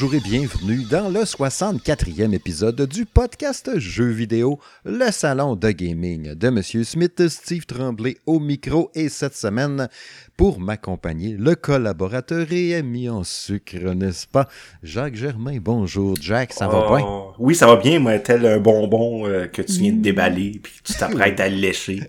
[0.00, 6.34] bonjour et bienvenue dans le 64e épisode du podcast Jeux vidéo, le salon de gaming
[6.36, 9.88] de Monsieur Smith, Steve Tremblay au micro et cette semaine,
[10.36, 14.46] pour m'accompagner, le collaborateur et ami en sucre, n'est-ce pas?
[14.84, 17.04] Jacques Germain, bonjour Jack, ça va bien?
[17.04, 20.60] Oh, Oui, ça va bien, moi, tel un bonbon euh, que tu viens de déballer
[20.62, 22.04] puis que tu t'apprêtes à le lécher.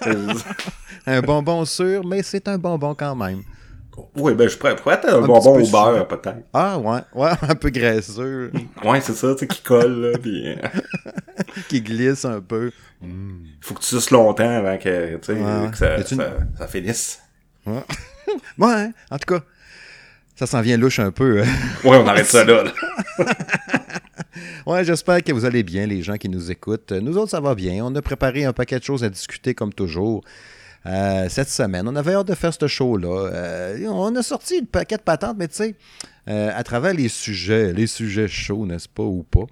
[1.06, 3.42] Un bonbon sûr, mais c'est un bonbon quand même.
[4.16, 6.38] Oui, ben je pourrais, pourrais être un, Un bonbon au beurre, peut-être.
[6.52, 8.50] Ah ouais, ouais, un peu graisseux,
[8.84, 10.56] Ouais, c'est ça, tu sais, qui colle, là, puis euh,
[11.68, 12.70] qui glisse un peu.
[13.60, 15.70] faut que tu suces longtemps avant que, tu sais, Ouais.
[15.70, 17.20] que ça, une- ça, ça finisse.
[17.66, 17.82] Ouais,
[18.58, 19.40] Ouais, en tout cas,
[20.36, 21.42] ça s'en vient louche un peu.
[21.42, 21.46] hein.
[21.84, 22.64] Ouais, on arrête ça là.
[22.64, 22.72] là.
[24.66, 26.92] Ouais, j'espère que vous allez bien, les gens qui nous écoutent.
[26.92, 27.84] Nous autres, ça va bien.
[27.84, 30.24] On a préparé un paquet de choses à discuter, comme toujours,
[30.86, 31.86] euh, cette semaine.
[31.88, 33.30] On avait hâte de faire ce show-là.
[33.32, 35.74] Euh, on a sorti le paquet de patentes, mais tu sais,
[36.28, 39.46] euh, à travers les sujets, les sujets chauds, n'est-ce pas, ou pas,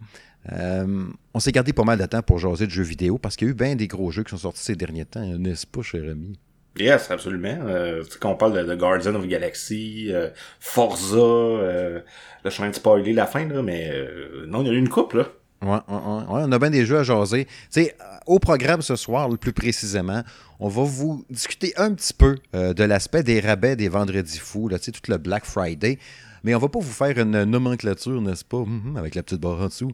[0.52, 3.48] euh, on s'est gardé pas mal de temps pour jaser de jeux vidéo parce qu'il
[3.48, 5.82] y a eu bien des gros jeux qui sont sortis ces derniers temps, n'est-ce pas,
[5.82, 6.38] cher ami?
[6.78, 7.58] Yes, absolument.
[7.66, 12.02] Euh, quand on parle de, de Guardian of the Galaxy, euh, Forza, là,
[12.44, 14.72] je suis en train de spoiler la fin, là, mais euh, non, il y a
[14.72, 15.28] eu une coupe, là.
[15.62, 17.46] On a bien des jeux à jaser.
[17.76, 17.82] Euh,
[18.26, 20.22] au programme ce soir, le plus précisément,
[20.58, 24.68] on va vous discuter un petit peu euh, de l'aspect des rabais des vendredis fous,
[24.68, 25.98] là, tout le Black Friday.
[26.44, 29.60] Mais on va pas vous faire une nomenclature, n'est-ce pas, Mhm, avec la petite barre
[29.60, 29.92] en dessous,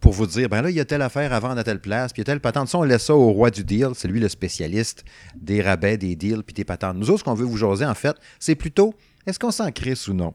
[0.00, 2.12] pour vous dire, ben là, il y a telle affaire à vendre à telle place,
[2.12, 2.74] puis il y a telle patente.
[2.74, 3.90] On laisse ça au roi du deal.
[3.94, 5.04] C'est lui le spécialiste
[5.36, 6.96] des rabais, des deals, puis des patentes.
[6.96, 8.94] Nous autres, ce qu'on veut vous jaser, en fait, c'est plutôt,
[9.26, 10.34] est-ce qu'on s'en crisse ou non?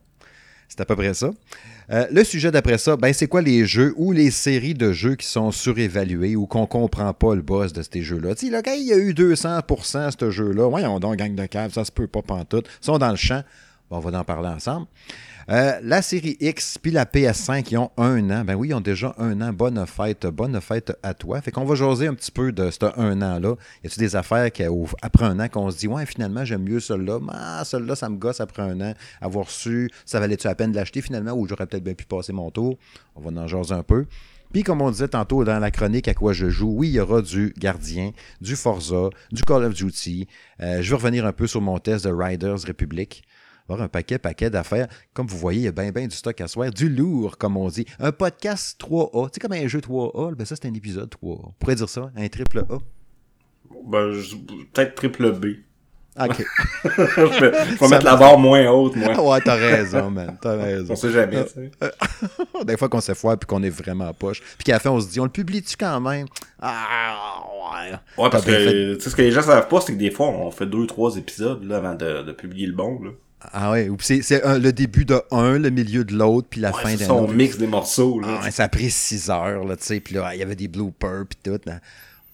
[0.69, 1.31] C'est à peu près ça.
[1.91, 5.15] Euh, le sujet d'après ça, ben, c'est quoi les jeux ou les séries de jeux
[5.15, 8.35] qui sont surévalués ou qu'on comprend pas le boss de ces jeux-là?
[8.41, 12.07] Il y a eu 200% ce jeu-là, voyons donc, gang de cave, ça se peut
[12.07, 12.67] pas pantoute.
[12.81, 13.43] Ils sont dans le champ.
[13.89, 14.85] On va en parler ensemble.
[15.49, 18.43] Euh, la série X puis la PS5, ils ont un an.
[18.45, 19.51] Ben oui, ils ont déjà un an.
[19.51, 21.41] Bonne fête, bonne fête à toi.
[21.41, 23.55] Fait qu'on va jaser un petit peu de ce un an-là.
[23.83, 24.63] Y a-tu des affaires qui,
[25.01, 27.19] après un an qu'on se dit, ouais, finalement, j'aime mieux celle-là.
[27.29, 28.93] Ah, celle-là, ça me gosse après un an.
[29.21, 32.31] Avoir su, ça valait-tu la peine de l'acheter finalement ou j'aurais peut-être bien pu passer
[32.31, 32.77] mon tour.
[33.15, 34.05] On va en jaser un peu.
[34.53, 36.99] Puis, comme on disait tantôt dans la chronique à quoi je joue, oui, il y
[36.99, 40.27] aura du Gardien, du Forza, du Call of Duty.
[40.61, 43.23] Euh, je vais revenir un peu sur mon test de Riders Republic.
[43.69, 44.87] Avoir un paquet, paquet d'affaires.
[45.13, 46.71] Comme vous voyez, il y a bien, bien du stock à soir.
[46.71, 47.85] Du lourd, comme on dit.
[47.99, 49.27] Un podcast 3A.
[49.27, 51.39] Tu sais, comme un jeu 3A, ben ça, c'est un épisode 3A.
[51.43, 52.77] On pourrait dire ça, un triple A.
[53.85, 54.11] Ben,
[54.73, 55.45] peut-être triple B.
[56.19, 56.43] OK.
[56.83, 56.89] je
[57.39, 59.13] vais, je vais mettre la barre moins haute, moi.
[59.31, 60.35] Ouais, t'as raison, man.
[60.41, 60.91] T'as raison.
[60.93, 61.71] On sait jamais, tu sais.
[62.65, 64.41] Des fois qu'on s'effoire puis qu'on est vraiment poche.
[64.41, 66.25] Puis qu'à la fin, on se dit, on le publie-tu quand même?
[66.59, 67.91] Ah, ouais.
[68.17, 70.11] Ouais, parce fait- que, tu sais, ce que les gens savent pas, c'est que des
[70.11, 73.11] fois, on fait deux, trois épisodes, là, avant de, de publier le bon, là.
[73.41, 76.95] Ah ouais, c'est le début de un, le milieu de l'autre, puis la Ouais, fin
[76.95, 77.33] d'un autre.
[77.33, 78.39] mixe des morceaux, là.
[78.41, 80.55] Ah, ouais, ça a pris 6 heures, là, tu sais, puis là, il y avait
[80.57, 81.59] des bloopers, puis tout.
[81.65, 81.79] là.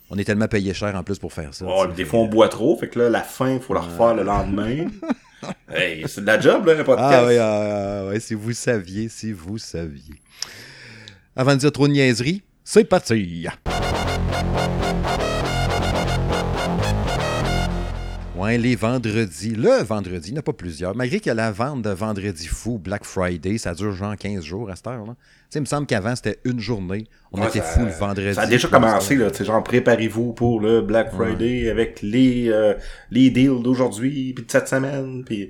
[0.10, 1.66] On est tellement payé cher en plus pour faire ça.
[1.96, 4.24] Des fois, on boit trop, fait que là, la fin, il faut la refaire le
[4.24, 4.88] lendemain.
[5.74, 7.14] hey, c'est de la job, là, le podcast.
[7.16, 10.16] Ah oui, ah, ah, ouais, si vous saviez, si vous saviez.
[11.36, 13.48] Avant de dire trop de niaiseries, c'est parti!
[18.46, 19.50] Ouais, les vendredis.
[19.56, 20.96] Le vendredi, il n'y en a pas plusieurs.
[20.96, 24.44] Malgré qu'il y a la vente de vendredi fou, Black Friday, ça dure genre 15
[24.44, 25.14] jours à cette heure-là.
[25.16, 27.08] Tu sais, il me semble qu'avant, c'était une journée.
[27.32, 28.36] On Ouais, était ça- fou le vendredi.
[28.36, 32.50] Ça a déjà commencé, là, tu sais, genre, préparez-vous pour le Black Friday avec les,
[32.50, 32.76] euh,
[33.12, 35.50] les deals d'aujourd'hui, puis de cette semaine, puis...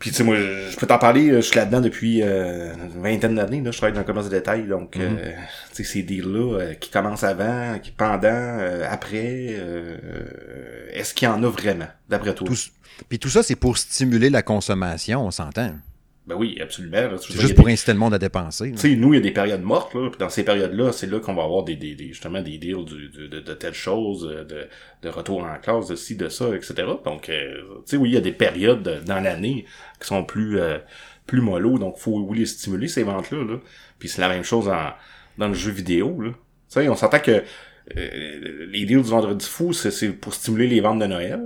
[0.00, 3.02] Puis, tu sais, moi, je je peux t'en parler, je suis là-dedans depuis euh, une
[3.02, 5.02] vingtaine d'années, là, je travaille dans le commerce de détail, donc, Mhm.
[5.02, 5.30] euh,
[5.74, 11.26] tu sais, ces deals-là, euh, qui commencent avant, qui pendant, euh, après, euh, est-ce qu'il
[11.28, 12.48] y en a vraiment, d'après toi?
[12.48, 12.56] Tout-
[13.08, 15.74] Puis tout ça, c'est pour stimuler la consommation, on s'entend.
[16.30, 16.96] Ben oui, absolument.
[17.20, 18.70] C'est juste pour des- inciter le monde à dépenser.
[18.72, 21.06] Tu sais, nous, il y a des périodes mortes, là, puis dans ces périodes-là, c'est
[21.08, 23.74] là qu'on va avoir des, des, des- justement des deals du, du- de, de telles
[23.74, 24.68] choses, euh, de,
[25.02, 26.74] de retour en classe, de ci, de ça, etc.
[27.04, 29.64] Donc, euh, tu sais, oui, il y a des périodes dans l'année
[30.00, 30.78] qui sont plus euh,
[31.26, 33.44] plus mollo, donc faut oui les stimuler, ces ventes-là.
[33.44, 33.60] Là.
[33.98, 34.90] Puis c'est la même chose en,
[35.38, 36.20] dans le jeu vidéo.
[36.20, 36.30] Là.
[36.30, 36.36] Tu
[36.68, 37.42] sais, on s'entend que
[37.96, 41.40] euh, les deals du vendredi fou, c'est pour stimuler les ventes de Noël.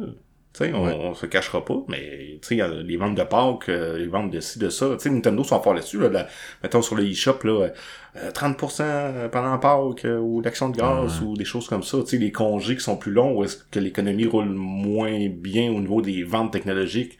[0.60, 0.92] On, Ouais.
[0.94, 4.68] on se cachera pas, mais les ventes de Pâques, euh, les ventes de ci, de
[4.68, 4.90] ça.
[4.92, 5.98] Tu sais, Nintendo sont forts là-dessus.
[5.98, 6.28] Là,
[6.62, 7.70] mettons sur le eShop, là,
[8.16, 11.98] euh, 30% pendant Pâques, euh, ou l'action de grâce, ou des choses comme ça.
[12.02, 15.72] Tu sais, les congés qui sont plus longs, ou est-ce que l'économie roule moins bien
[15.72, 17.18] au niveau des ventes technologiques.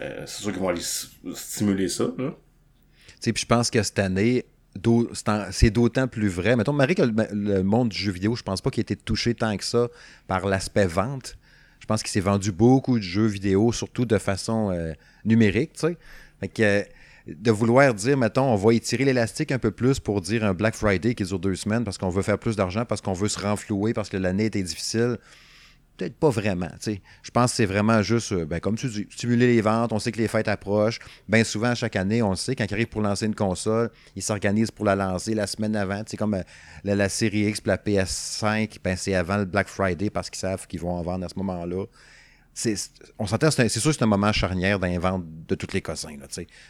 [0.00, 0.80] Euh, c'est sûr qu'ils vont aller
[1.34, 2.04] stimuler ça.
[2.18, 2.30] Là.
[2.30, 4.44] Tu sais, puis je pense que cette année,
[5.50, 6.54] c'est d'autant plus vrai.
[6.56, 8.96] Mettons, Marie, que le, le monde du jeu vidéo, je pense pas qu'il ait été
[8.96, 9.88] touché tant que ça
[10.28, 11.36] par l'aspect vente.
[11.84, 14.94] Je pense qu'il s'est vendu beaucoup de jeux vidéo, surtout de façon euh,
[15.26, 16.82] numérique, tu euh,
[17.26, 20.76] de vouloir dire, mettons, on va étirer l'élastique un peu plus pour dire un Black
[20.76, 23.38] Friday qui dure deux semaines parce qu'on veut faire plus d'argent, parce qu'on veut se
[23.38, 25.18] renflouer, parce que l'année était difficile.
[25.96, 26.70] Peut-être pas vraiment.
[26.84, 29.92] Je pense que c'est vraiment juste, euh, ben, comme tu dis, stimuler les ventes.
[29.92, 30.98] On sait que les fêtes approchent.
[31.28, 34.22] Bien souvent, chaque année, on le sait, quand ils arrivent pour lancer une console, ils
[34.22, 36.02] s'organisent pour la lancer la semaine avant.
[36.06, 36.42] C'est comme euh,
[36.82, 40.80] la, série X la PS5, ben, c'est avant le Black Friday parce qu'ils savent qu'ils
[40.80, 41.84] vont en vendre à ce moment-là.
[43.18, 46.16] on s'entend, c'est sûr que c'est un moment charnière dans de tous les cossins.
[46.16, 46.26] Là,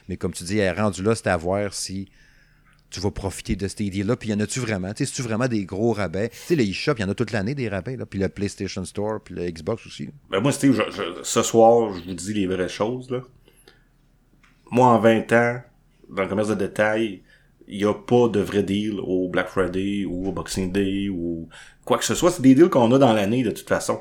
[0.09, 2.11] Mais comme tu dis, rendu là, c'est à voir si
[2.95, 4.15] tu vas profiter de cette idée-là.
[4.15, 4.95] Puis y en a-tu vraiment?
[4.95, 6.29] Tu sais, tu vraiment des gros rabais?
[6.29, 8.07] Tu sais, le eShop, il y en a toute l'année des rabais, là.
[8.07, 10.11] Puis le PlayStation Store, puis le Xbox aussi.
[10.31, 10.81] Ben moi, Steve,
[11.23, 13.21] ce soir, je vous dis les vraies choses, là.
[14.71, 15.61] Moi, en 20 ans,
[16.09, 17.23] dans le commerce de détail,
[17.67, 21.49] il n'y a pas de vrai deal au Black Friday ou au Boxing Day ou
[21.85, 22.31] quoi que ce soit.
[22.31, 24.01] C'est des deals qu'on a dans l'année, de toute façon.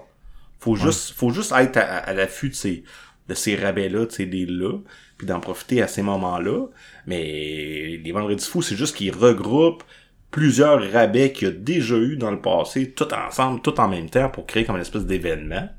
[0.60, 2.84] Faut juste, faut juste être à, l'affût de ces,
[3.28, 4.80] de ces rabais-là, de ces deals-là
[5.26, 6.68] d'en profiter à ces moments-là.
[7.08, 9.84] Mais les vendredis fous, c'est juste qu'ils regroupent
[10.32, 14.10] plusieurs rabais qu'il y a déjà eu dans le passé, tout ensemble, tout en même
[14.10, 15.70] temps, pour créer comme une espèce d'événement.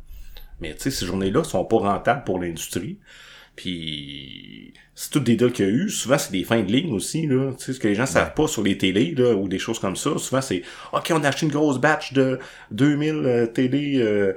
[0.60, 2.98] Mais tu sais, ces journées-là sont pas rentables pour l'industrie.
[3.56, 5.90] Puis c'est toutes des deals qu'il y a eu.
[5.90, 7.52] Souvent, c'est des fins de ligne aussi, là.
[7.58, 9.78] Tu sais, ce que les gens savent pas sur les télés, là, ou des choses
[9.78, 10.16] comme ça.
[10.18, 10.62] Souvent, c'est,
[10.92, 12.38] OK, on a acheté une grosse batch de
[12.70, 14.34] 2000 euh, télé, euh,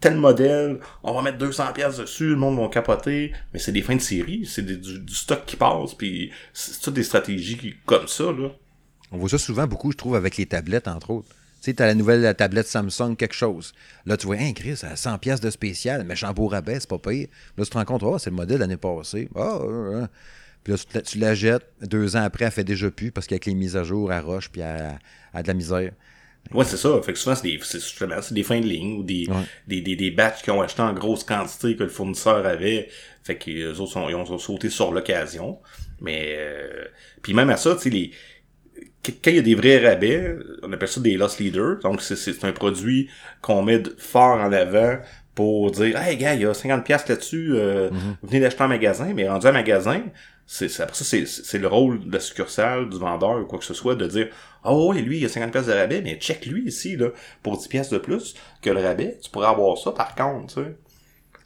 [0.00, 0.78] tel modèle.
[1.02, 3.32] On va mettre 200 pièces dessus, le monde va capoter.
[3.52, 4.46] Mais c'est des fins de série.
[4.46, 5.94] C'est du, stock qui passe.
[5.94, 8.50] Puis c'est toutes des stratégies comme ça, là.
[9.12, 11.28] On voit ça souvent beaucoup, je trouve, avec les tablettes, entre autres.
[11.60, 13.72] Tu sais, t'as la nouvelle tablette Samsung, quelque chose.
[14.04, 16.98] Là, tu vois, hein, Chris, à 100 pièces de spécial, méchant beau rabais, c'est pas
[16.98, 17.30] payé.
[17.56, 19.28] Là, tu te rends compte, oh, c'est le modèle l'année passée.
[19.34, 19.58] Ah,
[20.62, 21.66] Puis là, tu la, jettes.
[21.80, 24.50] Deux ans après, elle fait déjà plus parce qu'avec les mises à jour, elle roche
[24.50, 24.98] puis elle
[25.32, 25.92] a de la misère.
[26.52, 27.00] Ouais, c'est ça.
[27.02, 29.26] Fait que souvent, c'est des, c'est, des fins de ligne ou des,
[29.66, 32.88] des, des, des batchs qui ont acheté en grosse quantité que le fournisseur avait.
[33.24, 35.58] Fait qu'ils autres ils ont sauté sur l'occasion.
[36.00, 36.84] Mais, euh,
[37.22, 38.10] puis même à ça, tu sais, les,
[39.12, 41.78] quand il y a des vrais rabais, on appelle ça des loss leaders.
[41.80, 43.08] Donc, c'est un produit
[43.42, 44.98] qu'on met fort en avant
[45.34, 48.16] pour dire Hey gars, il y a 50$ là-dessus, euh, mm-hmm.
[48.22, 50.02] venez d'acheter un magasin, mais rendu à magasin,
[50.46, 53.74] c'est après ça, c'est le rôle de la succursale, du vendeur ou quoi que ce
[53.74, 54.28] soit, de dire
[54.64, 57.08] Oh oui, lui, il y a 50$ de rabais, mais check lui ici, là,
[57.42, 60.60] pour 10 pièces de plus que le rabais, tu pourrais avoir ça par contre, tu
[60.62, 60.76] sais.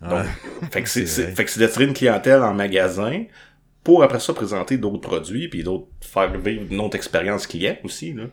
[0.03, 0.25] Donc,
[0.71, 3.25] fait que c'est d'attirer une clientèle en magasin
[3.85, 8.13] pour après ça présenter d'autres produits puis d'autres faire vivre une autre expérience client aussi
[8.13, 8.25] là.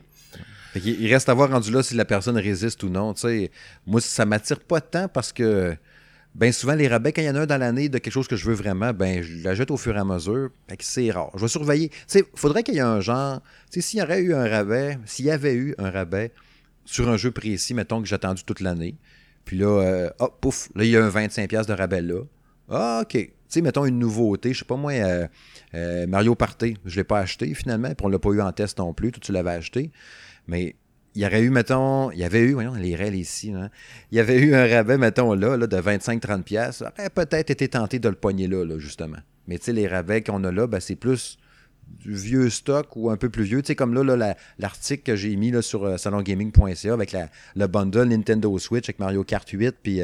[0.74, 3.14] il reste à voir rendu là si la personne résiste ou non.
[3.14, 3.50] sais
[3.86, 5.76] moi, ça m'attire pas tant parce que
[6.34, 8.28] ben souvent les rabais, quand il y en a un dans l'année de quelque chose
[8.28, 10.50] que je veux vraiment, ben je l'achète au fur et à mesure.
[10.78, 11.30] c'est rare.
[11.34, 11.90] Je vais surveiller.
[12.14, 13.40] Il faudrait qu'il y ait un genre.
[13.70, 16.32] S'il y aurait eu un rabais, s'il y avait eu un rabais
[16.84, 18.94] sur un jeu précis, mettons que j'ai attendu toute l'année.
[19.44, 22.22] Puis là, euh, hop, pouf, là, il y a un 25$ de rabais là.
[22.70, 25.26] Ah, OK sais, mettons une nouveauté, je sais pas moi, euh,
[25.74, 28.78] euh, Mario Party, je l'ai pas acheté finalement, puis on l'a pas eu en test
[28.78, 29.90] non plus, toi tu l'avais acheté,
[30.46, 30.76] mais
[31.14, 33.70] il y aurait eu, mettons, il y avait eu, voyons, les règles ici, hein,
[34.12, 37.98] il y avait eu un rabais, mettons, là, de 25-30 pièces aurait peut-être été tenté
[37.98, 39.18] de le poigner là, là justement.
[39.46, 41.38] Mais tu sais, les rabais qu'on a là, ben, c'est plus
[42.04, 43.62] du vieux stock ou un peu plus vieux.
[43.62, 47.16] Tu sais, comme là, l'article que j'ai mis là, sur euh, salongaming.ca avec
[47.56, 50.00] le bundle Nintendo Switch avec Mario Kart 8 puis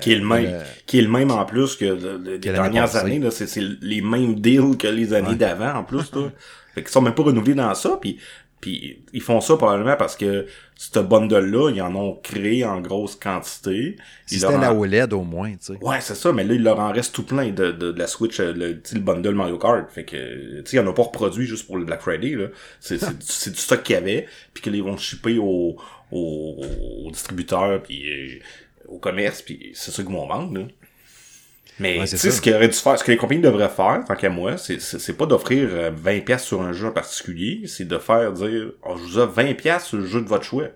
[0.00, 3.18] qui est le même, qui est le même en plus que les dernières années.
[3.18, 6.12] Là, c'est, les mêmes deals que les années d'avant en plus.
[6.14, 6.30] Là.
[6.74, 7.98] fait qu'ils sont même pas renouvelés dans ça.
[8.00, 8.18] Puis,
[8.60, 13.14] puis ils font ça probablement parce que ce bundle-là, ils en ont créé en grosse
[13.14, 13.96] quantité.
[14.26, 15.78] Si c'était la OLED au moins, tu sais.
[15.80, 18.40] Ouais, c'est ça, mais là, il leur en reste tout plein de, de, la Switch,
[18.40, 19.90] euh, le, le bundle Mario Kart.
[19.90, 22.46] Fait que, tu sais, ils en ont pas reproduit juste pour le Black Friday, là.
[22.80, 22.98] C'est,
[23.50, 25.76] du stock qu'il y avait, puis qu'ils vont shipper aux,
[26.10, 26.62] aux,
[27.04, 28.38] aux distributeurs, puis euh,
[28.88, 30.64] au commerce, puis c'est ça que mon manque, là.
[31.78, 34.14] Mais tu sais, ce qu'il aurait dû faire, ce que les compagnies devraient faire, tant
[34.14, 37.98] qu'à moi, c'est, pas d'offrir 20 euh, pièces sur un jeu en particulier, c'est de
[37.98, 40.68] faire dire, oh, je vous offre 20 pièces sur le jeu de votre choix.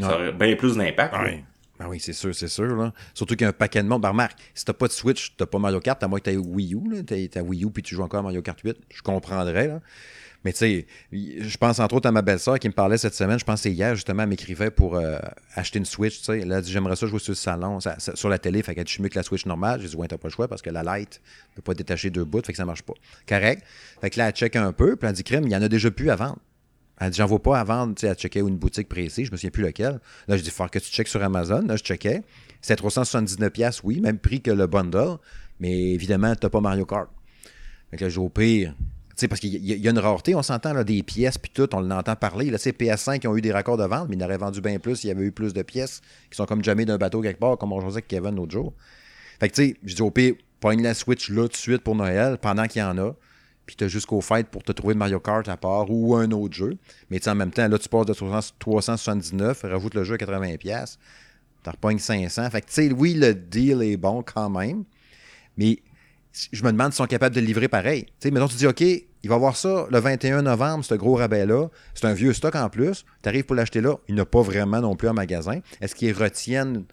[0.00, 1.14] Ça aurait bien plus d'impact.
[1.22, 1.44] Oui.
[1.78, 2.76] Ben oui, c'est sûr, c'est sûr.
[2.76, 2.92] Là.
[3.14, 4.02] Surtout qu'il y a un paquet de monde.
[4.02, 6.36] Ben remarque, si t'as pas de Switch, t'as pas Mario Kart, à moins que t'aies
[6.36, 7.04] Wii U.
[7.04, 9.80] T'as, Wii U puis tu joues encore à Mario Kart 8, je comprendrais, là.
[10.44, 13.38] Mais tu sais, je pense entre autres à ma belle-sœur qui me parlait cette semaine,
[13.38, 15.18] je pense que c'est hier justement, elle m'écrivait pour euh,
[15.54, 16.28] acheter une Switch.
[16.28, 17.78] Elle a dit j'aimerais ça jouer sur le salon,
[18.14, 18.62] sur la télé.
[18.62, 19.80] Fait qu'elle dit je suis mieux que la Switch normale.
[19.80, 21.20] J'ai dit ouais, t'as pas le choix parce que la light
[21.50, 22.94] ne peut pas détacher deux bouts, fait que ça marche pas.
[23.28, 23.62] Correct.
[24.00, 25.68] Fait que là, elle check un peu, puis elle dit crème, il y en a
[25.68, 26.38] déjà plus à vendre.
[26.98, 29.32] Elle dit j'en vois pas à vendre, tu sais, elle checkait une boutique précise, je
[29.32, 30.00] me souviens plus lequel.
[30.28, 31.62] Là, je dis faut que tu checkes sur Amazon.
[31.62, 32.22] Là, je checkais.
[32.60, 35.18] C'est 379$, oui, même prix que le bundle.
[35.58, 37.08] Mais évidemment, t'as pas Mario Kart.
[37.90, 38.74] Fait que là, j'ai au pire,
[39.28, 42.16] parce qu'il y, a une rareté, on s'entend là, des pièces puis tout, on l'entend
[42.16, 42.50] parler.
[42.50, 44.96] Là, PS5 qui ont eu des raccords de vente, mais ils auraient vendu bien plus
[44.96, 46.00] s'il y avait eu plus de pièces
[46.30, 48.72] qui sont comme jamais d'un bateau quelque part, comme on jouait avec Kevin l'autre jour.
[49.38, 51.82] Fait que tu sais, je dis au pire, pogne la Switch là tout de suite
[51.82, 53.12] pour Noël, pendant qu'il y en a.
[53.66, 56.54] Puis tu as jusqu'au fêtes pour te trouver Mario Kart à part ou un autre
[56.54, 56.76] jeu.
[57.10, 60.96] Mais en même temps, là, tu passes de 379, rajoute le jeu à 80$.
[61.62, 62.50] Tu repognes 500.
[62.50, 64.84] Fait que, tu sais, oui, le deal est bon quand même.
[65.56, 65.78] Mais
[66.52, 68.04] je me demande s'ils sont capables de le livrer pareil.
[68.04, 71.14] Tu sais, mettons, tu dis, OK, il va avoir ça le 21 novembre, ce gros
[71.14, 71.68] rabais-là.
[71.94, 73.04] C'est un vieux stock en plus.
[73.22, 73.96] Tu arrives pour l'acheter là.
[74.08, 75.60] Il n'a pas vraiment non plus en magasin.
[75.80, 76.84] Est-ce qu'ils retiennent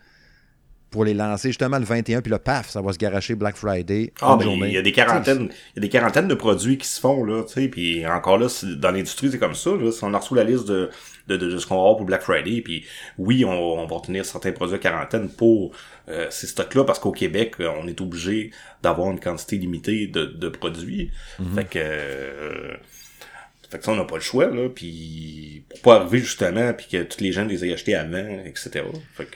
[0.90, 4.12] pour les lancer justement le 21, puis le paf, ça va se garacher Black Friday.
[4.22, 6.88] Ah, ben, il y a des quarantaines, il y a des quarantaines de produits qui
[6.88, 10.04] se font, là, tu sais, puis encore là, dans l'industrie, c'est comme ça, là, si
[10.04, 10.90] on a reçu la liste de,
[11.28, 12.86] de, de, ce qu'on va avoir pour Black Friday, puis
[13.18, 15.72] oui, on, va retenir certains produits à quarantaine pour
[16.10, 20.50] euh, ces stocks-là, parce qu'au Québec, on est obligé d'avoir une quantité limitée de, de
[20.50, 21.12] produits.
[21.40, 21.56] Mm-hmm.
[21.56, 21.80] Fait que...
[21.80, 22.78] Euh,
[23.70, 26.88] fait que ça, on n'a pas le choix, là, puis pour pas arriver justement, puis
[26.92, 28.84] que tous les gens les aient achetés avant, etc.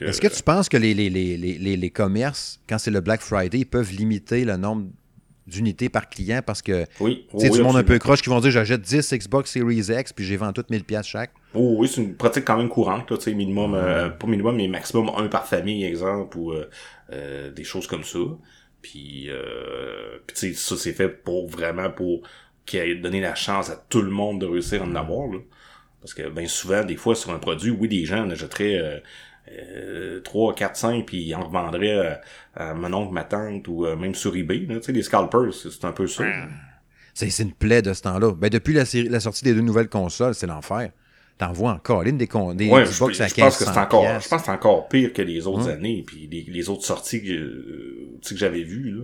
[0.02, 3.22] Est-ce que tu penses que les, les, les, les, les commerces, quand c'est le Black
[3.22, 4.88] Friday, peuvent limiter le nombre
[5.46, 8.40] d'unités par client parce que oui, tu sais, du monde un peu croche qui vont
[8.40, 11.32] dire j'achète 10 Xbox Series X puis j'ai vendu toutes 1000 pièces chaque.
[11.54, 14.68] Oh, oui, c'est une pratique quand même courante, tu sais, minimum, euh, pas minimum, mais
[14.68, 16.70] maximum un par famille, exemple, ou euh,
[17.12, 18.20] euh, des choses comme ça.
[18.82, 22.24] Puis, euh, tu sais, ça c'est fait pour vraiment pour
[22.66, 25.28] qui a donné la chance à tout le monde de réussir à en avoir.
[25.28, 25.40] Là.
[26.02, 29.02] Parce que bien souvent, des fois, sur un produit, oui, des gens en achèteraient
[29.52, 32.16] euh, 3, 4, 5, puis ils en revendraient euh,
[32.56, 34.66] à mon oncle, ma tante, ou euh, même sur eBay.
[34.68, 36.24] Tu sais, les scalpers, c'est un peu ça.
[37.14, 38.32] C'est une plaie de ce temps-là.
[38.34, 40.92] Ben, depuis la, série, la sortie des deux nouvelles consoles, c'est l'enfer.
[41.38, 43.80] T'en vois encore une des, con, des ouais, Xbox je, à 15 pense que c'est
[43.80, 46.86] encore, Je pense que c'est encore pire que les autres années, puis les, les, autres
[46.86, 48.92] sorties que, euh, que j'avais vues.
[48.92, 49.04] Là.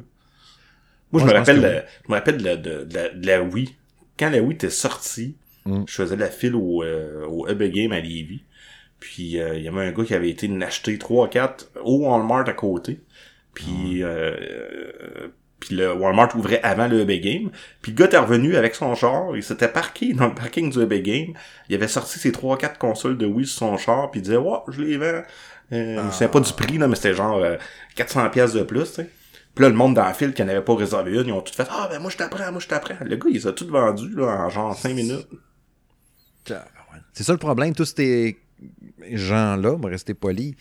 [1.12, 3.76] Moi, je, me rappelle, je me rappelle de, de, de, la Wii.
[4.18, 5.36] Quand la Wii était sortie,
[5.66, 5.84] mm.
[5.88, 8.44] je faisais la file au, euh, au Hub Game à Lévis.
[9.00, 12.54] Puis euh, il y avait un gars qui avait été l'acheter 3-4 au Walmart à
[12.54, 13.00] côté.
[13.54, 14.04] Puis, mm.
[14.04, 17.50] euh, puis le Walmart ouvrait avant le Hub Game.
[17.82, 19.36] Puis le gars était revenu avec son char.
[19.36, 21.34] Il s'était parqué dans le parking du Hub Game.
[21.70, 24.12] Il avait sorti ses 3-4 consoles de Wii sur son char.
[24.12, 25.24] Puis il disait, ouais, je les vends.
[25.72, 26.28] Euh, ah.
[26.28, 27.44] pas du prix, là, mais c'était genre
[27.96, 29.10] 400 pièces de plus, tu sais.
[29.56, 31.54] Puis là, le monde dans le fil qui n'avait pas réservé une, ils ont tout
[31.54, 32.96] fait Ah ben moi je t'apprends, moi je t'apprends.
[33.04, 35.28] Le gars, il les a tout vendu là, en genre 5 minutes.
[37.14, 38.40] C'est ça le problème, tous ces
[39.12, 40.56] gens-là, rester poli,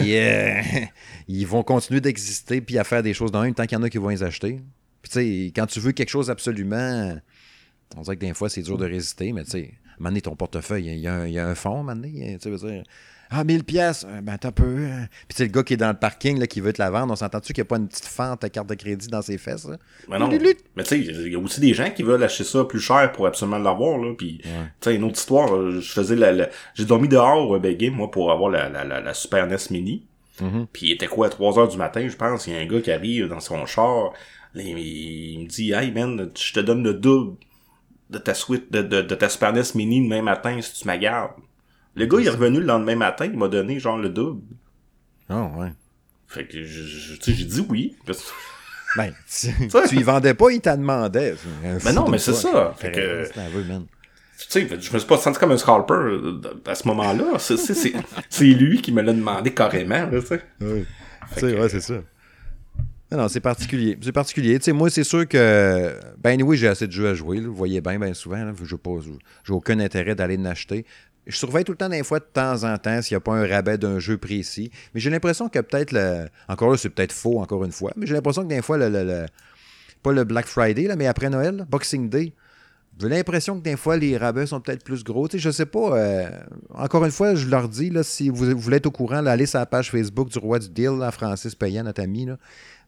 [0.00, 0.62] yeah,
[1.28, 3.82] ils vont continuer d'exister puis à faire des choses dans un tant qu'il y en
[3.82, 4.60] a qui vont les acheter.
[5.02, 7.16] Puis tu sais, quand tu veux quelque chose absolument,
[7.96, 10.86] on dirait que des fois c'est dur de résister, mais tu sais, à ton portefeuille,
[10.86, 12.82] il y, a un, il y a un fond, à tu sais, dire,
[13.30, 14.64] ah, 1000 pièces, euh, ben t'as peu.
[14.64, 15.06] Hein.
[15.28, 17.12] Puis c'est le gars qui est dans le parking là, qui veut te la vendre.
[17.12, 19.36] On s'entend-tu qu'il n'y a pas une petite fente à carte de crédit dans ses
[19.36, 19.68] fesses?
[19.68, 19.76] Là?
[20.08, 20.28] Ben non.
[20.28, 23.12] Mais tu sais, il y a aussi des gens qui veulent acheter ça plus cher
[23.12, 23.98] pour absolument l'avoir.
[23.98, 24.14] Là.
[24.16, 24.48] Puis, tu
[24.80, 28.32] sais, une autre histoire, euh, je faisais la, j'ai dormi dehors au Game, moi, pour
[28.32, 30.06] avoir la, la, la, Super NES Mini.
[30.40, 30.66] Mm-hmm.
[30.72, 32.46] Puis il était quoi, à 3 heures du matin, je pense.
[32.46, 34.12] Il y a un gars qui arrive dans son char.
[34.54, 37.36] il, me dit, hey man, je te donne le double
[38.08, 41.32] de ta suite, de, de, de ta Super NES Mini demain matin si tu m'agardes.
[41.98, 44.42] Le gars, il est revenu le lendemain matin, il m'a donné genre le double.
[45.30, 45.72] Oh, ouais.
[46.28, 47.96] Fait que j'ai dit oui.
[48.96, 49.48] Ben, tu,
[49.88, 51.34] tu y vendais pas, il t'a demandé.
[51.84, 52.74] Mais non, mais c'est ça.
[52.78, 53.28] Fait que.
[53.28, 57.38] Tu sais, je me suis pas senti comme un scalper euh, à ce moment-là.
[57.38, 60.40] C'est lui qui me l'a demandé carrément, tu sais.
[60.62, 60.86] Oui.
[61.34, 61.96] Tu sais, ouais, c'est ça.
[63.10, 63.98] Non, c'est particulier.
[64.02, 64.58] C'est particulier.
[64.58, 65.98] Tu sais, moi, c'est sûr que.
[66.18, 67.40] Ben, oui, j'ai assez de jeux à jouer.
[67.40, 68.52] Vous voyez bien, bien souvent.
[68.62, 70.86] Je n'ai aucun intérêt d'aller l'acheter.
[71.28, 73.34] Je surveille tout le temps des fois de temps en temps s'il n'y a pas
[73.34, 74.70] un rabais d'un jeu précis.
[74.94, 75.94] Mais j'ai l'impression que peut-être.
[76.48, 77.92] Encore là, c'est peut-être faux encore une fois.
[77.96, 79.26] Mais j'ai l'impression que des fois, le,
[80.02, 82.32] pas le Black Friday, là, mais après Noël, Boxing Day,
[82.98, 85.28] j'ai l'impression que des fois, les rabais sont peut-être plus gros.
[85.28, 85.96] Sais, je sais pas.
[85.96, 86.30] Euh,
[86.74, 89.66] encore une fois, je leur dis, si vous, voulez être au courant, allez sur la
[89.66, 92.24] page Facebook du Roi du Deal, Francis Payan, notre ami.
[92.26, 92.38] Là.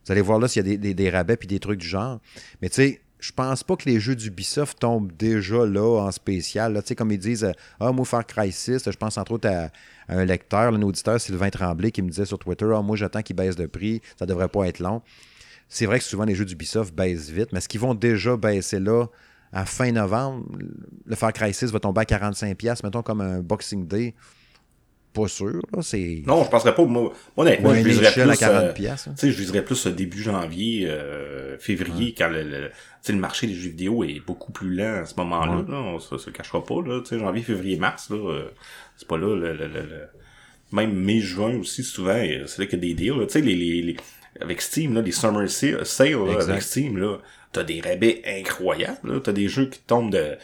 [0.04, 2.20] Vous allez voir là s'il y a des, des rabais puis des trucs du genre.
[2.61, 6.72] Mais tu sais, je pense pas que les jeux d'Ubisoft tombent déjà là en spécial.
[6.72, 6.82] Là.
[6.96, 9.70] Comme ils disent, euh, ah, moi, faire Crisis, je pense entre autres à,
[10.08, 13.36] un lecteur, un auditeur, Sylvain Tremblay, qui me disait sur Twitter, ah, moi, j'attends qu'il
[13.36, 15.02] baisse de prix, ça devrait pas être long.
[15.68, 18.80] C'est vrai que souvent les jeux d'Ubisoft baissent vite, mais est-ce qu'ils vont déjà baisser
[18.80, 19.06] là
[19.52, 20.44] à fin novembre?
[21.06, 24.14] Le Far Crisis va tomber à 45$, mettons comme un Boxing Day
[25.12, 25.60] pas sûr.
[25.74, 26.22] Là, c'est...
[26.26, 26.84] Non, je penserais pas.
[26.84, 28.22] Moi, honnêtement, je viserais plus.
[28.22, 32.70] À 40 euh, pièces, je viserais plus début janvier, euh, février, quand le, le,
[33.08, 35.64] le, marché des jeux vidéo est beaucoup plus lent à ce moment-là.
[35.68, 36.80] Là, on se, se cachera pas.
[36.86, 38.48] Là, janvier, février, mars, là, euh,
[38.96, 39.34] c'est pas là.
[39.34, 40.08] Le,
[40.72, 43.26] Même mai, juin aussi, souvent, euh, c'est là qu'il y a des deals.
[43.26, 43.96] Tu sais, les, les,
[44.40, 47.18] avec Steam, là, les Summer Sales avec Steam, là,
[47.52, 49.20] t'as des rabais incroyables.
[49.22, 50.36] T'as des jeux qui tombent de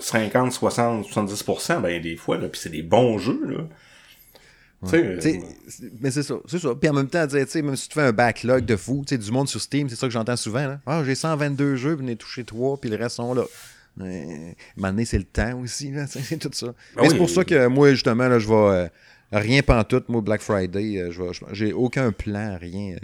[0.00, 3.64] 50, 60, 70%, ben des fois, là, puis c'est des bons jeux, là.
[6.00, 6.74] mais c'est ça, c'est ça.
[6.74, 9.60] Puis en même temps, même si tu fais un backlog de fou, du monde sur
[9.60, 10.78] Steam, c'est ça que j'entends souvent.
[10.86, 13.44] Ah, j'ai 122 jeux, puis j'en ai touché 3, puis le reste sont là.
[13.96, 16.66] Mais, maintenant, c'est le temps aussi, là, c'est tout ça.
[16.94, 18.88] Ben mais c'est pour ça que moi, justement, là, je vais euh,
[19.32, 22.96] rien pantoute, moi, Black Friday, euh, j'ai aucun plan, rien.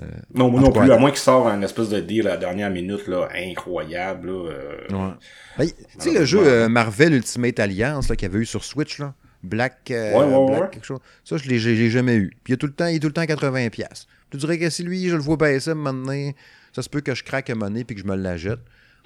[0.00, 2.36] Euh, non, moi non plus, à moins qu'il sorte un espèce de deal à la
[2.36, 4.28] dernière minute, là, incroyable.
[4.28, 4.50] Là,
[4.90, 5.12] ouais.
[5.58, 9.14] Ben, tu sais, le jeu Marvel Ultimate Alliance qu'il y avait eu sur Switch, là,
[9.42, 12.36] Black, Black quelque chose, ça, je l'ai jamais eu.
[12.42, 14.06] Puis il, est tout le temps, il est tout le temps à 80$.
[14.30, 16.32] Tu dirais que si lui, je le vois baisser maintenant,
[16.72, 18.58] ça se peut que je craque un monnaie puis que je me la jette.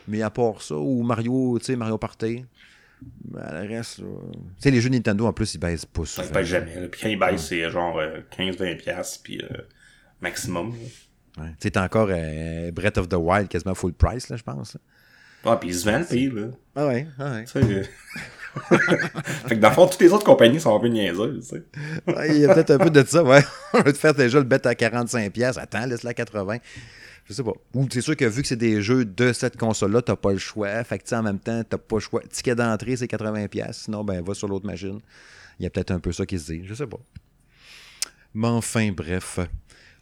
[0.07, 2.47] Mais à part ça, ou Mario, tu sais, Mario Party,
[3.02, 4.04] ben, le reste, tu
[4.59, 6.26] sais, les jeux Nintendo, en plus, ils baissent pas souvent.
[6.26, 6.88] Ils baissent jamais.
[6.88, 8.00] Puis quand ils baissent, c'est genre
[8.37, 9.57] 15-20$, euh, puis euh,
[10.20, 10.70] maximum.
[11.38, 11.54] Ouais.
[11.60, 14.76] Tu sais, encore euh, Breath of the Wild quasiment full price, là, je pense.
[15.44, 16.48] Ah, puis ils se vendent, puis, là.
[16.75, 17.44] Ah ouais, ah ouais.
[19.46, 22.12] fait que dans le fond, toutes les autres compagnies sont un peu niaiseuses, tu sais.
[22.12, 23.44] ouais, il y a peut-être un peu de ça, ouais.
[23.72, 25.58] On va te faire déjà le bet à 45$.
[25.58, 26.60] Attends, laisse-la à 80$.
[27.26, 27.52] Je sais pas.
[27.75, 30.38] Ou c'est sûr que vu que c'est des jeux de cette console-là, t'as pas le
[30.38, 30.82] choix.
[30.82, 32.22] Fait que en même temps, t'as pas le choix.
[32.28, 33.72] Ticket d'entrée, c'est 80$.
[33.75, 34.98] Sinon, ben va sur l'autre machine.
[35.60, 36.62] Il y a peut-être un peu ça qui se dit.
[36.64, 36.98] Je sais pas.
[38.32, 39.40] Mais enfin, bref.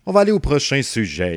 [0.09, 1.35] On va aller au prochain sujet.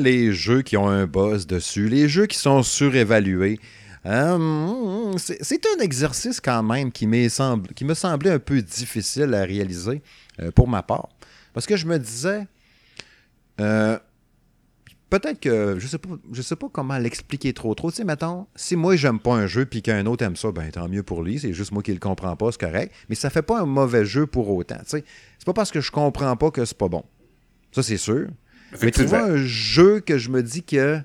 [0.00, 3.60] Les jeux qui ont un buzz dessus, les jeux qui sont surévalués,
[4.06, 10.02] euh, c'est un exercice quand même qui me semblait un peu difficile à réaliser
[10.40, 11.10] euh, pour ma part.
[11.52, 12.46] Parce que je me disais,
[13.60, 13.98] euh,
[15.12, 17.90] peut-être que je sais pas, je sais pas comment l'expliquer trop trop.
[17.90, 20.70] Tu sais, mettons, si moi j'aime pas un jeu puis qu'un autre aime ça, ben
[20.70, 21.38] tant mieux pour lui.
[21.38, 22.94] C'est juste moi qui le comprends pas, c'est correct.
[23.08, 24.78] Mais ça fait pas un mauvais jeu pour autant.
[24.78, 25.04] Tu sais,
[25.38, 27.04] c'est pas parce que je comprends pas que c'est pas bon.
[27.72, 28.28] Ça c'est sûr.
[28.80, 31.00] Mais tu vois un jeu que je me dis que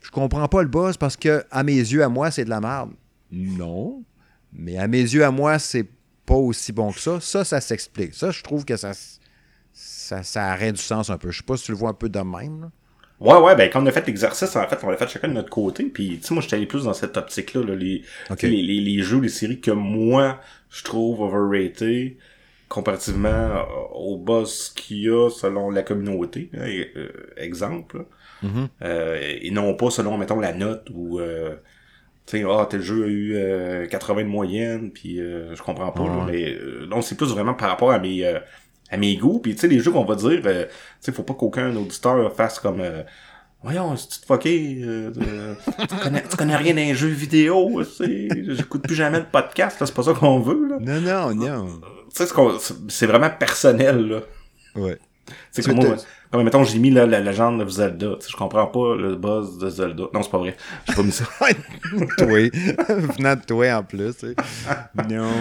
[0.00, 2.60] je comprends pas le boss parce que, à mes yeux, à moi, c'est de la
[2.60, 2.90] merde.
[3.32, 4.04] Non.
[4.52, 5.86] Mais à mes yeux, à moi, c'est
[6.26, 7.18] pas aussi bon que ça.
[7.20, 8.14] Ça, ça s'explique.
[8.14, 8.92] Ça, je trouve que ça,
[9.72, 11.30] ça, ça aurait du sens un peu.
[11.30, 12.70] Je sais pas si tu le vois un peu de même.
[13.20, 15.32] Ouais, ouais, ben quand on a fait l'exercice, en fait, on l'a fait chacun de
[15.32, 15.84] notre côté.
[15.84, 18.02] Puis, tu sais, moi, j'étais allé plus dans cette optique-là, les,
[18.42, 22.16] les, les, jeux, les séries que moi, je trouve overrated
[22.68, 26.50] comparativement au boss qu'il y a selon la communauté.
[26.54, 28.04] Euh, exemple.
[28.44, 28.68] Mm-hmm.
[28.82, 31.18] Euh, et non pas selon, mettons, la note ou...
[31.18, 31.56] Euh,
[32.26, 36.26] tu sais, ah, tel jeu a eu 80 de moyenne, puis je comprends pas.
[36.26, 36.54] mais
[36.86, 38.22] non, c'est plus vraiment par rapport à mes
[38.90, 39.38] à mes goûts.
[39.38, 40.50] Puis tu sais, les jeux qu'on va dire, tu
[41.00, 42.82] sais, faut pas qu'aucun auditeur fasse comme
[43.62, 45.10] Voyons, c'est fucké, euh,
[45.80, 49.94] tu, connais, tu connais rien d'un jeu vidéo, j'écoute plus jamais de podcast, là, c'est
[49.94, 50.76] pas ça qu'on veut, là.
[50.80, 51.80] Non, non, non.
[52.14, 52.32] Tu sais,
[52.86, 54.20] c'est vraiment personnel, là.
[54.76, 54.98] Ouais.
[55.50, 55.96] C'est comme moi,
[56.30, 58.14] comme mettons, j'ai mis là, la légende de Zelda.
[58.26, 60.04] je comprends pas le buzz de Zelda.
[60.14, 60.56] Non, c'est pas vrai.
[60.86, 61.24] J'ai pas mis ça.
[62.16, 62.50] toi.
[62.88, 64.24] Venant de toi en plus.
[65.10, 65.32] non.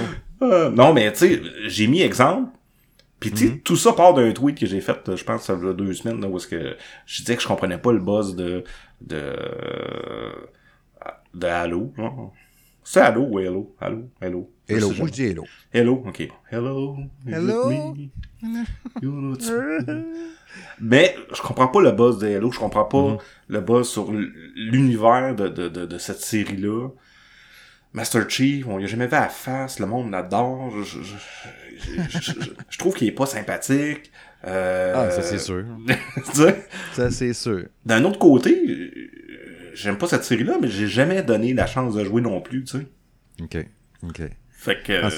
[0.41, 2.49] Euh, non, mais tu sais, j'ai mis exemple.
[3.19, 3.61] Puis tu sais, mm-hmm.
[3.61, 6.27] tout ça part d'un tweet que j'ai fait, je pense, ça fait deux semaines, là,
[6.27, 8.63] où est-ce que je disais que je comprenais pas le buzz de
[9.01, 9.33] de
[11.33, 11.93] de Halo.
[12.83, 13.75] C'est Halo ou Hello?
[13.81, 14.09] Halo?
[14.21, 14.49] Hello?
[14.67, 15.43] Hello, moi je dis Hello.
[15.73, 16.27] Hello, ok.
[16.51, 16.97] Hello.
[17.25, 17.95] Hello?
[20.79, 23.19] Mais je comprends pas le buzz de Hello, je comprends pas mm-hmm.
[23.49, 26.89] le buzz sur l'univers de, de, de, de, cette série-là.
[27.93, 30.71] Master Chief, on y a jamais vu à la face, le monde l'adore.
[31.79, 34.11] Je, je, je, je, trouve qu'il est pas sympathique.
[34.45, 34.93] Euh...
[34.95, 35.63] Ah, ça c'est sûr.
[36.93, 37.65] ça c'est sûr.
[37.85, 38.91] D'un autre côté,
[39.73, 42.77] j'aime pas cette série-là, mais j'ai jamais donné la chance de jouer non plus, tu
[42.77, 42.87] sais.
[43.41, 43.65] Ok,
[44.03, 44.21] ok.
[44.49, 45.09] Fait que, ah,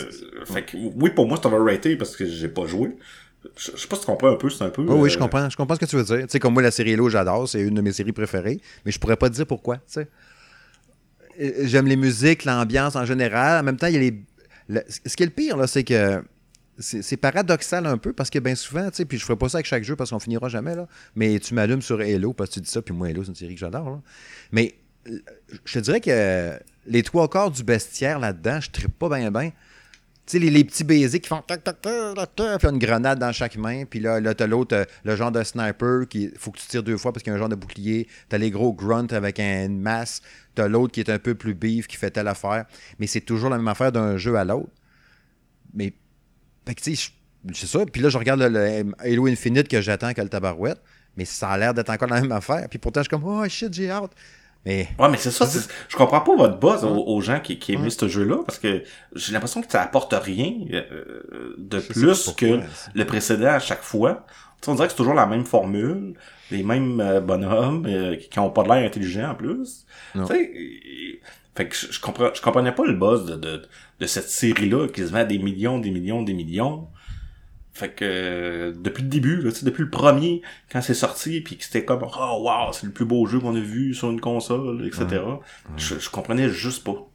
[0.46, 2.96] fait que oui, pour moi, c'est overrated parce que j'ai pas joué.
[3.58, 4.86] Je, sais pas si tu comprends un peu, c'est un peu.
[4.88, 5.50] Oh, oui, je euh, comprends.
[5.50, 6.20] Je comprends ce que tu veux dire.
[6.20, 7.48] Tu sais, comme moi, la série Hello, j'adore.
[7.48, 8.60] C'est une de mes séries préférées.
[8.86, 10.08] Mais je pourrais pas te dire pourquoi, tu sais.
[11.40, 13.62] Euh, j'aime les musiques, l'ambiance en général.
[13.62, 14.84] En même temps, il y a les.
[15.06, 16.22] Ce qui est le pire, là, c'est que
[16.80, 19.58] c'est paradoxal un peu parce que bien souvent, tu sais, puis je ferai pas ça
[19.58, 22.56] avec chaque jeu parce qu'on finira jamais, là, mais tu m'allumes sur Halo parce que
[22.56, 24.02] tu dis ça, puis moi, Halo, c'est une série que j'adore.
[24.52, 29.32] Mais je te dirais que les trois quarts du bestiaire là-dedans, je ne pas bien
[29.32, 29.52] bien.
[30.26, 33.32] Tu sais, les, petits baisers qui font tac, tac, tac, tac, puis une grenade dans
[33.32, 36.60] chaque main, puis là, là t'as l'autre, euh, le genre de sniper, qui faut que
[36.60, 38.08] tu tires deux fois parce qu'il y a un genre de bouclier.
[38.30, 40.22] T'as les gros grunts avec une masse.
[40.54, 42.66] T'as l'autre qui est un peu plus beef, qui fait telle affaire.
[43.00, 44.70] Mais c'est toujours la même affaire d'un jeu à l'autre.
[45.74, 45.94] Mais,
[46.70, 47.12] fait que tu sais,
[47.54, 47.86] c'est ça.
[47.86, 50.82] Puis là, je regarde le, Halo Infinite que j'attends que le tabarouette.
[51.18, 52.68] Mais ça a l'air d'être encore la même affaire.
[52.70, 54.12] Puis pourtant, je suis comme, oh shit, j'ai hâte.
[54.66, 55.48] Mais Ouais, mais c'est ça,
[55.88, 58.84] je comprends pas votre buzz aux, aux gens qui, qui aiment ce jeu-là, parce que
[59.16, 62.60] j'ai l'impression que ça apporte rien euh, de je plus que
[62.94, 64.26] le précédent à chaque fois.
[64.68, 66.14] On dirait que c'est toujours la même formule,
[66.52, 69.86] les mêmes euh, bonhommes euh, qui, ont pas de l'air intelligents en plus.
[70.14, 70.52] Tu sais,
[71.60, 73.64] fait que je, je comprends, je comprenais pas le buzz de, de,
[74.00, 76.88] de cette série-là qui se vend des millions, des millions, des millions.
[77.74, 80.42] Fait que euh, depuis le début, là, depuis le premier,
[80.72, 83.58] quand c'est sorti, puis que c'était comme oh wow, c'est le plus beau jeu qu'on
[83.58, 85.22] a vu sur une console, etc.
[85.76, 87.09] Je, je comprenais juste pas.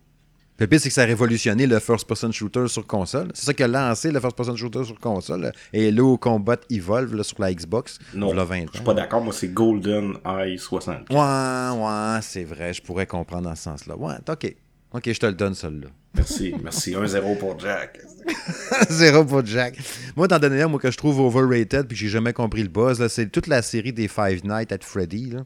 [0.60, 3.28] Le pire, c'est que ça a révolutionné le first-person shooter sur console.
[3.34, 5.50] C'est ça qui a lancé le first-person shooter sur console.
[5.72, 7.98] Et Halo Combat Evolve là, sur la Xbox.
[8.14, 8.66] Non, v'là 20 ans.
[8.70, 9.20] je suis pas d'accord.
[9.20, 11.10] Moi, c'est Golden Eye 60.
[11.10, 12.72] Ouais, ouais, c'est vrai.
[12.72, 13.96] Je pourrais comprendre dans ce sens-là.
[13.96, 14.54] Ouais, ok.
[14.92, 15.88] Ok, je te le donne, celui-là.
[16.14, 16.92] Merci, merci.
[16.92, 17.98] 1-0 pour Jack.
[18.90, 19.76] Zéro pour Jack.
[20.14, 23.04] Moi, donner un, moi, que je trouve overrated puis que j'ai jamais compris le buzz,
[23.08, 25.30] c'est toute la série des Five Nights at Freddy.
[25.30, 25.40] Là.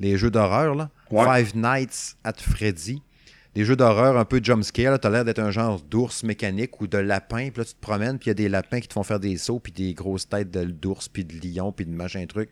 [0.00, 0.88] Les jeux d'horreur, là.
[1.10, 1.24] Ouais.
[1.24, 3.02] Five Nights at Freddy.
[3.54, 4.90] Des jeux d'horreur un peu jumpscare.
[4.92, 4.98] là.
[4.98, 7.50] T'as l'air d'être un genre d'ours mécanique ou de lapin.
[7.50, 9.20] Puis là, tu te promènes, puis il y a des lapins qui te font faire
[9.20, 12.50] des sauts, puis des grosses têtes de- d'ours, puis de lion, puis de machin truc.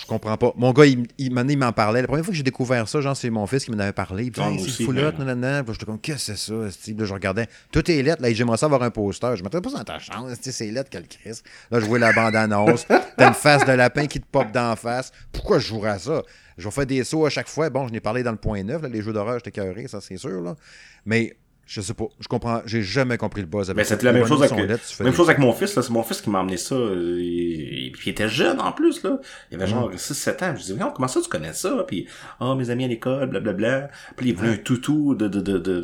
[0.00, 0.52] Je comprends pas.
[0.56, 2.00] Mon gars, il, il, m'en- il m'en parlait.
[2.00, 4.24] La première fois que j'ai découvert ça, genre, c'est mon fils qui m'en avait parlé.
[4.24, 5.62] Il me disait, c'est foulotte, mais- nanana.
[5.64, 6.78] Puis j'étais comme, qu'est-ce que c'est ça?
[6.82, 7.46] Puis Là, je regardais.
[7.70, 8.22] Tout est lettre.
[8.22, 9.36] Là, j'aimerais ça avoir un poster.
[9.36, 10.28] Je m'attendais pas dans ta chambre.
[10.40, 11.44] C'est lettre, quel Christ.
[11.70, 12.86] Là, je vois la bande-annonce.
[13.18, 15.12] T'as une face de lapin qui te pop d'en face.
[15.30, 16.22] Pourquoi je jouerais à ça?
[16.60, 17.68] Je vais faire des sauts à chaque fois.
[17.70, 18.82] Bon, je n'ai parlé dans le point neuf.
[18.82, 20.40] là, les jeux d'horreur, j'étais cœuré, ça, c'est sûr.
[20.40, 20.54] Là.
[21.04, 21.36] Mais.
[21.66, 24.26] Je sais pas, je comprends, j'ai jamais compris le buzz avec Mais c'était la même
[24.26, 25.82] chose avec, même des- chose avec mon fils, là.
[25.82, 26.74] C'est mon fils qui m'a amené ça.
[26.74, 27.14] euh,
[27.92, 29.20] puis il était jeune en plus, là.
[29.52, 30.56] Il avait genre 6-7 ans.
[30.56, 31.84] Je disais, non, comment ça tu connais ça?
[31.86, 32.08] Puis,
[32.40, 33.88] oh, mes amis à l'école, blablabla.
[34.16, 35.80] Puis il voulait un toutou de, de, de, de,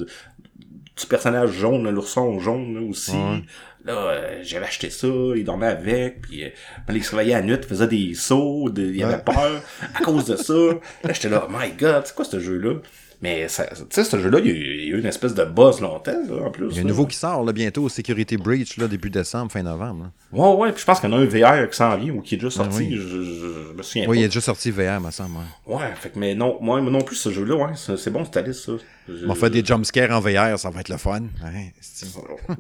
[0.99, 3.13] du personnage jaune, l'ourson jaune, là, aussi.
[3.13, 3.45] Ouais.
[3.87, 6.49] Là, euh, j'avais acheté ça, il dormait avec, puis euh,
[6.93, 9.21] il se réveillait à la nuit, il faisait des sauts, de- il avait Ouais.
[9.25, 9.63] peur
[9.95, 10.53] à cause de ça.
[11.05, 12.81] Là, j'étais là, my god, c'est quoi ce jeu-là?
[13.23, 13.55] Mais, tu
[13.91, 15.81] sais, ce jeu-là, il y a eu- il y a eu une espèce de buzz
[15.81, 16.67] longtemps, là, en plus.
[16.71, 16.89] Il y a un là.
[16.91, 20.05] nouveau qui sort là, bientôt, Security Breach, là, début décembre, fin novembre.
[20.05, 20.39] là.
[20.39, 22.21] Ouais, ouais, puis je pense qu'il y en a un VR qui s'en vient ou
[22.21, 22.91] qui est déjà sorti, Ah oui.
[22.97, 24.29] je, je, je me souviens Oui, il est pas.
[24.29, 25.37] déjà sorti VR, me semble.
[25.67, 25.75] ouais.
[25.77, 28.67] Ouais, fait que, mais non, moi non plus, ce jeu-là, ouais, c'est bon, c'est liste,
[28.67, 28.73] ça.
[29.09, 31.23] Je- On faire des jumpscares en VR, ça va être le fun.
[31.43, 31.73] Ouais,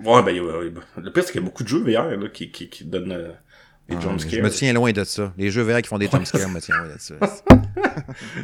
[0.04, 2.68] Ouais, ben, le pire, c'est qu'il y a beaucoup de jeux VR, là, qui, qui,
[2.68, 3.32] qui donnent
[3.88, 4.32] des Ouais, jumpscares.
[4.32, 5.32] je me tiens loin de ça.
[5.36, 7.14] Les jeux VR qui font des jumpscares, je me tiens loin de ça.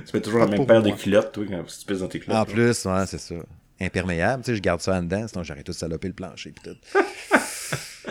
[0.06, 2.20] Tu mets toujours la Pas même paire de culottes, toi, quand tu pisses dans tes
[2.20, 2.38] culottes.
[2.38, 3.34] En plus, ouais, c'est ça.
[3.80, 6.52] Imperméable, tu sais, je garde ça en dedans, sinon j'arrête tout de saloper le plancher
[6.52, 6.76] pis tout.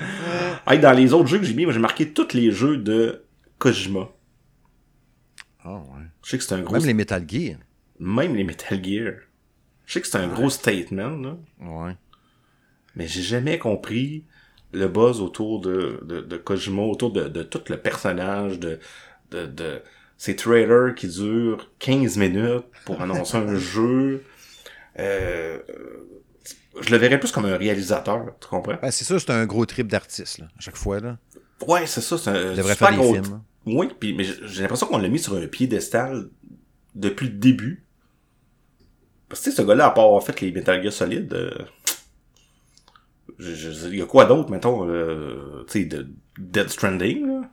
[0.68, 3.24] Hey, dans les autres jeux que j'ai mis, moi, j'ai marqué tous les jeux de
[3.58, 4.10] Kojima.
[5.64, 6.04] Ah ouais.
[6.24, 6.74] Je sais que c'est un gros...
[6.76, 7.58] Même les Metal Gear.
[8.00, 9.14] Même les Metal Gear.
[9.86, 11.38] Je sais que c'est un gros statement, là.
[11.60, 11.96] Ouais.
[12.96, 14.24] Mais j'ai jamais compris
[14.74, 18.80] le buzz autour de, de, de Kojima, autour de, de tout le personnage, de,
[19.32, 19.82] de, de
[20.18, 24.24] ces trailers qui durent 15 minutes pour annoncer un jeu.
[25.00, 25.60] Euh,
[26.82, 28.78] je le verrais plus comme un réalisateur, tu comprends?
[28.82, 31.18] Ben, c'est sûr, c'est un gros trip d'artiste, là, à chaque fois, là.
[31.68, 33.24] Ouais, c'est ça, c'est un devrait faire des gros- films.
[33.32, 33.42] là.
[33.68, 36.30] Oui, puis mais j'ai l'impression qu'on l'a mis sur un piédestal
[36.96, 37.86] depuis le début.
[39.30, 41.52] Parce que tu sais, ce gars-là, à part avoir fait les Metal Gear Solid, euh,
[43.42, 47.50] il y a quoi d'autre, mettons, euh, tu sais, de Dead Stranding, là?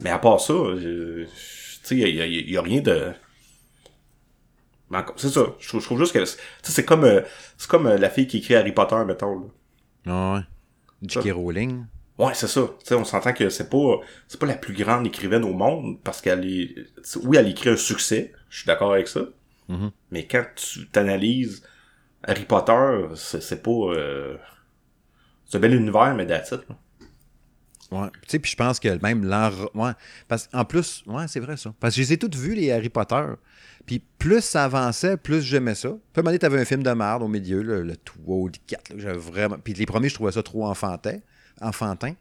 [0.00, 1.30] Mais à part ça, euh, tu
[1.84, 3.12] sais, il y a, il y a- il y a rien de...
[5.16, 6.24] C'est ça, je trouve, je trouve juste que...
[6.62, 7.20] C'est comme, euh,
[7.58, 9.46] c'est comme euh, la fille qui écrit Harry Potter, mettons, là.
[10.06, 10.40] Ah ouais.
[11.08, 11.32] J.K.
[11.32, 11.84] Rowling.
[12.18, 12.62] Ouais, c'est ça.
[12.78, 15.98] Tu sais, on s'entend que c'est pas c'est pas la plus grande écrivaine au monde
[16.02, 16.74] parce qu'elle est
[17.24, 19.20] oui, elle écrit un succès, je suis d'accord avec ça.
[19.68, 19.90] Mhm.
[20.12, 21.62] Mais quand tu t'analyses
[22.22, 24.36] Harry Potter, c'est c'est pas euh,
[25.46, 26.76] c'est un bel univers mais that's it, là.
[27.92, 28.08] Ouais.
[28.22, 29.70] Tu sais, puis je pense que même l'enre...
[29.74, 29.92] Ouais.
[30.26, 31.72] Parce en plus, ouais, c'est vrai ça.
[31.78, 33.24] Parce que je les ai toutes vues, les Harry Potter.
[33.86, 35.90] Puis plus ça avançait, plus j'aimais ça.
[36.12, 38.88] Puis à un t'avais un film de merde au milieu, là, le 2, le 4,
[38.88, 39.56] là, que j'avais vraiment...
[39.62, 41.18] Puis les premiers, je trouvais ça trop enfantin.
[41.60, 42.14] enfantin.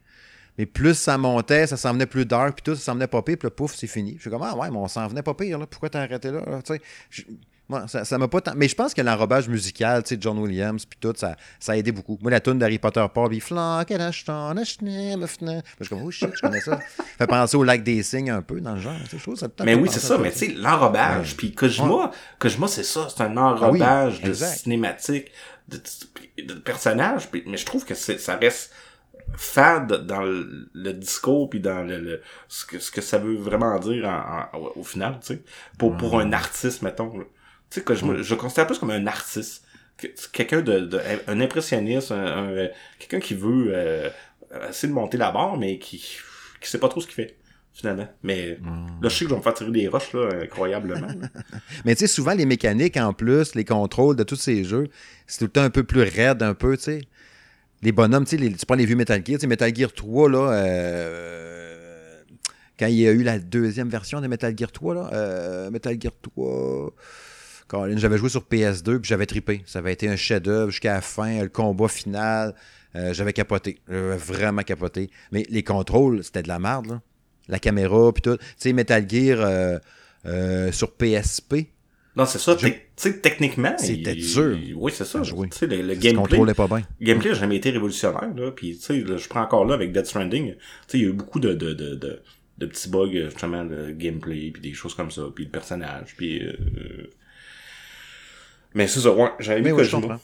[0.58, 3.22] Mais plus ça montait, ça s'en venait plus d'heures, puis tout, ça s'en venait pas
[3.22, 4.16] pire, puis là, pouf, c'est fini.
[4.16, 5.68] Je suis comme, ah ouais, mais on s'en venait pas pire, là.
[5.68, 6.44] Pourquoi t'as arrêté là?
[6.46, 6.62] là?
[6.62, 7.26] Tu sais,
[7.67, 8.54] moi, ça ça m'a pas tant...
[8.56, 11.78] Mais je pense que l'enrobage musical, tu sais, John Williams, puis tout, ça, ça a
[11.78, 12.17] aidé beaucoup.
[12.21, 15.62] Moi, la tune d'Harry Potter part, puis elle achetant, achetant, me fenait.
[15.80, 16.80] Je suis comme, oh shit, je connais ça.
[16.97, 18.93] Ça fait penser au lac des signes un peu, dans le genre.
[19.12, 22.84] Je trouve ça Mais oui, c'est ça, mais tu sais l'enrobage puis Kojima, Kojima c'est
[22.84, 25.32] ça, c'est un enrobage de Ah cinématique
[25.69, 25.82] de,
[26.43, 28.71] de personnages, puis- mais je trouve que ça reste
[29.38, 33.36] fade dans le, le discours puis dans le, le- ce que ce que ça veut
[33.36, 35.43] vraiment dire en- en- au final, tu sais.
[35.78, 37.17] Pour pour un artiste mettons.
[37.17, 37.23] là.
[37.69, 39.63] Tu sais que je me- je le considère plus comme un artiste,
[40.34, 42.67] quelqu'un de, de un impressionniste, un, un, euh,
[42.99, 44.10] quelqu'un qui veut euh,
[44.69, 45.97] essayer de monter la barre mais qui
[46.62, 47.38] qui sait pas trop ce qu'il fait.
[47.73, 48.08] finalement.
[48.23, 48.58] Mais
[49.01, 51.08] là, je sais que je vais me faire tirer des roches, là, incroyablement.
[51.86, 54.88] Mais tu sais, souvent, les mécaniques, en plus, les contrôles de tous ces jeux,
[55.28, 57.01] c'est tout le temps un peu plus raide, un peu, tu sais.
[57.82, 60.30] Les bonhommes, tu sais, tu prends les vieux Metal Gear, tu sais, Metal Gear 3,
[60.30, 62.21] là, euh,
[62.80, 65.95] quand il y a eu la deuxième version de Metal Gear 3, là, euh, Metal
[66.01, 66.93] Gear 3...
[67.71, 69.63] J'avais joué sur PS2 puis j'avais trippé.
[69.65, 72.54] Ça avait été un chef-d'œuvre jusqu'à la fin, le combat final.
[72.95, 73.80] Euh, j'avais capoté.
[73.89, 75.10] J'avais vraiment capoté.
[75.32, 77.01] Mais les contrôles, c'était de la merde, là.
[77.47, 78.38] La caméra, puis tout.
[78.38, 79.78] Tu sais, Metal Gear euh,
[80.25, 81.67] euh, sur PSP.
[82.15, 82.56] Non, c'est ça.
[82.56, 83.75] Tu sais, techniquement.
[83.78, 84.58] C'était dur.
[84.75, 85.19] Oui, c'est ça.
[85.21, 86.13] Tu sais, le, le Le gameplay.
[86.13, 86.84] contrôle n'est pas bien.
[86.99, 88.51] Le gameplay n'a jamais été révolutionnaire, là.
[88.51, 90.54] Puis, tu sais, je prends encore là avec Death Stranding.
[90.54, 92.21] Tu sais, il y a eu beaucoup de, de, de, de,
[92.58, 96.41] de petits bugs, justement, de gameplay, puis des choses comme ça, puis le personnage, puis...
[96.41, 97.12] Euh...
[98.76, 100.20] Mais c'est ça, ouais, j'avais mis oui, je comprends.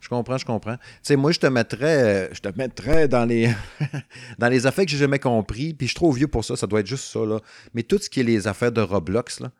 [0.00, 0.76] Je comprends, je comprends.
[0.76, 3.50] Tu sais, moi, je te mettrais, euh, je te mettrais dans les,
[4.38, 6.66] dans les affaires que j'ai jamais compris, puis je suis trop vieux pour ça, ça
[6.66, 7.40] doit être juste ça, là.
[7.74, 9.50] Mais tout ce qui est les affaires de Roblox, là,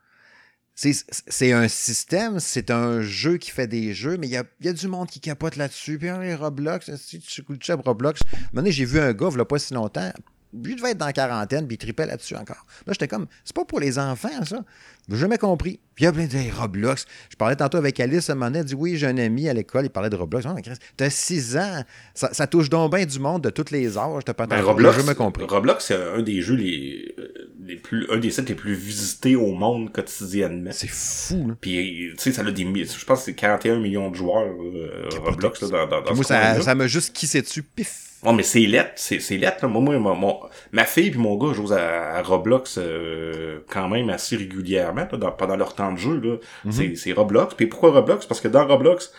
[0.73, 0.93] c'est
[1.27, 4.69] c'est un système, c'est un jeu qui fait des jeux, mais il y a, y
[4.69, 5.99] a du monde qui capote là-dessus.
[5.99, 8.21] Puis ah, les Roblox, si tu écoutes Roblox?
[8.33, 10.11] Un moment j'ai vu un gars, il a pas si longtemps,
[10.53, 12.65] lui devait être dans la quarantaine, puis il tripait là-dessus encore.
[12.85, 14.63] Là, j'étais comme, c'est pas pour les enfants, ça.
[15.09, 15.79] J'ai jamais compris.
[15.95, 17.05] Puis il y a plein de hey, Roblox.
[17.29, 19.49] Je parlais tantôt avec Alice, à un moment donné, elle dit Oui, j'ai un ami
[19.49, 20.45] à l'école, il parlait de Roblox.
[20.47, 20.55] Oh,
[20.95, 21.83] t'as 6 ans.
[22.13, 24.23] Ça, ça touche donc bien du monde de tous les âges.
[24.25, 25.45] T'as pas Ben, Roblox, jamais compris.
[25.45, 27.15] Roblox, c'est un des jeux les,
[27.61, 30.71] les plus, un des sites les plus visités au monde quotidiennement.
[30.73, 31.55] C'est fou, là.
[31.59, 35.09] Puis, tu sais, ça a des, je pense que c'est 41 millions de joueurs, euh,
[35.23, 37.63] Roblox, là, dans, dans, dans moi, ça m'a juste kissé dessus.
[37.63, 38.10] Pif.
[38.23, 39.67] Ouais, mais c'est lettre, c'est, c'est lettre, là.
[39.67, 40.39] Moi, moi, mon- mon-
[40.71, 45.17] ma fille puis mon gars jouent à, à Roblox euh, quand même assez régulièrement, là,
[45.17, 46.35] dans- pendant leur temps de jeu, là.
[46.65, 46.71] Mhm.
[46.71, 47.55] c'est, c'est Roblox.
[47.55, 48.25] Puis pourquoi Roblox?
[48.27, 49.11] Parce que dans Roblox,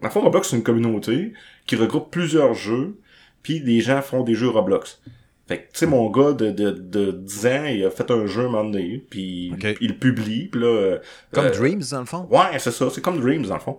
[0.00, 1.32] dans le fond, Roblox, c'est une communauté
[1.66, 2.98] qui regroupe plusieurs jeux,
[3.42, 5.00] puis les gens font des jeux Roblox.
[5.46, 8.26] Fait que, tu sais, mon gars de, de, de 10 ans, il a fait un
[8.26, 10.66] jeu un moment donné, puis il publie, puis là...
[10.66, 10.98] euh,
[11.32, 12.26] Comme euh, Dreams, dans le fond?
[12.28, 13.78] Ouais, c'est ça, c'est comme Dreams dans le fond.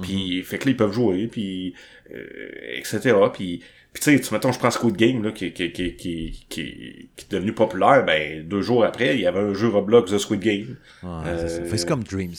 [0.00, 0.44] Puis Mhm.
[0.44, 1.74] fait que là ils peuvent jouer puis
[2.14, 2.24] euh,
[2.78, 3.14] etc.
[3.30, 6.46] Puis puis tu sais, tu mettons je prends Squid Game là qui qui qui qui
[6.48, 10.10] qui, qui est devenu populaire, ben deux jours après, il y avait un jeu Roblox
[10.10, 10.76] de Squid Game.
[11.02, 12.34] Ouais, Euh, c'est c'est comme Dreams.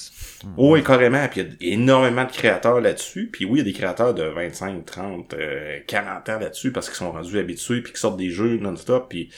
[0.58, 3.30] Oh, oui, carrément, puis il y a énormément de créateurs là-dessus.
[3.32, 6.88] Puis oui, il y a des créateurs de 25, 30, euh, 40 ans là-dessus parce
[6.90, 9.30] qu'ils sont rendus habitués puis qui sortent des jeux non-stop puis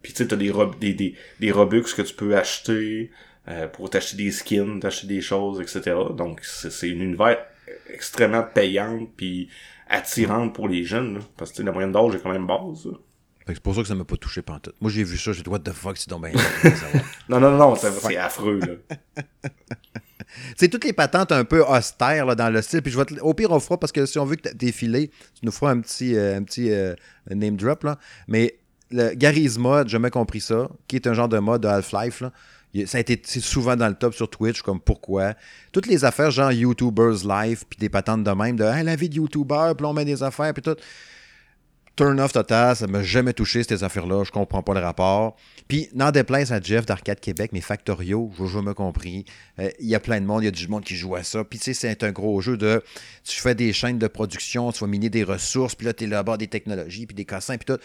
[0.00, 3.10] puis tu sais t'as des, des des des Robux que tu peux acheter
[3.48, 5.96] euh, pour t'acheter des skins, t'acheter des choses, etc.
[6.16, 7.38] Donc c'est un univers
[7.92, 9.48] extrêmement payante puis
[9.88, 12.84] attirante pour les jeunes là, parce que tu la moyenne d'âge est quand même basse.
[12.86, 12.92] là.
[13.46, 14.74] C'est pour ça que ça m'a pas touché pantoute.
[14.78, 16.32] Moi, j'ai vu ça, j'ai dit, what the fuck, c'est donc bien.
[17.30, 18.96] Non non non, c'est affreux là.
[20.56, 22.82] C'est toutes les patentes un peu austères là, dans le style.
[22.82, 24.54] Puis je vais te- au pire, on fera parce que si on veut que t'aies
[24.54, 26.94] défilé, tu nous feras un petit, euh, un petit euh,
[27.30, 27.82] name drop.
[27.84, 27.98] Là.
[28.28, 28.58] Mais
[28.90, 32.22] le Gary's Mod, j'ai jamais compris ça, qui est un genre de mode de Half-Life.
[32.86, 35.34] Ça a été souvent dans le top sur Twitch, comme pourquoi.
[35.72, 39.08] Toutes les affaires, genre YouTubers Live, puis des patentes de même, de Hey, la vie
[39.08, 40.76] de YouTuber, puis on met des affaires, puis tout.
[41.96, 45.34] Turn off total, ça m'a jamais touché ces affaires-là, je comprends pas le rapport.
[45.66, 49.24] Puis, n'en déplaise à Jeff d'Arcade Québec, mais Factorio, je jamais compris.
[49.58, 51.24] Euh, Il y a plein de monde, il y a du monde qui joue à
[51.24, 51.42] ça.
[51.42, 52.84] Puis, tu sais, c'est un gros jeu de.
[53.24, 56.38] Tu fais des chaînes de production, tu vas miner des ressources, puis là, tu élabores
[56.38, 57.80] des technologies, puis des cassins, puis tout.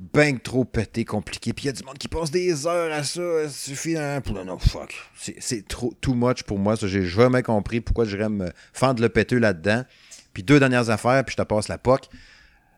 [0.00, 1.52] Ben trop pété, compliqué.
[1.52, 3.20] Puis il y a du monde qui passe des heures à ça.
[3.44, 4.22] Il suffit d'un.
[4.32, 4.94] Non, non, fuck.
[5.14, 6.74] C'est- trop too much pour moi.
[6.76, 9.84] Ça, j'ai jamais compris pourquoi j'irais me fendre le péteux là-dedans.
[10.32, 12.08] Puis deux dernières affaires, puis je te passe la POC.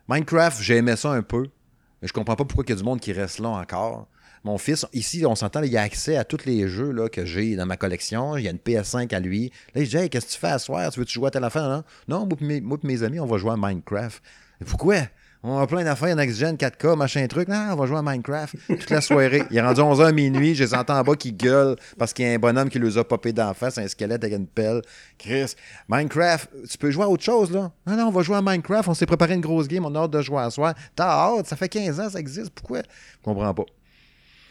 [0.09, 1.47] Minecraft, j'ai aimé ça un peu.
[2.01, 4.09] Mais je comprends pas pourquoi il y a du monde qui reste là encore.
[4.43, 7.55] Mon fils, ici, on s'entend, il a accès à tous les jeux là, que j'ai
[7.55, 8.37] dans ma collection.
[8.37, 9.53] Il y a une PS5 à lui.
[9.77, 10.91] Là, il dit Hey, qu'est-ce que tu fais à soir?
[10.91, 11.69] Tu veux-tu jouer à telle affaire?
[11.69, 12.37] Non, non moi
[12.81, 14.21] et mes, amis, on va jouer à Minecraft.
[14.67, 15.03] Pourquoi?
[15.45, 17.49] On a plein d'affaires, Next Gen, 4K, machin truc.
[17.49, 19.43] Non, on va jouer à Minecraft toute la soirée.
[19.51, 22.29] Il est rendu 11h minuit, je les entends en bas qui gueulent parce qu'il y
[22.29, 24.83] a un bonhomme qui les a popé d'en face, un squelette avec une pelle.
[25.19, 25.55] Chris,
[25.89, 27.73] Minecraft, tu peux jouer à autre chose, là?
[27.89, 30.05] Non, non, on va jouer à Minecraft, on s'est préparé une grosse game, on a
[30.05, 30.75] hâte de jouer à soir.
[30.95, 32.79] T'as hâte, ça fait 15 ans, ça existe, pourquoi?
[32.79, 33.65] Je comprends pas.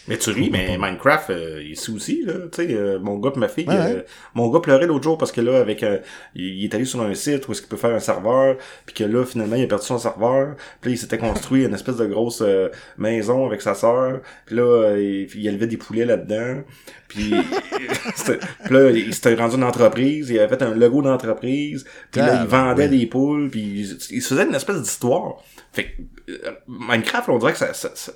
[0.07, 3.47] Mais tu ris, mais Minecraft, euh, ici aussi, là, tu sais, euh, mon gars ma
[3.47, 4.01] fille, Ouais, euh,
[4.33, 5.99] mon gars pleurait l'autre jour parce que là, avec un,
[6.35, 9.03] il, est allé sur un site où est-ce qu'il peut faire un serveur, puis que
[9.03, 12.05] là, finalement, il a perdu son serveur, puis là, il s'était construit une espèce de
[12.07, 16.63] grosse euh, maison avec sa sœur, puis là, euh, il, il élevait des poulets là-dedans,
[17.07, 17.31] puis
[18.69, 22.47] là, il s'était rendu une entreprise, il avait fait un logo d'entreprise, puis là, il
[22.47, 22.89] vendait ouais.
[22.89, 25.43] des poules, puis il, il se faisait une espèce d'histoire.
[25.73, 28.11] Fait que, euh, Minecraft, on dirait que ça, ça- ça-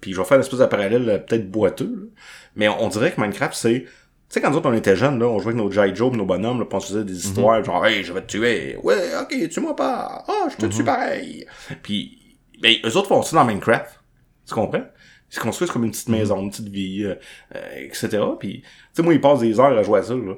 [0.00, 2.22] puis je vais faire une espèce de parallèle euh, peut-être boiteux, là.
[2.56, 3.80] mais on dirait que Minecraft, c'est...
[3.82, 5.94] Tu sais, quand nous autres, on était jeunes, là, on jouait avec nos G.I.
[5.94, 8.28] Joe, nos bonhommes, là, pis on se faisait des histoires, genre, hey, je vais te
[8.28, 8.76] tuer.
[8.84, 10.24] Ouais, ok, tue-moi pas.
[10.28, 11.46] Ah, je te tue pareil.
[11.82, 14.00] Puis, ben, eux autres font ça dans Minecraft.
[14.46, 14.84] Tu comprends?
[15.30, 17.14] Ils se construisent comme une petite maison, une petite vie, euh,
[17.56, 18.20] euh, etc.
[18.38, 20.34] Puis, tu sais, moi, ils passent des heures à jouer à ça, là.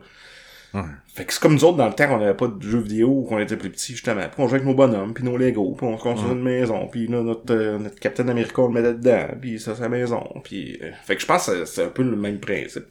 [0.74, 0.82] Ouais.
[1.14, 3.26] Fait que c'est comme nous autres, dans le temps, qu'on n'avait pas de jeux vidéo,
[3.28, 4.22] qu'on était plus petits, justement.
[4.22, 6.88] Puis on jouait avec nos bonhommes, puis nos Legos, puis on se construisait une maison,
[6.90, 9.90] puis là, notre, euh, notre Captain America, on le mettait dedans, puis ça, c'est la
[9.90, 10.24] maison.
[10.42, 12.86] Puis, euh, fait que je pense que c'est un peu le même principe.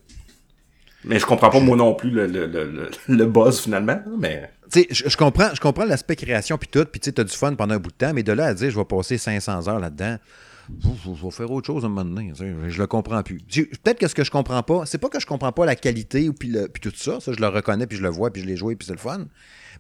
[1.04, 4.52] Mais je comprends pas, moi non plus, le, le, le, le, le buzz, finalement, mais...
[4.72, 7.24] Tu sais, je, je comprends, je comprends l'aspect création puis tout, puis tu sais, t'as
[7.24, 9.18] du fun pendant un bout de temps, mais de là à dire, je vais passer
[9.18, 10.18] 500 heures là-dedans,
[10.80, 12.34] je vais faire autre chose à un moment donné.
[12.36, 13.40] Je, le comprends plus.
[13.40, 16.30] Peut-être que ce que je comprends pas, c'est pas que je comprends pas la qualité
[16.30, 18.42] ou puis, le- puis tout ça, ça je le reconnais puis je le vois puis
[18.42, 19.26] je l'ai joué puis c'est le fun.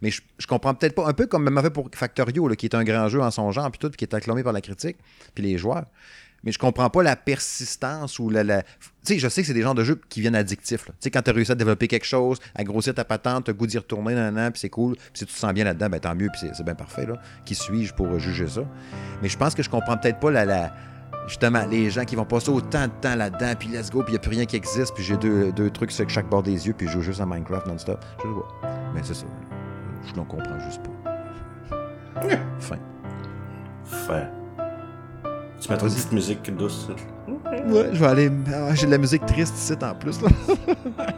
[0.01, 2.84] Mais je, comprends peut-être pas un peu comme m'a fait pour Factorio, qui est un
[2.84, 4.97] grand jeu en son genre puis tout, puis qui est acclamé par la critique
[5.36, 5.86] puis les joueurs.
[6.43, 8.43] Mais je comprends pas la persistance ou la.
[8.63, 8.67] Tu
[9.04, 10.86] sais, je sais que c'est des genres de jeux qui viennent addictifs.
[10.86, 13.51] Tu sais, quand tu as réussi à développer quelque chose, à grossir ta patente, tu
[13.51, 14.95] as le goût d'y retourner, nan, puis c'est cool.
[14.95, 17.06] Puis si tu te sens bien là-dedans, ben tant mieux, puis c'est- bien parfait.
[17.06, 17.15] Là.
[17.45, 18.62] Qui suis-je pour juger ça?
[19.21, 20.73] Mais je pense que je comprends peut-être pas la, la-
[21.27, 24.15] Justement, les gens qui vont passer autant de temps là-dedans, puis let's go, puis il
[24.15, 26.73] a plus rien qui existe, puis j'ai deux, deux trucs sur chaque bord des yeux,
[26.73, 28.04] puis je joue juste à Minecraft non-stop.
[28.17, 28.27] Je sais
[28.62, 28.91] pas.
[28.95, 29.25] Mais c'est ça.
[30.08, 32.21] Je ne comprends juste pas.
[32.60, 32.80] Fin.
[33.86, 34.27] Fin.
[35.62, 36.88] Tu mettras une petite musique douce.
[37.67, 38.32] Ouais, je vais aller.
[38.52, 40.21] ah, j'ai de la musique triste ici en plus.
[40.21, 40.30] Là.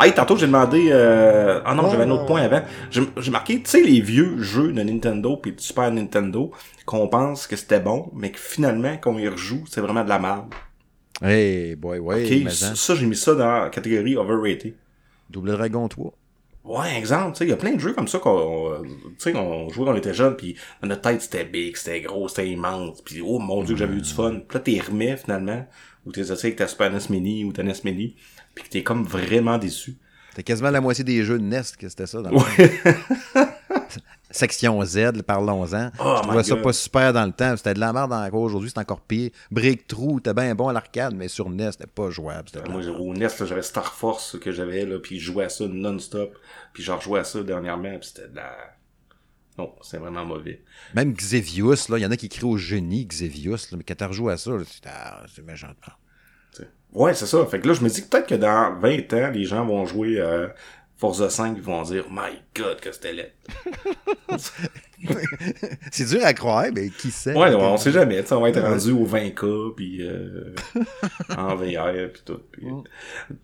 [0.00, 0.88] Hey, tantôt, j'ai demandé...
[0.90, 1.60] Euh...
[1.64, 2.62] Ah non, j'avais un autre ouais, point avant.
[2.90, 6.50] J'ai marqué, tu sais, les vieux jeux de Nintendo puis de Super Nintendo
[6.86, 10.08] qu'on pense que c'était bon, mais que finalement, quand on y rejoue, c'est vraiment de
[10.08, 10.52] la merde.
[11.22, 12.24] Hey, boy, ouais.
[12.24, 12.74] Ok, mais ça, hein.
[12.74, 14.74] ça, j'ai mis ça dans la catégorie overrated.
[15.30, 16.12] Double Dragon 3.
[16.64, 19.14] Ouais, exemple, tu sais, il y a plein de jeux comme ça qu'on, euh, tu
[19.18, 22.48] sais, on jouait quand on était jeune, puis notre tête, c'était big, c'était gros, c'était
[22.48, 24.40] immense, puis oh mon dieu, que j'avais eu du fun.
[24.48, 25.66] Puis là, t'es remets, finalement,
[26.06, 28.14] ou t'es essayé avec ta Super NES Mini ou ta NES Mini,
[28.54, 29.96] puis que t'es comme vraiment déçu.
[30.30, 32.22] C'était quasiment la moitié des jeux de NES que c'était ça.
[32.22, 32.72] Dans le Ouais.
[34.32, 35.90] Section Z, parlons-en.
[36.00, 36.64] Oh je trouvais ça God.
[36.64, 37.56] pas super dans le temps.
[37.56, 39.30] C'était de la merde encore aujourd'hui, c'est encore pire.
[39.50, 42.48] Breakthrough, t'es bien bon à l'arcade, mais sur NES, c'était pas jouable.
[42.68, 46.36] Moi, au NES, j'avais Star Force que j'avais, là, puis je jouais à ça non-stop,
[46.72, 48.52] puis j'en rejouais à ça dernièrement, puis c'était de la...
[49.58, 50.62] Non, c'est vraiment mauvais.
[50.94, 53.94] Même Xevious, là, il y en a qui crient au génie, Xevious, là, mais quand
[53.94, 55.74] t'as rejoué à ça, là, c'est ah, méchant de.
[56.92, 57.44] Ouais, c'est ça.
[57.46, 59.86] Fait que là, je me dis que peut-être que dans 20 ans, les gens vont
[59.86, 60.48] jouer euh,
[61.02, 63.32] Forza 5, ils vont dire «My God, que c'était laid.
[65.90, 67.34] C'est dur à croire, mais qui sait?
[67.36, 68.22] Ouais, on sait jamais.
[68.30, 70.54] on va être rendu au 20K, puis euh,
[71.36, 72.38] en VR, puis tout.
[72.52, 72.66] puis-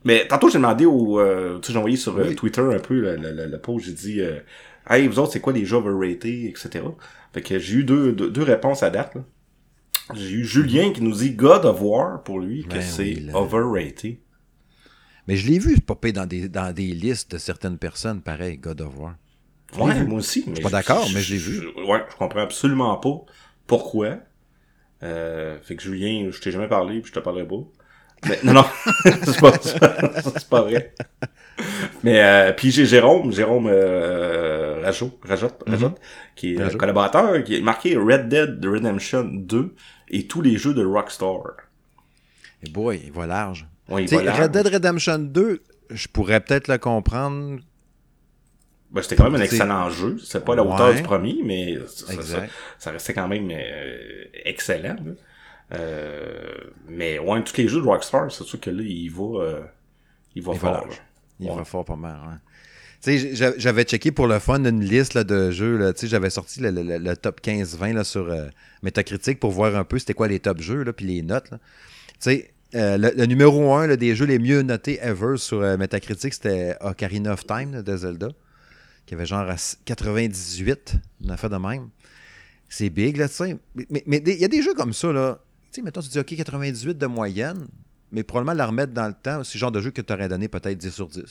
[0.04, 1.18] Mais tantôt, j'ai demandé au...
[1.18, 2.36] Euh, tu sais, j'ai envoyé sur euh, Oui.
[2.36, 3.86] Twitter un peu le, le, le, le post.
[3.86, 4.38] J'ai dit euh,
[4.88, 6.84] Hey, vous autres, c'est quoi les jeux overrated, etc.»
[7.34, 9.16] Fait que j'ai eu deux, deux, deux réponses à date.
[10.14, 13.28] J'ai eu Julien qui nous dit God of War, pour lui, que Ben c'est oui,
[13.34, 14.16] overrated.
[15.28, 18.80] Mais je l'ai vu popper dans des, dans des listes de certaines personnes, pareil, God
[18.80, 19.14] of War.
[19.78, 20.44] Ouais, moi aussi.
[20.46, 21.68] Mais pas d'accord, mais je l'ai vu.
[21.86, 23.20] Ouais, je comprends absolument pas
[23.66, 24.16] pourquoi.
[25.02, 27.56] Euh, fait que Julien, je t'ai jamais parlé, puis je te parlerai pas.
[28.26, 28.64] Mais, non, non,
[29.04, 30.94] c'est pas, c'est pas vrai.
[32.02, 35.94] Mais euh, puis j'ai Jérôme, Jérôme euh, Rajot, Rajot, Rajot,
[36.34, 36.78] qui est Rajot.
[36.78, 39.74] collaborateur, qui a marqué Red Dead Redemption 2
[40.08, 41.42] et tous les jeux de Rockstar.
[42.62, 43.66] Et boy, il va large.
[43.88, 43.96] Va.
[43.96, 47.60] Red Dead Redemption 2, je pourrais peut-être le comprendre.
[48.90, 50.16] Ben, c'était quand même un excellent jeu.
[50.22, 50.96] C'est pas à la hauteur Ouais.
[50.96, 52.50] du premier, mais ça, ça- Exact.
[52.78, 54.96] ça restait quand même euh, excellent.
[55.04, 55.12] là.
[55.78, 56.54] Euh,
[56.88, 59.60] mais ouais, tous les jeux de Rockstar, c'est sûr que là, il va, euh,
[60.34, 60.86] il va Il va fort.
[60.88, 60.94] là.
[61.40, 61.56] Il Ouais.
[61.56, 62.16] va fort pas mal.
[62.26, 62.38] hein.
[63.58, 65.92] J'avais checké pour le fun une liste là, de jeux.
[66.02, 68.46] J'avais sorti le, le- le- le top 15-20 là, sur euh,
[68.82, 71.50] Metacritic pour voir un peu c'était quoi les top jeux, là, puis les notes.
[71.50, 71.58] là.
[72.74, 76.76] Euh, le, le numéro 1 des jeux les mieux notés ever sur euh, Metacritic, c'était
[76.82, 78.28] Ocarina of Time là, de Zelda,
[79.06, 81.88] qui avait genre à 98, une affaire de même.
[82.68, 83.56] C'est big, là, tu sais.
[83.88, 85.38] Mais- il y a des jeux comme ça, là.
[85.72, 87.66] Tu sais, mettons, tu dis, OK, 98 de moyenne,
[88.12, 90.28] mais probablement la remettre dans le temps, c'est le genre de jeu que tu aurais
[90.28, 91.22] donné peut-être 10 sur 10.
[91.22, 91.28] Tu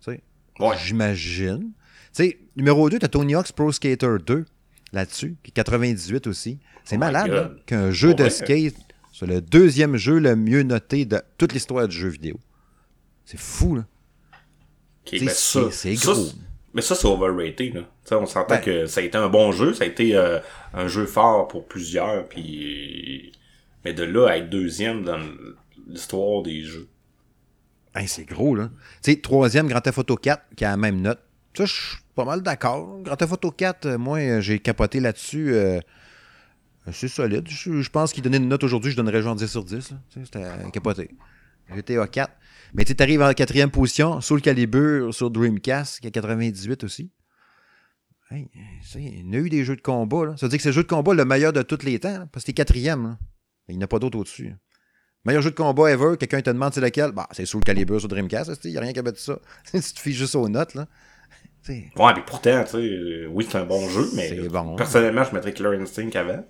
[0.00, 0.20] sais,
[0.58, 0.76] Ouais.
[0.84, 1.70] j'imagine.
[2.14, 4.44] Tu sais, numéro 2, tu as Tony Hawk's Pro Skater 2
[4.92, 6.58] là-dessus, qui est 98 aussi.
[6.84, 8.74] C'est Oh malade, qu'un jeu de skate
[9.18, 12.38] soit le deuxième jeu le mieux noté de toute l'histoire du jeu vidéo.
[13.24, 13.84] C'est fou, là.
[15.10, 16.24] Ben, c'est- c'est ça, gros.
[16.24, 16.34] c'est-
[16.74, 17.74] mais ça, c'est overrated.
[17.74, 17.82] Là.
[18.18, 18.60] On s'entend Ben.
[18.60, 20.38] que ça a été un bon jeu, ça a été euh,
[20.74, 23.32] un jeu fort pour plusieurs, puis
[23.84, 25.18] mais de là à être deuxième dans
[25.88, 26.88] l'histoire des jeux.
[27.94, 28.68] Hey, c'est gros, là.
[29.02, 31.20] Tu sais, troisième, Grand Theft Auto 4, qui a la même note.
[31.56, 32.98] Ça, je suis pas mal d'accord.
[33.02, 35.54] Grand Theft Auto 4, euh, moi, euh, j'ai capoté là-dessus.
[35.54, 35.80] euh,
[36.92, 37.48] c'est solide.
[37.48, 39.90] Je, je pense qu'il donnait une note aujourd'hui, je donnerais genre 10 sur 10.
[39.90, 39.98] là.
[40.10, 41.10] Tu sais, C'était euh, capoté.
[41.74, 42.32] GTA 4.
[42.74, 47.10] Mais tu arrives en quatrième position, Soul Calibur sur Dreamcast, qui a 98 aussi.
[48.30, 48.48] Hey,
[48.82, 50.26] ça, il y en a eu des jeux de combat.
[50.26, 50.36] Là.
[50.36, 52.18] Ça veut dire que c'est le jeu de combat le meilleur de tous les temps,
[52.18, 53.04] là, parce que c'est quatrième.
[53.04, 53.18] Là.
[53.68, 54.48] Il n'y en a pas d'autre au-dessus.
[54.50, 54.54] là.
[55.24, 57.10] Meilleur jeu de combat ever, quelqu'un te demande c'est lequel?
[57.10, 59.38] Bah, c'est sous le calibre sur Dreamcast, il n'y a rien qu'à battre ça?
[59.72, 60.86] tu te fies juste aux notes, là.
[61.64, 61.90] T'sais.
[61.96, 65.34] Ouais, mais pourtant, tu sais, euh, oui, c'est un bon jeu, mais bon, personnellement, je
[65.34, 66.44] mettrais Killer Instinct avant.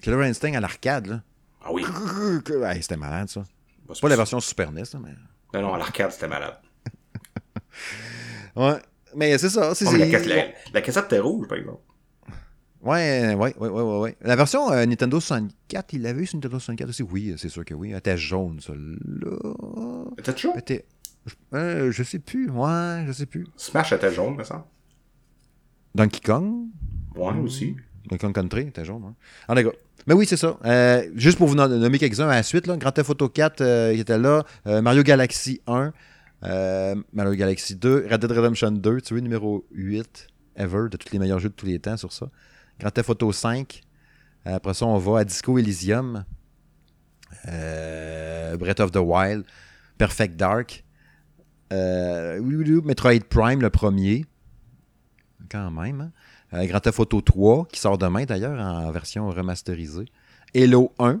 [0.00, 1.22] Killer Instinct à l'arcade, là.
[1.62, 1.84] Ah oui.
[2.80, 3.40] C'était malade, ça.
[3.86, 5.10] Bah, c'est pas la version Super NES, là, mais.
[5.54, 6.58] Non, non, à l'arcade, c'était malade.
[8.56, 8.78] ouais.
[9.14, 9.74] Mais c'est ça.
[9.74, 10.44] C'est, oh, la, la,
[10.74, 11.80] la, cassette était rouge, par exemple.
[12.82, 16.58] Ouais, ouais, ouais, ouais, ouais, La version euh, Nintendo 64, il l'avait eu sur Nintendo
[16.58, 17.02] 64 aussi?
[17.02, 17.90] Oui, c'est sûr que oui.
[17.90, 19.54] Elle était jaune, celle-là.
[20.16, 20.58] Elle était jaune?
[20.58, 20.84] était...
[21.54, 23.46] Euh, je sais plus, ouais, je sais plus.
[23.56, 24.64] Smash était jaune, me semble.
[25.94, 26.66] Donkey Kong?
[27.16, 27.76] Ouais, aussi.
[28.08, 29.14] Donkey Kong Country était jaune.
[29.48, 29.74] Ah, d'accord.
[30.06, 30.56] Mais oui, c'est ça.
[30.64, 33.90] Euh, juste pour vous nommer quelques-uns à la suite, là, Grand Theft Auto 4 euh,
[33.92, 35.92] il était là, euh, Mario Galaxy 1,
[37.12, 41.18] Mario Galaxy 2, Red Dead Redemption 2, tu vois, numéro 8 ever de tous les
[41.18, 42.30] meilleurs jeux de tous les temps sur ça.
[42.78, 43.82] Grand Theft Auto 5.
[44.44, 46.24] Après ça, on va à Disco Elysium.
[47.44, 49.44] Breath of the Wild.
[49.98, 50.84] Perfect Dark.
[51.70, 54.24] Metroid Prime, le premier.
[55.50, 56.00] Quand même.
[56.00, 56.12] Hein?
[56.56, 60.06] Euh, Grand Theft Auto 3, qui sort demain d'ailleurs en version remasterisée.
[60.54, 61.20] Halo 1.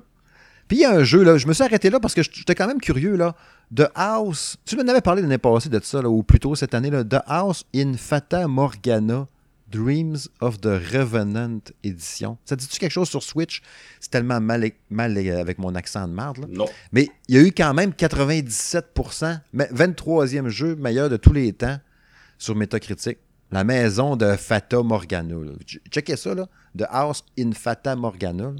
[0.68, 2.54] Puis il y a un jeu, là, je me suis arrêté là parce que j'étais
[2.54, 3.36] quand même curieux, là.
[3.74, 6.90] The House, tu m'en avais parlé l'année passée de ça, là, ou plutôt cette année,
[6.90, 7.04] là.
[7.04, 9.28] The House in Fata Morgana,
[9.70, 12.38] Dreams of the Revenant Edition.
[12.44, 13.62] Ça dit-tu quelque chose sur Switch?
[14.00, 16.46] C'est tellement mal, mal avec mon accent de marde, là.
[16.50, 16.66] Non.
[16.92, 21.78] Mais il y a eu quand même 97%, 23e jeu meilleur de tous les temps
[22.38, 23.18] sur Metacritic.
[23.50, 25.36] La maison de Fata Morgana.
[25.90, 26.48] Checkez ça, là.
[26.76, 28.52] The House in Fata Morgana.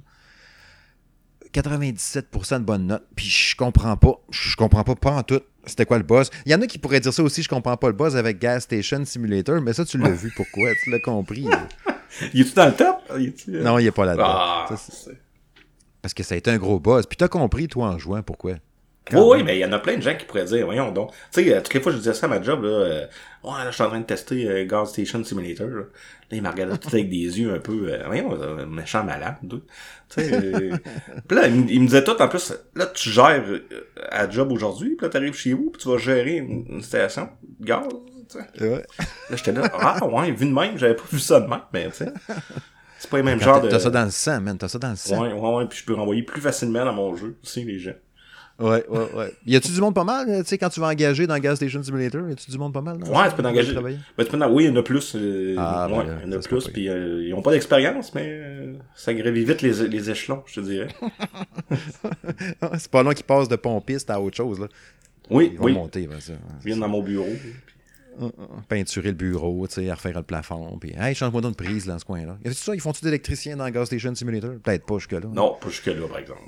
[1.53, 3.07] 97% de bonnes notes.
[3.15, 4.21] Puis je comprends pas.
[4.31, 5.41] Je comprends pas, pas en tout.
[5.65, 6.31] C'était quoi le buzz?
[6.45, 8.39] Il y en a qui pourraient dire ça aussi, je comprends pas le buzz avec
[8.39, 10.33] Gas Station Simulator, mais ça, tu l'as vu.
[10.37, 10.71] Pourquoi?
[10.83, 11.47] Tu l'as compris.
[12.33, 12.99] il est-tu dans le top?
[13.11, 13.31] Euh?
[13.49, 14.25] Non, il est pas là-dedans.
[14.29, 14.67] Ah,
[16.01, 17.05] parce que ça a été un gros buzz.
[17.07, 18.55] Puis t'as compris, toi, en jouant, pourquoi?
[19.13, 21.13] Oui, oui, mais il y en a plein de gens qui pourraient dire, voyons donc.
[21.33, 23.07] Tu sais, toutes les fois je disais ça à ma job, là, euh,
[23.45, 25.69] ouais, là, je suis en train de tester euh, Gas Station Simulator.
[25.69, 25.87] Là, là
[26.33, 29.61] il m'a regardé tout avec des yeux un peu, euh, voyons, euh, méchant malade, Tu
[30.09, 30.77] sais, euh,
[31.29, 33.45] puis là, il, me disait tout, en plus, là, tu gères
[34.11, 37.65] à job aujourd'hui, puis là, t'arrives chez vous, puis tu vas gérer une, station de
[37.65, 37.87] gaz,
[38.29, 38.69] tu sais.
[38.69, 38.83] Ouais.
[39.31, 41.87] Là, j'étais là, ah, ouais, vu de même, j'avais pas vu ça de même, mais
[41.91, 42.13] tu sais.
[42.99, 43.69] C'est pas le même genre de...
[43.69, 45.23] T'as ça dans le sang, man, t'as ça dans le sang.
[45.23, 47.93] Ouais, ouais, ouais, puis je peux renvoyer plus facilement dans mon jeu, aussi, les gens.
[48.59, 49.33] Ouais, ouais, ouais.
[49.45, 51.83] Y a-tu du monde pas mal, tu sais, quand tu vas engager dans Gas Station
[51.83, 52.27] Simulator?
[52.27, 52.97] Y a-tu du monde pas mal?
[52.97, 53.75] ouais, tu peux t'engager.
[53.75, 55.15] Ben, tu peux oui, il y en a plus.
[55.15, 58.15] Euh, ah, ouais, ben, il y en a plus, puis euh, ils ont pas d'expérience,
[58.15, 60.89] mais euh, ça gravit vite les, les échelons, je te dirais.
[62.79, 64.69] c'est pas long qu'ils passent de pompiste à autre chose, là.
[65.29, 65.73] Oui, ils vont oui.
[65.73, 66.33] monter, ben, ça.
[66.63, 67.27] Ils viennent dans mon bureau.
[68.69, 72.05] Peinturer le bureau, tu sais, refaire le plafond, puis hey, change-moi d'une prise dans ce
[72.05, 72.39] coin-là.
[72.45, 74.53] Y a ça, ils font-tu d'électricien dans Gas Station Simulator?
[74.63, 75.29] Peut-être pas jusque-là.
[75.33, 76.43] Non, pas jusque-là, par exemple.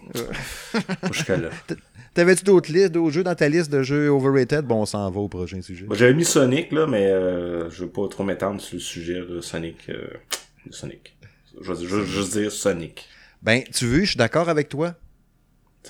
[1.01, 1.51] pas jusque-là.
[2.15, 4.65] T'avais-tu d'autres listes, d'autres jeux dans ta liste de jeux overrated?
[4.65, 5.87] Bon, on s'en va au prochain sujet.
[5.93, 9.41] J'avais mis Sonic, là, mais euh, je veux pas trop m'étendre sur le sujet de
[9.41, 9.77] Sonic.
[9.89, 10.09] Euh,
[10.71, 11.17] Sonic.
[11.61, 13.07] Je veux juste dire Sonic.
[13.43, 14.95] Ben, tu veux, je suis d'accord avec toi.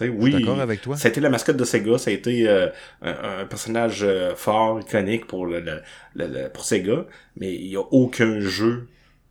[0.01, 0.97] Oui, d'accord avec toi.
[0.97, 2.69] Ça a été la mascotte de Sega, ça a été euh,
[3.03, 5.63] un, personnage euh, fort, iconique pour le,
[6.15, 8.89] le, pour Sega, mais il y a aucun jeu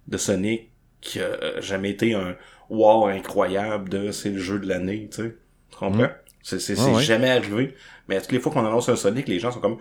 [0.08, 0.70] de Sonic
[1.02, 2.36] qui a jamais été un
[2.70, 5.36] wow incroyable de c'est le jeu de l'année, tu sais.
[5.72, 6.04] Tu comprends?
[6.04, 6.12] Mm.
[6.44, 7.76] C'est c'est jamais arrivé.
[8.08, 9.80] Mais toutes les fois qu'on annonce un Sonic, les gens sont comme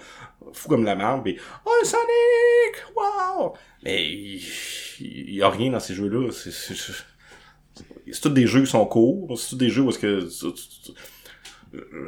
[0.53, 2.85] fous comme la merde, pis Oh un Sonic!
[2.97, 3.55] Wow!
[3.85, 6.31] Mais il, y a rien dans ces jeux-là.
[6.33, 6.75] C'est, c'est,
[8.23, 10.29] tous des jeux qui sont courts, c'est tous des jeux où est-ce que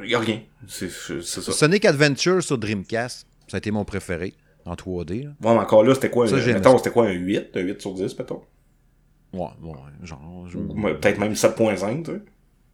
[0.04, 0.40] il y a rien.
[0.66, 1.52] C'est, ça.
[1.52, 4.34] Sonic Adventure sur Dreamcast, ça a été mon préféré
[4.64, 5.24] en 3D.
[5.24, 5.30] Là.
[5.40, 7.94] Bon, encore là, c'était quoi, ça, un, mettons, c'était quoi un 8, un 8 sur
[7.94, 8.42] 10, mettons?
[9.32, 9.74] Ouais, ouais,
[10.04, 10.46] genre.
[11.00, 12.22] Peut-être même 7.5, tu sais.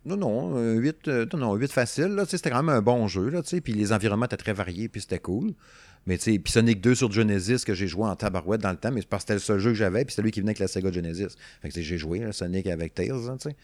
[0.06, 2.08] Non, non, 8, euh, non, 8 facile.
[2.08, 3.30] Là, c'était quand même un bon jeu.
[3.30, 5.54] Là, puis les environnements étaient très variés, puis c'était cool.
[6.06, 8.76] Mais tu sais, puis Sonic 2 sur Genesis que j'ai joué en tabarouette dans le
[8.76, 10.40] temps, mais c'est parce que c'était le seul jeu que j'avais, puis c'était lui qui
[10.40, 11.36] venait avec la Sega Genesis.
[11.62, 13.56] Fait que j'ai joué Sonic avec Tails, hein, tu sais.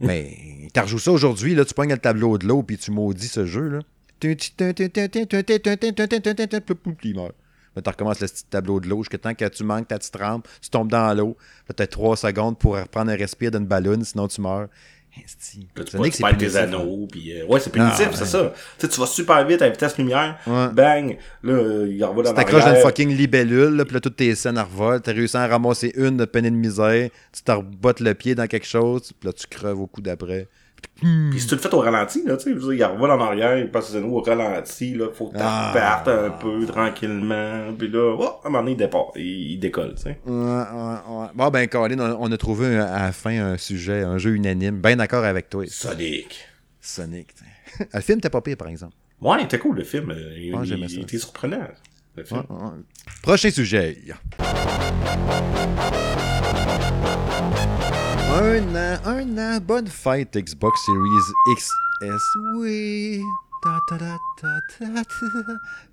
[0.00, 3.28] Mais t'as rejoué ça aujourd'hui, là, tu pognes le tableau de l'eau, puis tu maudis
[3.28, 3.80] ce jeu, là.
[4.22, 4.36] Il
[7.14, 7.34] meurt.
[7.76, 10.46] Tu recommences le petit tableau de l'eau jusqu'à temps que tu manques ta petite rampe,
[10.62, 14.40] tu tombes dans l'eau, peut-être 3 secondes pour reprendre un respire d'une ballonne, sinon tu
[14.40, 14.68] meurs.
[15.14, 15.84] Tu peux
[16.36, 18.52] tes anneaux, puis euh, ouais, c'est punitif, c'est ça.
[18.78, 22.64] Tu sais, tu vas super vite à vitesse lumière, bang, là, il revoit dans t'accroches
[22.64, 25.92] dans une fucking libellule, là, puis là, toutes tes scènes revolent, t'as réussi à ramasser
[25.96, 29.32] une de peine de misère, tu te rebottes le pied dans quelque chose, puis là,
[29.32, 30.48] tu creves au coup d'après.
[31.00, 33.70] Pis si tu le fais au ralenti, là, tu sais, il revole en arrière, il
[33.70, 36.02] passe ses anneaux au ralenti, là, faut que ah.
[36.06, 40.02] un peu tranquillement, puis là, oh, à un moment donné, il, départ, il, décolle, tu
[40.02, 40.18] sais.
[40.24, 41.26] Ouais, ouais, ouais.
[41.34, 44.96] Bon, ben, Colin, on, a trouvé à la fin un sujet, un jeu unanime, bien
[44.96, 45.64] d'accord avec toi.
[45.66, 46.46] Sonic.
[46.80, 47.28] Sonic.
[47.94, 48.94] le film était pas pire, par exemple.
[49.20, 50.10] Ouais, il était cool le film.
[50.10, 51.00] Euh, Il, Ouais, il ça.
[51.00, 51.68] était surprenant.
[52.16, 52.44] Ouais, ouais.
[53.22, 53.98] Prochain sujet.
[58.30, 62.22] Un an, un an, bonne fête Xbox Series XS,
[62.58, 63.20] oui.
[63.62, 64.60] Ta, ta, ta.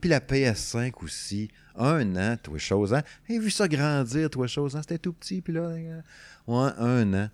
[0.01, 1.49] Puis la PS5 aussi.
[1.75, 3.01] Un an, toi, chose, hein?
[3.29, 4.81] J'ai vu ça grandir, toi, chose, hein?
[4.81, 6.01] C'était tout petit, puis là, euh,
[6.47, 7.29] ouais, un an.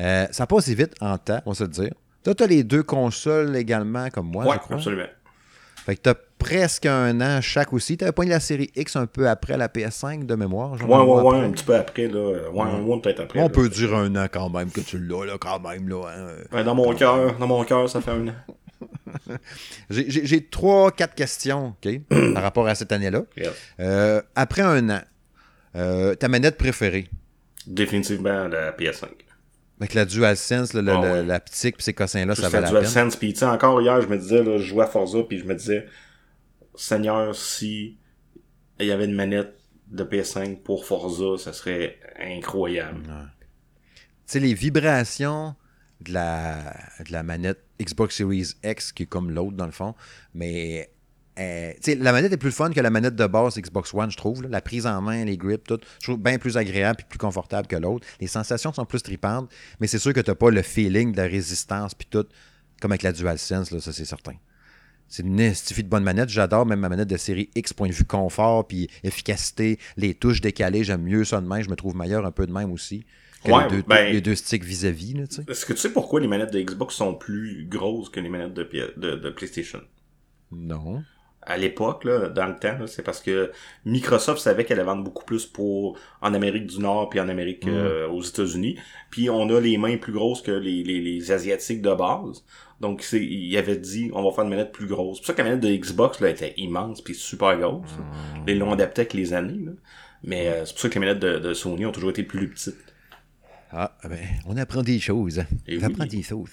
[0.00, 1.94] Euh, ça passe vite en temps, on va se le dire.
[2.24, 4.76] Toi, t'as les deux consoles également, comme moi, ouais, je crois.
[4.76, 5.08] absolument.
[5.86, 7.96] Fait que t'as presque un an chaque aussi.
[7.96, 10.76] T'avais pas la série X un peu après la PS5 de mémoire.
[10.76, 11.46] genre Ouais, un ouais, ouais, après.
[11.46, 12.50] un petit peu après, là.
[12.50, 13.38] Ouais, un mois peut-être après.
[13.38, 13.48] On là.
[13.48, 16.02] peut dire un an quand même que tu l'as, là, quand même, là.
[16.08, 16.26] hein.
[16.56, 18.34] Ouais, dans mon cœur, dans mon cœur, ça fait un an.
[19.90, 22.00] J'ai- trois, quatre questions, OK,
[22.34, 23.22] par rapport à cette année-là.
[23.36, 23.50] Yes.
[23.80, 25.00] Euh, après un an,
[25.76, 27.08] euh, ta manette préférée,
[27.66, 29.04] Définitivement la PS5.
[29.80, 31.22] avec la DualSense, là, le- Ah ouais.
[31.24, 32.70] la petite, puis ces cossins-là, ça va la la.
[32.80, 33.16] DualSense.
[33.16, 35.44] Puis, tu sais, encore hier, je me disais, là, je jouais à Forza, puis je
[35.44, 35.86] me disais,
[36.74, 37.98] Seigneur, si
[38.78, 39.54] il y avait une manette
[39.88, 43.02] de PS5 pour Forza, ça serait incroyable.
[43.06, 45.54] Tu sais, les vibrations
[46.00, 46.74] de la,
[47.06, 49.94] de la manette Xbox Series X, qui est comme l'autre dans le fond,
[50.34, 50.90] mais
[51.38, 54.42] euh, la manette est plus fun que la manette de base Xbox One, je trouve.
[54.42, 55.80] La prise en main, les grips, tout.
[56.00, 58.06] Je trouve bien plus agréable et plus confortable que l'autre.
[58.20, 59.50] Les sensations sont plus tripantes,
[59.80, 62.26] mais c'est sûr que tu n'as pas le feeling de la résistance puis tout,
[62.80, 64.34] comme avec la DualSense, là, ça c'est certain.
[65.10, 66.28] C'est une estifie de bonne manette.
[66.28, 69.78] J'adore même ma manette de série X, point de vue confort puis efficacité.
[69.96, 71.62] Les touches décalées, j'aime mieux ça de même.
[71.62, 73.04] Je me trouve meilleur un peu de même aussi.
[73.44, 75.14] Que Ouais, les, deux, ben- les deux sticks vis-à-vis.
[75.48, 78.54] Est-ce que tu sais pourquoi les manettes de Xbox sont plus grosses que les manettes
[78.54, 78.62] de,
[78.96, 79.80] de, de PlayStation?
[80.52, 81.02] Non.
[81.42, 83.50] À l'époque, là, dans le temps, là, c'est parce que
[83.84, 87.66] Microsoft savait qu'elle allait vendre beaucoup plus pour en Amérique du Nord puis en Amérique
[87.66, 88.76] euh, aux États-Unis.
[89.10, 92.44] Puis on a les mains plus grosses que les, les, les asiatiques de base.
[92.80, 95.16] Donc c'est, il avait dit on va faire une manette plus grosse.
[95.18, 97.98] C'est pour ça que la manette de Xbox là était immense puis super grosse.
[98.46, 99.64] Ils l'ont adapté avec les années.
[99.64, 99.72] là.
[100.22, 102.48] Mais euh, c'est pour ça que les manettes de, de Sony ont toujours été plus
[102.50, 102.89] petites.
[103.72, 105.44] Ah, ben, on apprend des choses.
[105.68, 106.08] Eh on apprend oui.
[106.08, 106.50] des choses.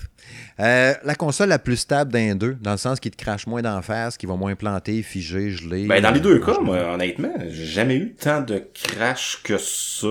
[0.59, 3.63] Euh, la console la plus stable d'un deux, dans le sens qui te crache moins
[3.63, 5.87] d'en face, qui va moins planter, figer, geler.
[5.87, 9.57] Ben, dans les deux cas, Euh, moi, honnêtement, j'ai jamais eu tant de crash que
[9.57, 10.07] ça.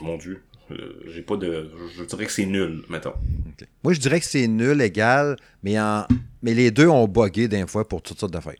[0.00, 1.70] mon dieu, euh, j'ai pas de...
[1.96, 3.14] Je dirais que c'est nul, mettons.
[3.82, 6.06] Moi, je dirais que c'est nul, égal, mais, en...
[6.42, 8.54] mais les deux ont buggé d'un fois pour toutes sortes d'affaires.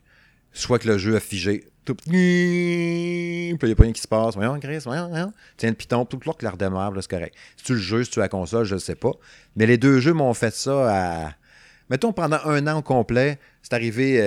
[0.52, 1.64] Soit que le jeu a figé,
[1.94, 4.34] Puis il n'y a pas rien qui se passe.
[4.34, 5.32] Voyons, Chris, voyons, voyons.
[5.56, 7.34] Tiens le piton, tout le que la redémarre, c'est correct.
[7.56, 9.12] Si tu le jeu, si tu la console, je ne sais pas.
[9.56, 11.32] Mais les deux jeux m'ont fait ça à...
[11.90, 14.20] Mettons, pendant un an complet, c'est arrivé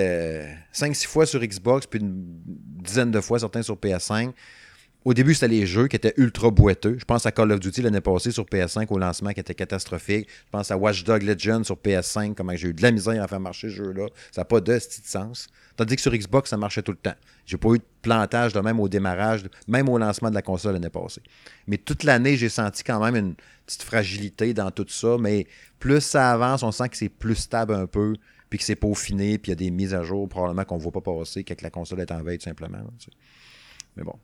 [0.74, 2.24] 5-6 fois sur Xbox, puis une
[2.82, 4.32] dizaine de fois, certains sur PS5.
[5.04, 6.96] Au début, c'était les jeux qui étaient ultra boiteux.
[6.96, 10.28] Je pense à Call of Duty l'année passée sur PS5 au lancement qui était catastrophique.
[10.28, 13.26] Je pense à Watch Dogs Legion sur PS5, comment j'ai eu de la misère à
[13.26, 14.06] faire marcher ce jeu-là.
[14.30, 15.48] Ça n'a pas de petit sens.
[15.76, 17.16] Tandis que sur Xbox, ça marchait tout le temps.
[17.46, 20.74] J'ai pas eu de plantage de même au démarrage, même au lancement de la console
[20.74, 21.22] l'année passée.
[21.66, 23.34] Mais toute l'année, j'ai senti quand même une
[23.66, 25.16] petite fragilité dans tout ça.
[25.18, 25.48] Mais
[25.80, 28.14] plus ça avance, on sent que c'est plus stable un peu,
[28.50, 30.82] puis que c'est peaufiné, puis il y a des mises à jour probablement qu'on ne
[30.82, 32.78] voit pas passer, quand la console est en veille tout simplement.
[33.96, 34.14] Mais bon.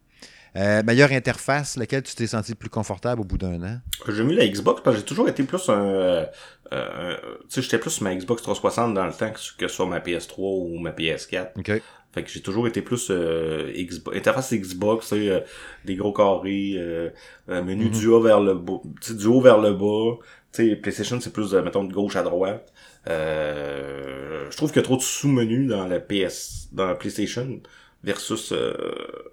[0.57, 3.79] Euh, meilleure interface, laquelle tu t'es senti plus confortable au bout d'un an?
[4.09, 5.85] J'ai mis la Xbox parce que j'ai toujours été plus un...
[5.85, 6.27] euh,
[6.73, 9.87] euh, tu sais, j'étais plus sur ma Xbox 360 dans le temps que, que sur
[9.87, 11.49] ma PS3 ou ma PS4.
[11.59, 11.83] OK.
[12.13, 15.41] Fait que j'ai toujours été plus euh, Xbox, interface Xbox, euh,
[15.85, 17.11] des gros carrés, euh,
[17.49, 18.81] menu du haut vers le bas,
[19.11, 20.17] du haut vers le bas.
[20.53, 22.73] Tu sais, PlayStation c'est plus, euh, mettons, de gauche à droite.
[23.09, 27.61] Euh, je trouve qu'il y a trop de sous-menus dans la PS, dans la PlayStation
[28.05, 28.73] versus euh,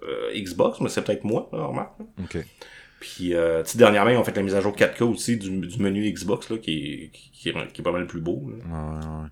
[0.02, 1.98] euh, Xbox, mais c'est peut-être moi, là, remarque.
[1.98, 2.04] là.
[2.24, 2.38] OK.
[3.00, 5.50] Puis, euh, tu sais, dernièrement, ils ont fait la mise à jour 4K aussi du,
[5.50, 8.50] du menu Xbox, là, qui est, qui, qui est, qui est pas mal plus beau.
[8.50, 8.56] là.
[8.64, 9.28] Ouais, ouais, ouais.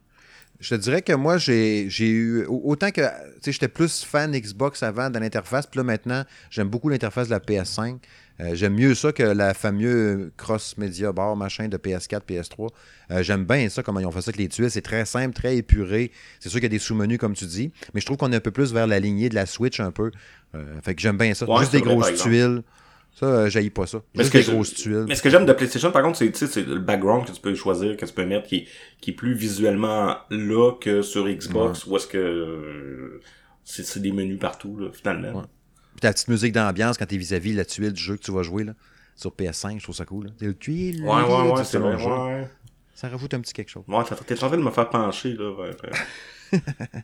[0.60, 2.44] Je te dirais que moi, j'ai j'ai eu.
[2.46, 3.00] au- Autant que.
[3.00, 7.26] Tu sais, j'étais plus fan Xbox avant dans l'interface, puis là, maintenant, j'aime beaucoup l'interface
[7.28, 7.98] de la PS5.
[8.40, 12.68] Euh, j'aime mieux ça que la fameuse cross-media bar machin de PS4, PS3.
[13.12, 14.70] Euh, j'aime bien ça, comment ils ont fait ça avec les tuiles.
[14.70, 16.10] C'est très simple, très épuré.
[16.40, 18.36] C'est sûr qu'il y a des sous-menus, comme tu dis, mais je trouve qu'on est
[18.36, 20.10] un peu plus vers la lignée de la Switch, un peu.
[20.54, 21.48] Euh, fait que j'aime bien ça.
[21.48, 22.62] Ouais, Juste des vrai, grosses tuiles.
[23.14, 24.02] Ça, j'haïs pas ça.
[24.16, 25.04] Mais Juste des grosses tuiles.
[25.06, 27.96] Mais ce que j'aime de PlayStation, par contre, c'est, le background que tu peux choisir,
[27.96, 28.66] que tu peux mettre, qui, est-
[29.00, 33.20] qui est plus visuellement là que sur Xbox, où est-ce que
[33.62, 35.38] c'est, c'est des menus partout, là, finalement.
[35.38, 35.44] Ouais.
[35.94, 38.42] Puis ta petite musique d'ambiance quand t'es vis-à-vis la tuile du jeu que tu vas
[38.42, 38.72] jouer là,
[39.16, 40.30] sur PS5, je trouve ça cool.
[40.38, 41.02] C'est le tuile.
[41.02, 42.06] Ouais, ouais, ouais, c'est le jeu.
[42.10, 42.48] ouais.
[42.94, 43.82] Ça rajoute un petit quelque chose.
[43.88, 46.62] Ouais, t'es en train de me faire pencher, là, vers, vers-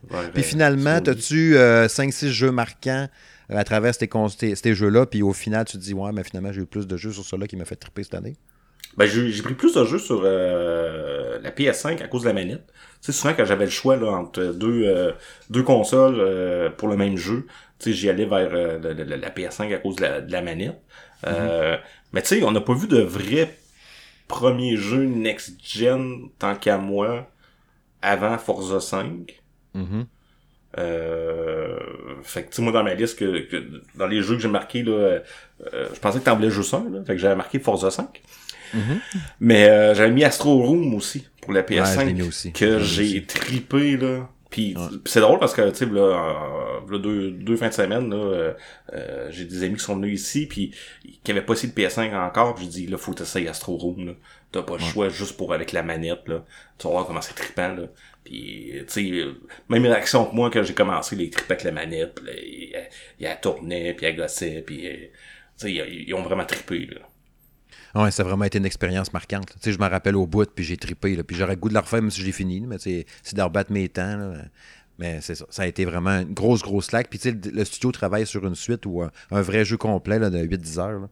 [0.08, 3.08] vers, Puis finalement, t'as-tu euh, 5-6 jeux marquants
[3.50, 6.22] euh, à travers ces, ces- ces jeux-là, puis au final, tu te dis, ouais, mais
[6.22, 8.36] finalement, j'ai eu plus de jeux sur ceux-là qui m'a fait triper cette année?
[8.96, 12.34] Ben, j'ai j'ai pris plus de jeux sur euh, la PS5 à cause de la
[12.34, 12.66] manette.
[12.66, 15.12] Tu sais, souvent quand j'avais le choix là, entre deux, euh,
[15.48, 17.46] deux consoles euh, pour le même jeu,
[17.80, 20.80] tu sais, j'y allais vers euh, la PS5 à cause de la, de la manette.
[21.26, 21.76] Euh,
[22.12, 23.56] Mais tu sais, on n'a pas vu de vrai
[24.28, 27.28] premier jeu next-gen, tant qu'à moi,
[28.02, 29.40] avant Forza 5.
[29.74, 30.06] Mhm.
[30.78, 31.78] Euh,
[32.22, 34.48] fait que tu sais moi dans ma liste que, que- dans les jeux que j'ai
[34.48, 35.20] marqués là, euh,
[35.74, 38.22] euh, je pensais que t'en voulais juste un là, fait que j'avais marqué Forza 5.
[39.40, 42.52] Mais euh, j'avais mis Astro Room aussi pour la Ouais, je l'ai PS5 mis aussi.
[42.52, 44.28] que j'ai tripé là.
[44.50, 44.82] Puis Ouais.
[45.06, 48.52] c'est drôle parce que tu sais là, là, deux deux fins de semaine là, euh,
[48.92, 50.74] euh, j'ai des amis qui sont venus ici puis
[51.22, 54.06] qui avaient pas essayé de PS5 encore, puis j'ai dit là faut t'essayer Astro Room
[54.06, 54.12] là.
[54.52, 56.44] T'as pas le choix juste pour avec la manette là.
[56.78, 57.82] Tu vas voir comment c'est trippant là.
[58.24, 59.24] Puis tu sais
[59.68, 62.88] même réaction que moi quand j'ai commencé les tripper avec la manette, puis là, il,
[63.20, 65.10] il, elle tournait puis elle gossait puis tu
[65.58, 67.00] sais ils, ils ont vraiment trippé là.
[67.94, 69.50] Ouais, ça a vraiment été une expérience marquante.
[69.50, 69.56] là.
[69.60, 71.16] Tu sais, je me rappelle au bout, puis j'ai trippé.
[71.16, 71.24] là.
[71.24, 72.60] Puis j'aurais le goût de la refaire, même si je l'ai fini.
[72.60, 74.16] là, Mais c'est de rebattre mes temps.
[74.16, 74.34] là.
[74.98, 75.46] Mais c'est ça.
[75.50, 77.08] Ça a été vraiment une grosse, grosse slack.
[77.08, 79.76] Puis tu sais, le, le studio travaille sur une suite ou un, un vrai jeu
[79.78, 81.08] complet là, de 8-10 heures.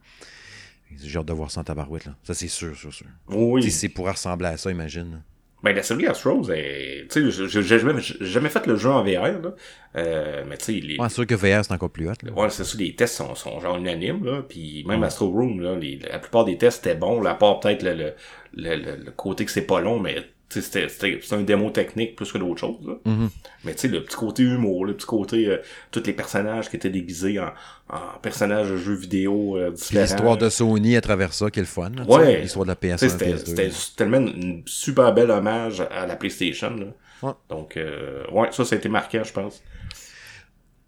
[0.95, 2.05] J'ai hâte de voir ça en tabarouette.
[2.05, 2.15] Là.
[2.23, 3.05] Ça, c'est sûr, sûr, sûr.
[3.27, 3.63] Oui.
[3.63, 5.21] Si c'est pour ressembler à ça, imagine.
[5.61, 9.41] Ben, la série Astros, est- tu sais, j'ai jamais, jamais fait le jeu en VR,
[9.41, 9.53] là.
[9.97, 12.13] Euh, mais tu sais, les, Ouais, c'est sûr que VR, c'est encore plus hot.
[12.23, 12.31] là.
[12.31, 14.41] ouais, c'est ça, les tests sont, sont genre unanimes, là.
[14.47, 17.59] Puis même Astro Room, là, les- la plupart des tests étaient bons, là, à part
[17.59, 18.13] peut-être le, le,
[18.53, 20.15] le, le- côté que c'est pas long, mais
[20.49, 20.87] c'était,
[21.31, 22.93] un démo technique plus que d'autres choses, là.
[23.05, 23.29] Mhm.
[23.63, 25.57] Mais tu sais, le petit côté humour, le petit côté, euh,
[25.91, 27.49] tous les personnages qui étaient déguisés en,
[27.89, 30.01] en personnages de jeux vidéo euh, différents.
[30.01, 31.89] l'histoire de Sony à travers ça, qui est le fun.
[31.95, 32.41] là, Ouais.
[32.41, 33.45] L'histoire de la Tu PS1, sais, C'était PS2.
[33.45, 36.71] c'était tellement une super belle hommage à la PlayStation.
[36.75, 36.85] Là.
[37.21, 37.33] Ouais.
[37.49, 39.61] Donc, euh, ouais, ça, ça a été marquant, je pense.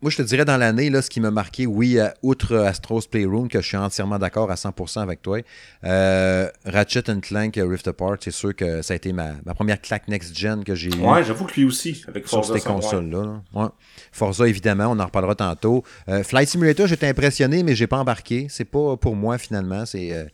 [0.02, 3.06] Moi, je te dirais dans l'année, là, ce qui m'a marqué, oui, euh, outre Astro's
[3.06, 5.38] Playroom, que je suis entièrement d'accord à 100% avec toi,
[5.84, 9.80] euh, Ratchet Clank euh, Rift Apart, c'est sûr que ça a été ma, ma première
[9.80, 12.70] claque next-gen que j'ai eue Ouais, j'avoue que lui aussi, avec sur Forza ces ça,
[12.70, 12.76] ouais.
[12.76, 13.42] consoles-là.
[13.54, 13.68] Ouais.
[14.12, 15.84] Forza, évidemment, on en reparlera tantôt.
[16.10, 18.48] Euh, Flight Simulator, j'étais impressionné, mais j'ai pas embarqué.
[18.50, 19.86] C'est pas pour moi, finalement.
[19.86, 20.26] C'est euh,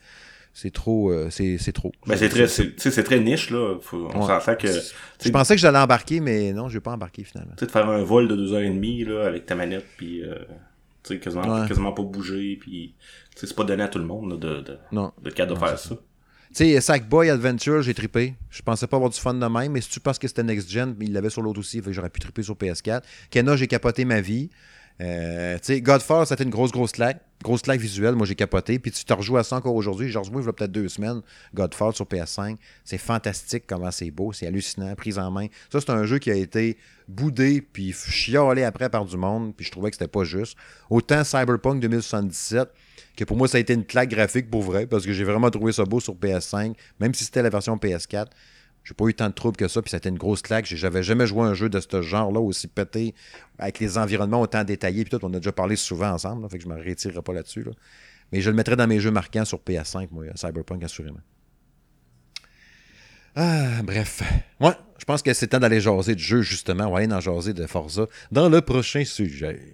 [0.60, 1.12] c'est trop.
[1.12, 1.92] euh, c'est c'est trop.
[2.08, 3.78] Ben, c'est très, c'est, très niche, là.
[3.80, 4.58] Faut- on Ouais.
[4.58, 4.80] que, Je
[5.20, 7.52] sais, pensais que j'allais embarquer, mais non, j'ai pas embarqué, finalement.
[7.56, 9.86] tu sais, de faire un vol de deux heures et demie, là, avec ta manette,
[9.98, 10.34] puis, euh,
[11.04, 11.68] tu sais, quasiment, Ouais.
[11.68, 12.96] quasiment pas bouger, puis,
[13.36, 15.12] tu sais, c'est pas donné à tout le monde, là, de, de, Non.
[15.22, 15.96] de cadre de faire ça.
[16.56, 18.34] Tu sais, Sackboy Adventure, j'ai trippé.
[18.50, 20.96] Je pensais pas avoir du fun de même, mais si tu penses que c'était next-gen,
[21.02, 23.04] il l'avait sur l'autre aussi, fait que j'aurais pu tripper sur PS4.
[23.30, 24.50] Kena, j'ai capoté ma vie.
[25.00, 27.22] Euh, tu sais, Godfall, c'était une grosse, grosse claque.
[27.44, 28.80] Grosse claque visuelle, moi j'ai capoté.
[28.80, 30.10] Puis tu te rejoues à ça encore aujourd'hui.
[30.10, 31.22] Genre, moi, il y a peut-être deux semaines,
[31.54, 32.58] Godfall sur PS5.
[32.84, 35.48] C'est fantastique comment c'est beau, c'est hallucinant, prise en main.
[35.72, 36.78] Ça, c'est un jeu qui a été
[37.08, 40.58] boudé puis chiolé après par du monde, puis je trouvais que c'était pas juste.
[40.90, 42.70] Autant Cyberpunk 2077,
[43.16, 45.52] que pour moi, ça a été une claque graphique pour vrai, parce que j'ai vraiment
[45.52, 48.28] trouvé ça beau sur PS5, même si c'était la version PS4.
[48.88, 50.66] J'ai pas eu tant de troubles que ça, puis ça a été une grosse claque.
[50.66, 53.14] J'avais jamais joué un jeu de ce genre-là aussi pété,
[53.60, 55.26] avec les environnements autant détaillés, puis tout.
[55.26, 57.64] On a déjà parlé souvent ensemble, là, fait que je me retirerai pas là-dessus.
[57.64, 57.72] là.
[58.32, 61.20] Mais je le mettrais dans mes jeux marquants sur PS5, moi, Cyberpunk, assurément.
[63.36, 64.24] Ah, bref.
[64.62, 66.86] Ouais, je pense que c'est temps d'aller jaser de jeu, justement.
[66.86, 69.74] On va aller dans jaser de Forza dans le prochain sujet.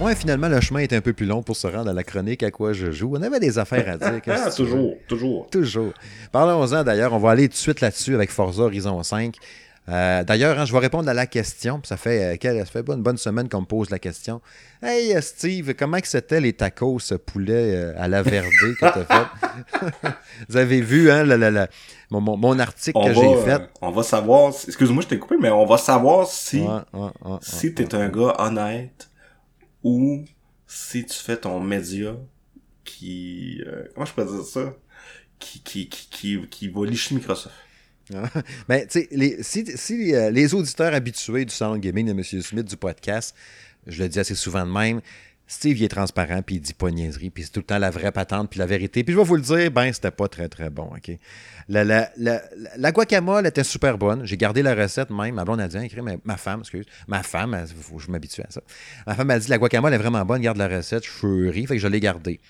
[0.00, 2.42] Ouais, finalement, le chemin est un peu plus long pour se rendre à la chronique
[2.42, 3.14] à quoi je joue.
[3.16, 4.20] On avait des affaires à dire.
[4.26, 5.48] Ah, toujours, toujours.
[5.50, 5.92] Toujours.
[6.32, 7.14] Parlons-en d'ailleurs.
[7.14, 9.34] On va aller tout de suite là-dessus avec Forza Horizon 5.
[9.88, 11.80] Euh, d'ailleurs, hein, je vais répondre à la question.
[11.84, 14.40] Ça fait, euh, quelle- ça fait une bonne semaine qu'on me pose la question.
[14.82, 18.78] Hey euh, Steve, comment que c'était les tacos euh, poulet euh, à la verdée que
[18.80, 20.08] tu as fait?
[20.48, 21.68] Vous avez vu hein, la- la- la-
[22.10, 23.62] mon, mon- mon article On que j'ai fait.
[23.80, 27.38] on va savoir, excuse-moi, je t'ai coupé, mais on va savoir si, Ouais, ouais, ouais,
[27.40, 29.05] si t'es un gars honnête
[29.86, 30.24] ou
[30.66, 32.16] si tu fais ton média
[32.84, 34.74] qui euh, comment je peux dire ça?
[35.38, 37.54] Qui qui qui qui, qui va licher Microsoft
[38.68, 42.22] Mais tu sais, les- si, si, euh, les auditeurs habitués du salon gaming de M.
[42.42, 43.34] Smith du podcast,
[43.86, 45.00] je le dis assez souvent de même,
[45.48, 47.90] Steve il est transparent puis il dit pas niaiserie puis c'est tout le temps la
[47.90, 49.04] vraie patente puis la vérité.
[49.04, 51.16] Puis je vais vous le dire, ben c'était pas très très bon, OK?
[51.68, 52.42] La, la, la,
[52.76, 54.24] la guacamole était super bonne.
[54.24, 55.34] J'ai gardé la recette même.
[55.34, 57.64] Ma blonde a dit, écrit, mais ma femme, excuse, ma femme,
[57.98, 58.60] je m'habitue à ça.
[59.06, 61.04] Ma femme m'a dit, la guacamole est vraiment bonne, garde la recette.
[61.04, 62.40] Je suis fait que je l'ai gardée.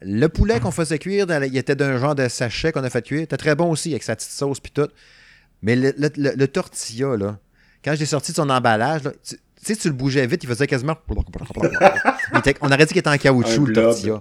[0.00, 3.22] Le poulet qu'on faisait cuire, il était d'un genre de sachet qu'on a fait cuire.
[3.22, 4.88] Était très bon aussi, avec sa petite sauce puis tout.
[5.62, 7.38] Mais le, tortilla, là,
[7.84, 9.12] quand j'ai sorti de son emballage, là,
[9.66, 10.96] sais, tu le bougeais vite, il faisait quasiment.
[12.32, 14.14] Il était- on aurait dit qu'il était en caoutchouc, le tortilla.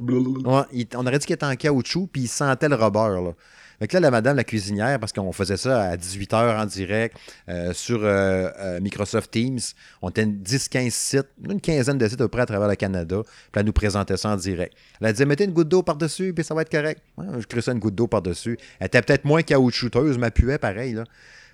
[0.46, 3.22] Ouais, il- on aurait dit qu'il était en caoutchouc, puis il sentait le rubber.
[3.24, 3.32] Là.
[3.80, 7.18] Fait que là, la madame, la cuisinière, parce qu'on faisait ça à 18h en direct
[7.50, 9.58] euh, sur euh, euh, Microsoft Teams,
[10.04, 12.76] on était une 10-15 sites, une quinzaine de sites à peu près à travers le
[12.76, 14.76] Canada, puis elle nous présentait ça en direct.
[15.02, 17.02] Elle disait, mettez une goutte d'eau par-dessus, puis ça va être correct.
[17.18, 18.56] Ouais, je crissais une goutte d'eau par-dessus.
[18.80, 20.94] Elle était peut-être moins caoutchouteuse, mais elle puait pareil.
[20.94, 21.06] Là.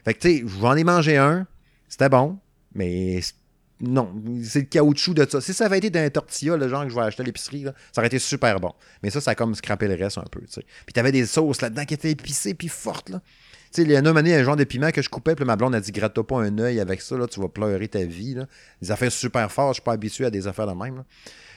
[0.03, 1.47] Fait que, tu sais, j'en ai mangé un,
[1.87, 2.39] c'était bon,
[2.75, 3.21] mais
[3.79, 4.11] non,
[4.43, 5.39] c'est le caoutchouc de ça.
[5.39, 8.01] Si ça avait été d'un tortilla, le genre que je vais acheter à l'épicerie, ça
[8.01, 8.73] aurait été super bon.
[9.03, 10.41] Mais ça, ça a comme scrappé le reste un peu.
[10.41, 10.65] tu sais.
[10.85, 13.09] Puis t'avais des sauces là-dedans qui étaient épicées puis fortes.
[13.09, 13.21] Là.
[13.71, 15.55] Tu sais, il y a un un genre de piment que je coupais, puis ma
[15.55, 18.33] blonde a dit gratte-toi pas un œil avec ça, là, tu vas pleurer ta vie.
[18.33, 18.47] Là.
[18.81, 21.03] Des affaires super fortes, je suis pas habitué à des affaires de même.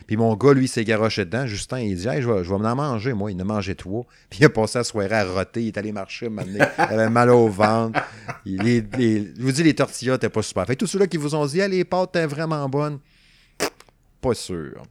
[0.06, 1.46] Puis mon gars, lui, s'est garoché dedans.
[1.46, 3.30] Justin, il dit Hey, je vais, je vais m'en manger, moi.
[3.30, 4.04] Il en a mangé trois.
[4.28, 5.62] Puis il a passé la soirée à roter.
[5.62, 6.58] Il est allé marcher, donné.
[6.58, 8.00] Il avait mal au ventre.
[8.44, 8.58] Il-
[8.98, 10.66] je vous dis, les tortillas, t'es pas super.
[10.66, 12.98] Fait tous ceux-là qui vous ont dit Ah, les pâtes, t'es vraiment bonnes.
[14.20, 14.82] Pas sûr.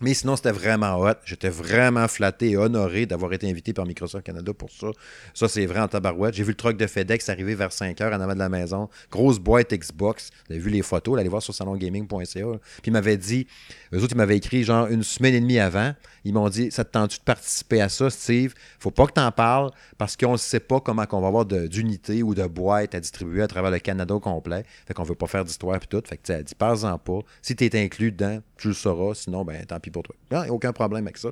[0.00, 1.14] Mais sinon, c'était vraiment hot.
[1.24, 4.88] J'étais vraiment flatté et honoré d'avoir été invité par Microsoft Canada pour ça.
[5.32, 6.34] Ça, c'est vrai en tabarouette.
[6.34, 8.90] J'ai vu le truck de FedEx arriver vers 5 h en avant de la maison.
[9.10, 10.30] Grosse boîte Xbox.
[10.48, 11.18] Vous avez vu les photos?
[11.18, 12.26] Allez voir sur salongaming.ca.
[12.26, 13.46] Puis ils m'avaient dit,
[13.94, 15.94] eux autres, ils m'avaient écrit genre une semaine et demie avant.
[16.26, 18.52] Ils m'ont dit, ça te tente-tu de participer à ça, Steve?
[18.80, 22.24] Faut pas que t'en parles parce qu'on ne sait pas comment on va avoir d'unités
[22.24, 24.64] ou de boîtes à distribuer à travers le Canada au complet.
[24.88, 26.02] Fait qu'on veut pas faire d'histoire puis tout.
[26.04, 27.20] Fait que tu elle dit, parle-en pas.
[27.42, 29.14] Si tu es inclus dedans, tu le sauras.
[29.14, 30.16] Sinon, ben tant pis pour toi.
[30.32, 31.28] Non, aucun problème avec ça.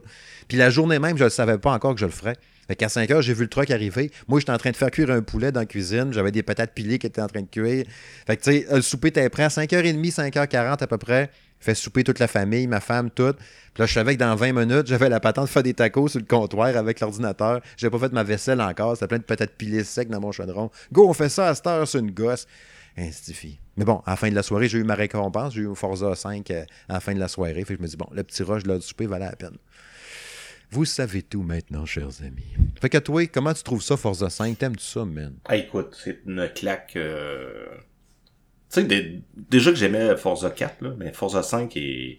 [0.46, 2.36] Puis la journée même, je ne savais pas encore que je le ferais.
[2.68, 4.10] Fait qu'à 5 heures, j'ai vu le truck arriver.
[4.28, 6.12] Moi, j'étais en train de faire cuire un poulet dans la cuisine.
[6.12, 7.84] J'avais des patates pilées qui étaient en train de cuire.
[8.26, 11.30] Fait que, tu sais, le souper était prêt à 5h30, 5h40 à peu près.
[11.64, 13.38] Fait souper toute la famille, ma femme, toute.
[13.38, 16.08] Puis là, je savais que dans 20 minutes, j'avais la patente de faire des tacos
[16.08, 17.62] sur le comptoir avec l'ordinateur.
[17.78, 18.96] J'avais pas fait ma vaisselle encore.
[18.96, 20.70] C'était plein de patates pilées secs dans mon chaudron.
[20.92, 22.46] Go, on fait ça à cette heure, c'est une gosse.
[22.98, 23.58] Instifie.
[23.78, 25.54] Mais bon, à la fin de la soirée, j'ai eu ma récompense.
[25.54, 27.54] J'ai eu Forza 5 euh, à la fin de la soirée.
[27.64, 29.56] Fait que je me dis, bon, le petit rush l'heure du souper valait la peine.
[30.70, 32.54] Vous savez tout maintenant, chers amis.
[32.80, 34.58] Fait que toi, comment tu trouves ça, Forza 5?
[34.58, 35.34] T'aimes-tu ça, man?
[35.46, 36.92] Ah, écoute, c'est une claque.
[36.96, 37.66] euh,
[38.70, 42.18] Tu sais, dé- déjà que j'aimais Forza 4, là, mais Forza 5 est,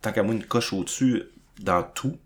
[0.00, 1.24] tant qu'à moi, une coche au-dessus
[1.60, 2.16] dans tout.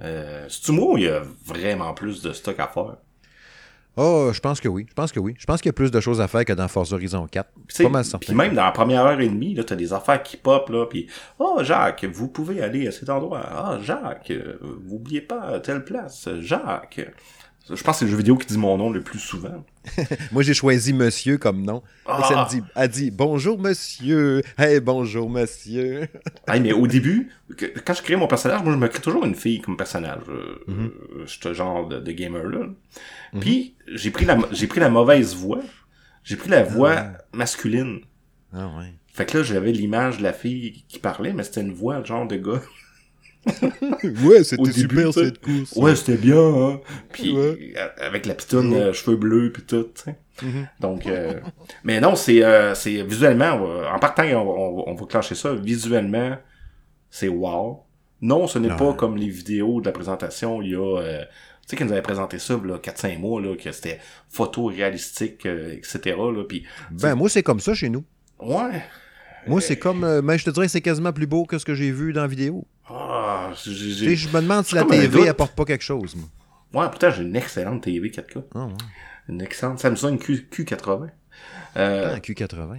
[0.00, 2.96] Euh, C'est-tu moi où il y a vraiment plus de stock à faire?
[3.96, 4.86] Oh, je pense que oui.
[4.88, 5.36] Je pense que oui.
[5.38, 7.48] Je pense qu'il y a plus de choses à faire que dans Forza Horizon 4.
[7.52, 8.26] Puis, C'est pas mal certain.
[8.26, 10.86] Puis même dans la première heure et demie, là, t'as des affaires qui pop, là,
[10.86, 11.06] puis
[11.38, 13.42] «Oh, Jacques, vous pouvez aller à cet endroit.
[13.48, 16.28] Ah, Jacques, euh, vous oubliez pas telle place.
[16.40, 17.08] Jacques.»
[17.70, 19.64] Je pense que c'est le jeu vidéo qui dit mon nom le plus souvent.
[20.32, 21.82] Moi, j'ai choisi monsieur comme nom.
[22.06, 22.22] Ah!
[22.28, 24.42] Ça me dit, elle dit bonjour monsieur.
[24.58, 26.08] Hey, bonjour monsieur.
[26.48, 29.24] Hey, mais au début, que- quand je crée mon personnage, moi, je me crée toujours
[29.24, 30.22] une fille comme personnage.
[30.28, 30.90] Euh, Mhm.
[31.16, 32.66] euh, ce genre de, de gamer-là.
[33.40, 35.60] Puis, j'ai pris, la, pris la mauvaise voix.
[36.22, 38.00] J'ai pris la voix masculine.
[38.52, 38.92] Ah ouais.
[39.12, 42.26] Fait que là, j'avais l'image de la fille qui parlait, mais c'était une voix genre
[42.26, 42.62] de gars.
[44.24, 45.72] Ouais, c'était super cette course.
[45.76, 46.80] Ouais, c'était bien, hein.
[47.12, 47.74] Puis, Ouais.
[47.76, 48.78] euh, avec la pitoune, Ouais.
[48.80, 50.16] euh, cheveux bleus, puis tout, tu sais.
[50.42, 50.68] Mhm.
[50.80, 51.40] Donc, euh,
[51.84, 53.52] mais non, c'est, euh, c'est visuellement,
[53.92, 55.54] en partant, on, va- on, va- on va clencher ça.
[55.54, 56.36] Visuellement,
[57.10, 57.80] c'est wow.
[58.20, 60.62] Non, ce n'est pas comme les vidéos de la présentation.
[60.62, 61.26] Il y a, euh, tu
[61.70, 65.72] sais, qu'ils nous avaient présenté ça, là, 4-5 mois, là, que c'était photo réalistique, euh,
[65.74, 66.42] etc., là.
[66.48, 68.04] Puis, Ben, moi, c'est comme ça chez nous.
[68.40, 68.82] ouais.
[69.46, 70.04] Moi, c'est comme.
[70.04, 72.22] euh, mais je te dirais, c'est quasiment plus beau que ce que j'ai vu dans
[72.22, 72.66] la vidéo.
[72.88, 76.82] Ah, je me demande si la un TV apporte pas quelque chose, moi.
[76.82, 78.42] ouais, pourtant, j'ai une excellente TV 4K.
[78.54, 78.72] Ah, ouais.
[79.28, 81.08] Une excellente Samsung Q, Q80.
[81.76, 82.78] Euh, Ah, Q80, ouais.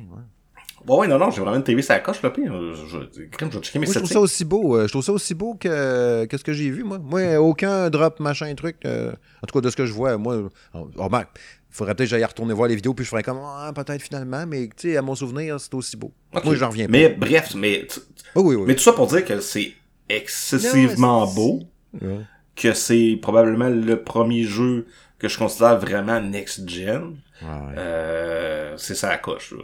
[0.86, 3.24] Bon, ouais, non, non, j'ai vraiment une TV ça coche, là, puis euh, je, je,
[3.32, 4.78] crème, je vais checker mes Moi, je trouve ça aussi beau.
[4.78, 7.00] euh, je trouve ça aussi beau que, que ce que j'ai vu, moi.
[7.00, 8.76] Moi, aucun drop, machin, truc.
[8.86, 10.44] euh, en tout cas, de ce que je vois, moi.
[10.76, 11.24] Oh, oh, ben,
[11.72, 14.46] faudrait peut-être que j'aille retourner voir les vidéos, puis je ferais comme, ah, peut-être finalement,
[14.46, 16.14] mais tu sais, à mon souvenir, c'est aussi beau.
[16.32, 16.92] Moi, j'en reviens pas.
[16.92, 17.88] Mais bref, mais,
[18.36, 18.66] Oh, oui, oui.
[18.68, 19.74] mais tout ça pour dire que c'est
[20.10, 21.64] excessivement beau,
[22.56, 24.88] que c'est probablement le premier jeu
[25.20, 27.16] que je considère vraiment next-gen.
[27.78, 29.64] Euh, c'est ça la coche, là.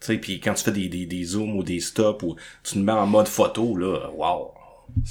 [0.00, 2.74] Tu sais, puis quand tu fais des, des, des zooms ou des stops ou tu
[2.74, 4.52] te mets en mode photo, là, wow,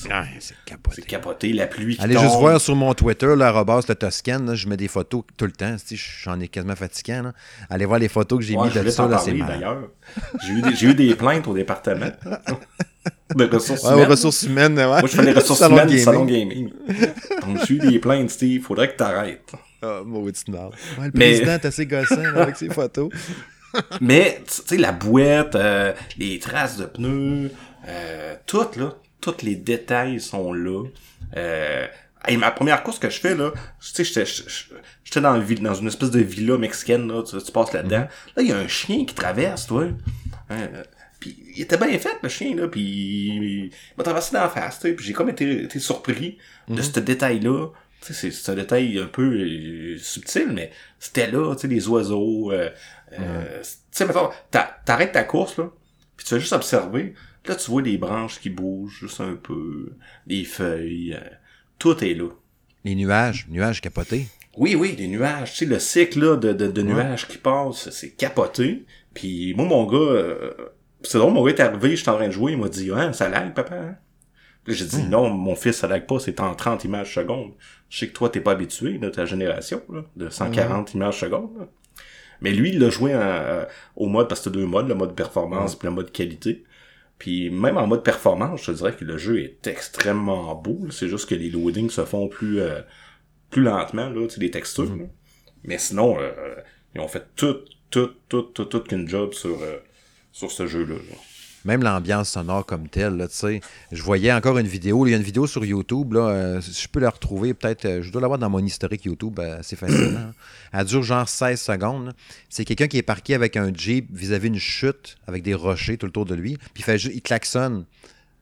[0.09, 0.95] Ah, c'est capoté.
[1.01, 2.23] c'est capoté, la pluie qui Allez tombe.
[2.23, 5.43] juste voir sur mon Twitter, là, arrobas le Toscan, là, je mets des photos tout
[5.45, 5.75] le temps.
[6.23, 7.21] J'en ai quasiment fatiguant.
[7.21, 7.33] Là.
[7.69, 9.43] Allez voir les photos que j'ai Ouais, mises de ça, là, c'est eu,
[10.77, 12.11] j'ai eu des plaintes au département
[13.35, 14.07] de ressources Ouais, humaines.
[14.09, 14.85] ressources humaines, ouais.
[14.85, 16.05] Moi, je fais les ressources Salon humaines du gaming.
[16.05, 16.69] salon gaming.
[17.45, 18.61] Donc, j'ai eu des plaintes, Steve.
[18.63, 19.51] Faudrait que t'arrêtes.
[19.81, 20.73] Ah, maudite merde.
[20.97, 23.09] Ouais, le Mais- président est assez gossant là, avec ses photos.
[24.01, 27.51] Mais, tu sais, la boîte, euh, les traces de pneus,
[27.87, 30.83] euh, tout, là, tous les détails sont là.
[31.35, 31.85] Euh,
[32.27, 33.51] hey, ma première course que je fais, là,
[33.93, 38.07] tu sais, j'étais- dans, dans une espèce de villa mexicaine, là, tu, tu passes là-dedans.
[38.35, 39.83] Là, il y a un chien qui traverse, toi.
[40.49, 40.69] Hein,
[41.20, 44.80] Puis il était bien fait, le chien, là, puis il m'a traversé dans la face,
[44.80, 46.38] tu sais, puis j'ai comme été, été surpris
[46.68, 46.82] de Mhm.
[46.84, 47.68] ce détail-là.
[48.01, 51.68] Tu sais, c'est- c'est un détail un peu euh, subtil, mais c'était là, tu sais,
[51.68, 52.51] les oiseaux.
[52.51, 52.70] Euh,
[53.13, 55.72] euh, Tu sais, mettons, t'a- t'arrêtes ta course, là,
[56.15, 57.13] puis tu vas juste observer.
[57.47, 59.93] Là, tu vois des branches qui bougent juste un peu,
[60.28, 61.28] des feuilles, euh,
[61.80, 62.30] tout est là.
[62.84, 64.28] Les nuages, nuages capotés.
[64.57, 65.51] Oui, oui, des nuages.
[65.53, 68.86] Tu sais, le cycle là, de, de, de nuages qui passent, c'est capoté.
[69.13, 70.53] Puis moi, mon gars, euh,
[71.03, 73.13] c'est drôle, mon gars est arrivé, j'étais en train de jouer, il m'a dit Hein,
[73.13, 73.75] ça lag, papa?
[73.75, 73.95] hein?
[74.67, 77.53] J'ai dit non, mon fils, ça lag pas, c'est en 30 images secondes.
[77.89, 81.51] Je sais que toi, t'es pas habitué, de ta génération, là, de 140 images secondes.
[81.57, 81.67] là.
[82.41, 83.63] Mais lui, il l'a joué en, euh,
[83.95, 86.65] au mode, parce que t'as deux modes, le mode performance puis le mode qualité.
[87.17, 90.81] Puis même en mode performance, je te dirais que le jeu est extrêmement beau.
[90.91, 92.81] C'est juste que les loadings se font plus euh,
[93.49, 94.93] plus lentement, là, tu sais, les textures.
[94.95, 95.05] là.
[95.63, 96.55] Mais sinon, euh,
[96.93, 97.55] ils ont fait tout,
[97.89, 99.77] tout, tout, tout, tout qu'une job sur, euh,
[100.38, 100.95] sur ce jeu-là.
[100.95, 101.15] là.
[101.65, 103.61] Même l'ambiance sonore comme telle, là, tu sais.
[103.91, 105.05] Je voyais encore une vidéo.
[105.05, 106.19] Il y a une vidéo sur YouTube, là.
[106.29, 107.85] euh, je peux la retrouver, peut-être.
[107.85, 110.19] euh, je dois l'avoir dans mon historique YouTube euh, assez facilement.
[110.19, 110.33] hein.
[110.71, 112.13] Elle dure genre 16 secondes.
[112.49, 116.05] C'est quelqu'un qui est parqué avec un Jeep vis-à-vis une chute avec des rochers tout
[116.05, 116.55] autour de lui.
[116.57, 117.83] Puis il, fait, il klaxonne.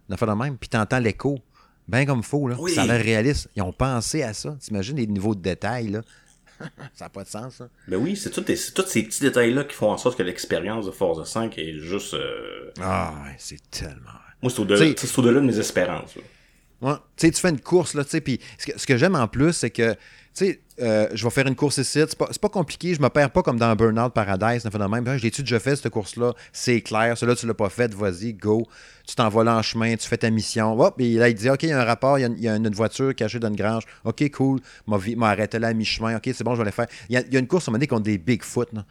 [0.10, 0.58] Il fait de même.
[0.58, 1.40] Puis t'entends l'écho.
[1.88, 2.56] Ben comme faux, là.
[2.60, 2.74] Oui.
[2.76, 3.48] Ça a l'air réaliste.
[3.56, 4.56] Ils ont pensé à ça.
[4.60, 6.02] T'imagines les niveaux de détail, là.
[6.94, 7.70] Ça n'a pas de sens, ça.
[7.88, 8.44] Ben oui, c'est tous
[8.88, 12.14] ces petits détails-là qui font en sorte que l'expérience de Forza 5 est juste...
[12.14, 14.12] euh, Ah, ouais, c'est tellement.
[14.42, 16.16] Moi, c'est au-delà de mes espérances.
[16.16, 16.22] là.
[16.82, 16.96] Ouais.
[17.18, 19.54] Tu sais, tu fais une course, là, tu sais, puis ce que, j'aime en plus,
[19.54, 19.96] c'est que,
[20.36, 23.32] sais, euh, je vais faire une course ici, c'est pas, pas compliqué, je me perds
[23.32, 25.04] pas comme dans Burnout Paradise, un phénomène.
[25.04, 26.34] Ben, je l'ai-tu déjà fait, cette course-là?
[26.52, 28.68] C'est clair, celui-là, tu l'as pas fait, vas-y, go.
[29.08, 31.70] Tu t'envoles en chemin, tu fais ta mission, hop, et là, il dit, OK, il
[31.70, 34.60] y a un rapport, il y a, une- voiture cachée dans une grange, OK, cool,
[34.88, 36.88] m'a m'a arrêté là à mi-chemin, OK, c'est bon, je vais le faire.
[37.10, 38.86] Il y a, une course, un moment donné, contre des Bigfoot, là.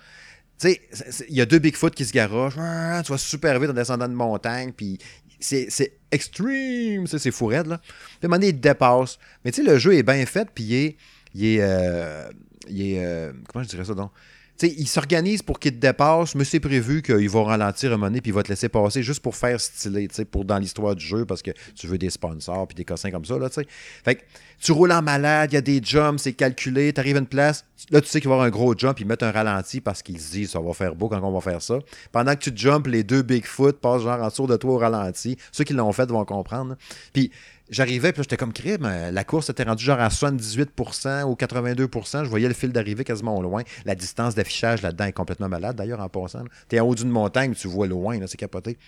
[0.59, 0.81] Tu sais,
[1.29, 2.55] il y a deux Bigfoot qui se garochent.
[2.55, 4.73] Tu vas super vite en descendant de montagne.
[4.73, 4.99] Puis
[5.41, 7.09] c'est extreme.
[7.09, 7.63] tu C'est fou là.
[7.63, 9.19] Puis à un moment donné, il dépasse.
[9.45, 10.49] Mais tu sais, le jeu est bien fait.
[10.55, 10.97] Puis il est.
[11.35, 12.31] Il est, euh,
[12.71, 14.11] euh, comment je dirais ça donc?
[14.57, 17.97] Tu sais, il s'organise pour qu'il te dépasse, mais c'est prévu qu'il va ralentir un
[17.97, 20.95] moment donné, puis il va te laisser passer juste pour faire stylé, pour dans l'histoire
[20.95, 23.57] du jeu, parce que tu veux des sponsors, puis des cossins comme ça, là, tu
[23.57, 23.67] sais.
[24.05, 24.25] Fait
[24.65, 27.27] tu roules en malade, il y a des jumps, c'est calculé, tu arrives à une
[27.27, 29.83] place, là, tu sais qu'il va y avoir un gros jump, ils mettent un ralenti
[29.83, 31.81] parce qu'ils se disent, ça va faire beau quand on va faire ça.
[32.13, 35.37] Pendant que tu jumps, les deux Bigfoot passent genre en dessous de toi au ralenti.
[35.53, 36.77] Ceux qui l'ont fait vont comprendre.
[37.13, 37.31] Puis
[37.69, 38.87] j'arrivais, puis j'étais comme crime.
[38.87, 42.25] euh, La course était rendue genre à 78% ou 82%.
[42.25, 43.65] Je voyais le fil d'arrivée quasiment au loin.
[43.85, 46.45] La distance d'affichage là-dedans est complètement malade, d'ailleurs, en passant.
[46.71, 48.79] Tu es en haut d'une montagne, tu vois loin, c'est capoté.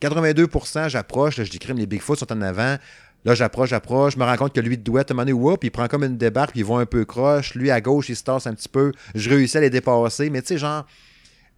[0.00, 2.76] 82%, j'approche, je dis crime, les Bigfoot sont en avant.
[3.24, 5.58] Là, j'approche, j'approche, je me rends compte que lui de douette, à un moment donné,
[5.62, 7.54] il prend comme une débarque, puis il va un peu croche.
[7.54, 8.92] Lui, à gauche, il se tasse un petit peu.
[9.14, 10.86] Je réussis à les dépasser, mais tu sais, genre,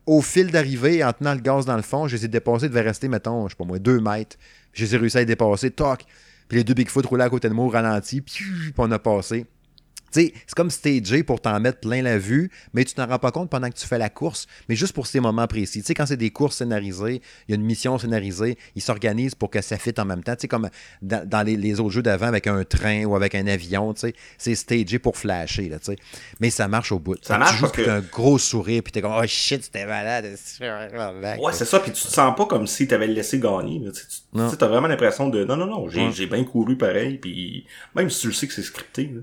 [0.06, 2.80] au fil d'arrivée, en tenant le gaz dans le fond, je les ai dépassés, devait
[2.80, 4.36] rester, mettons, je sais pas moi, deux mètres.
[4.72, 6.04] Je les ai réussi à les dépasser, toc.
[6.48, 8.44] Puis les deux Bigfoot roulaient à côté de moi au ralenti, puis
[8.76, 9.46] on a passé.
[10.12, 13.50] C'est comme stagé pour t'en mettre plein la vue, mais tu t'en rends pas compte
[13.50, 15.80] pendant que tu fais la course, mais juste pour ces moments précis.
[15.80, 19.34] Tu sais, quand c'est des courses scénarisées, il y a une mission scénarisée, ils s'organisent
[19.34, 20.34] pour que ça fitte en même temps.
[20.36, 20.68] Tu sais, comme
[21.00, 24.00] dans, dans les, les autres jeux d'avant avec un train ou avec un avion, tu
[24.00, 25.96] sais, c'est stagé pour flasher, là, tu sais.
[26.40, 27.16] Mais ça marche au bout.
[27.22, 29.64] Ça marche tu joues parce que- avec un gros sourire, puis t'es comme, oh shit,
[29.64, 30.36] c'était malade.
[31.40, 33.78] Ouais, c'est ça, puis tu te sens pas comme si t'avais laissé gagner.
[33.80, 33.90] là.
[33.92, 36.12] Tu t'as vraiment l'impression de non, non, non, j'ai Ouais.
[36.12, 39.20] j'ai bien couru pareil, puis même si tu le sais que c'est scripté, là,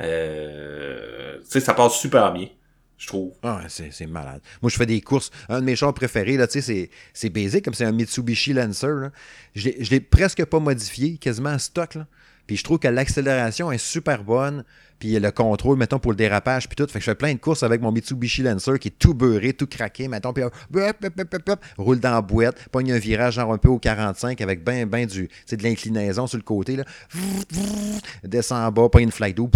[0.00, 2.48] euh, tu sais, ça passe super bien,
[2.96, 3.32] je trouve.
[3.42, 4.40] Ah, c'est malade.
[4.62, 5.30] Moi, je fais des courses.
[5.48, 8.86] Un de mes chars préférés, là, tu sais, c'est- basic, comme c'est un Mitsubishi Lancer.
[8.88, 9.10] là.
[9.54, 11.94] Je l'ai- je l'ai presque pas modifié, quasiment en stock.
[11.94, 12.06] Là.
[12.46, 14.64] Puis je trouve que l'accélération est super bonne.
[14.98, 16.86] Puis le contrôle, mettons, pour le dérapage, puis tout.
[16.86, 19.52] Fait que je fais plein de courses avec mon Mitsubishi Lancer qui est tout beurré,
[19.52, 20.32] tout craqué, mettons.
[20.32, 20.42] Puis
[21.76, 25.06] roule dans la boîte, pogne un virage genre un peu au 45 avec ben, ben
[25.06, 26.76] du, sais, de l'inclinaison sur le côté.
[26.76, 26.84] Là.
[28.24, 29.50] Descend en bas, pogne une flaque d'eau,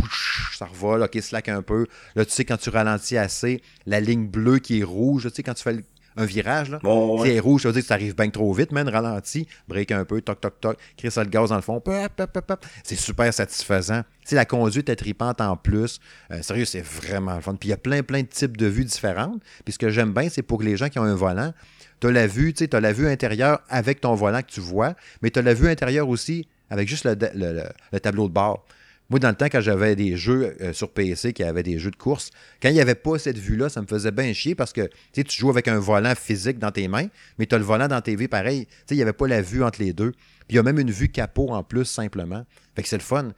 [0.56, 1.86] ça revole, ok, slack un peu.
[2.14, 5.42] Là, tu sais, quand tu ralentis assez, la ligne bleue qui est rouge, tu sais,
[5.42, 5.84] quand tu fais le-
[6.16, 8.28] un virage, là, Bon, si elle est rouge, ça veut dire que ça arrive bien
[8.30, 11.56] trop vite, man, ralenti, break un peu, toc, toc, toc, crée ça le gaz dans
[11.56, 12.66] le fond, pop, pop, pop, pop.
[12.84, 14.02] c'est super satisfaisant.
[14.26, 15.98] Tu la conduite est tripante en plus.
[16.30, 17.54] Euh, sérieux, c'est vraiment le fun.
[17.56, 19.42] Puis il y a plein, plein de types de vues différentes.
[19.64, 21.52] Puis ce que j'aime bien, c'est pour les gens qui ont un volant,
[22.00, 24.50] tu as la vue, tu sais, tu as la vue intérieure avec ton volant que
[24.50, 28.00] tu vois, mais tu as la vue intérieure aussi avec juste le, le- le- le
[28.00, 28.64] tableau de bord.
[29.12, 31.90] Moi, dans le temps, quand j'avais des jeux euh, sur PC qui avaient des jeux
[31.90, 32.30] de course,
[32.62, 35.22] quand il n'y avait pas cette vue-là, ça me faisait bien chier parce que tu
[35.28, 38.12] joues avec un volant physique dans tes mains, mais tu as le volant dans tes
[38.12, 38.66] TV pareil.
[38.88, 40.12] Il n'y avait pas la vue entre les deux.
[40.12, 42.46] Puis il y a même une vue capot en plus, simplement.
[42.74, 43.32] Fait que c'est le fun.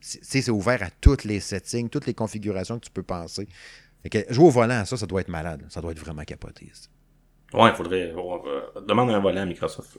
[0.00, 3.46] C'est ouvert à toutes les settings, toutes les configurations que tu peux penser.
[4.28, 5.64] Jouer au volant, ça, ça doit être malade.
[5.68, 6.68] Ça doit être vraiment capoté.
[6.72, 6.88] ça.
[7.56, 8.12] Ouais, il faudrait.
[8.12, 9.98] euh, demande un volant à Microsoft.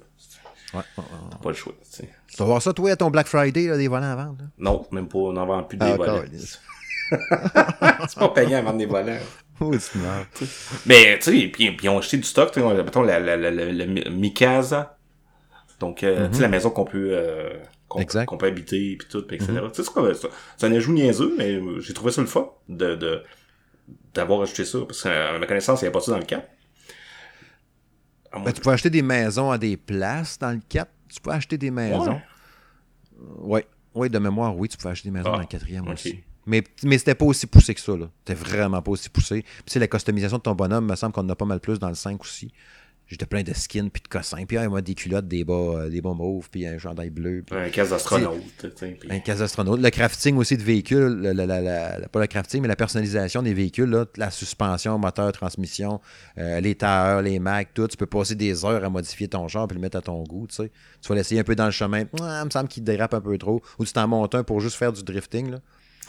[0.73, 1.03] Ouais, ouais, ouais.
[1.31, 1.73] T'as pas le choix.
[1.83, 2.09] tu sais.
[2.27, 4.37] Tu vas voir ça, toi, à ton Black Friday, là, des volants à vendre.
[4.39, 4.45] là?
[4.57, 5.17] Non, même pas.
[5.19, 6.23] On n'en vend plus des Ah, volants.
[8.07, 9.17] C'est pas payant à vendre des volants.
[9.59, 10.25] Oh, c'est merde.
[10.87, 13.37] Mais, tu sais, puis, puis ils ont acheté du stock, tu sais, mettons, la, la,
[13.37, 14.97] la, la, la Mi- Mikasa.
[15.79, 17.53] Donc, euh, tu sais, la maison qu'on peut, euh,
[18.25, 19.51] qu'on, peut habiter, puis tout, puis etc.
[19.69, 20.27] Tu sais, c'est quoi, ça?
[20.57, 23.23] C'est un ajout niaiseux, mais euh, j'ai trouvé ça le fun de, de,
[24.15, 24.79] d'avoir acheté ça.
[24.87, 26.49] Parce que, à ma connaissance, il n'y a pas ça dans le cap.
[28.33, 30.89] Moins Ben, tu peux acheter des maisons à des places dans le 4.
[31.09, 32.19] Tu peux acheter des maisons.
[33.39, 33.61] Oui,
[33.93, 35.93] ouais, de mémoire, oui, tu peux acheter des maisons Ah, dans le quatrième ok.
[35.93, 36.23] aussi.
[36.45, 38.09] Mais, mais c'était pas aussi poussé que ça, là.
[38.19, 39.43] C'était vraiment pas aussi poussé.
[39.43, 41.79] Puis c'est la customisation de ton bonhomme, me semble qu'on en a pas mal plus
[41.79, 42.51] dans le 5 aussi.
[43.13, 45.89] J'étais plein de skins, puis de cossins, puis ah, moi, des culottes, des bas, euh,
[45.89, 47.43] des bas mauves, puis un chandail bleu.
[47.45, 48.41] puis Un casque d'astronaute,
[48.79, 49.79] puis- un casque d'astronaute.
[49.79, 52.75] Le crafting aussi de véhicules, le- la- la- la- la- pas le crafting, mais la
[52.75, 56.01] personnalisation des véhicules, là, la suspension, moteur, transmission,
[56.37, 57.87] euh, les tailleurs, les Macs, tout.
[57.87, 60.47] Tu peux passer des heures à modifier ton genre puis le mettre à ton goût.
[60.47, 60.71] Tu sais.
[61.01, 62.05] Tu vas l'essayer un peu dans le chemin.
[62.21, 63.61] Ah, il me semble qu'il dérape un peu trop.
[63.77, 65.51] Ou tu t'en montes un pour juste faire du drifting.
[65.51, 65.59] Là.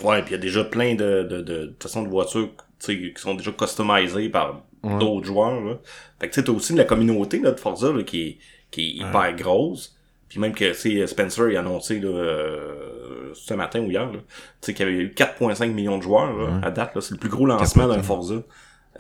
[0.03, 2.51] Ouais, puis il y a déjà plein de, de, de, de façons de voitures
[2.81, 4.99] tu sais, qui sont déjà customisées par Ouais.
[4.99, 5.61] d'autres joueurs.
[5.61, 5.79] Là.
[6.21, 8.39] Fait que tu sais, t'as aussi la communauté là, de Forza là, qui est,
[8.71, 9.97] qui est hyper grosse.
[10.29, 14.27] Puis même que Spencer il a annoncé là, euh, ce matin ou hier là, tu
[14.61, 16.99] sais, qu'il y avait eu 4.5 millions de joueurs là, à date.
[17.01, 18.43] C'est le plus gros lancement dans le Forza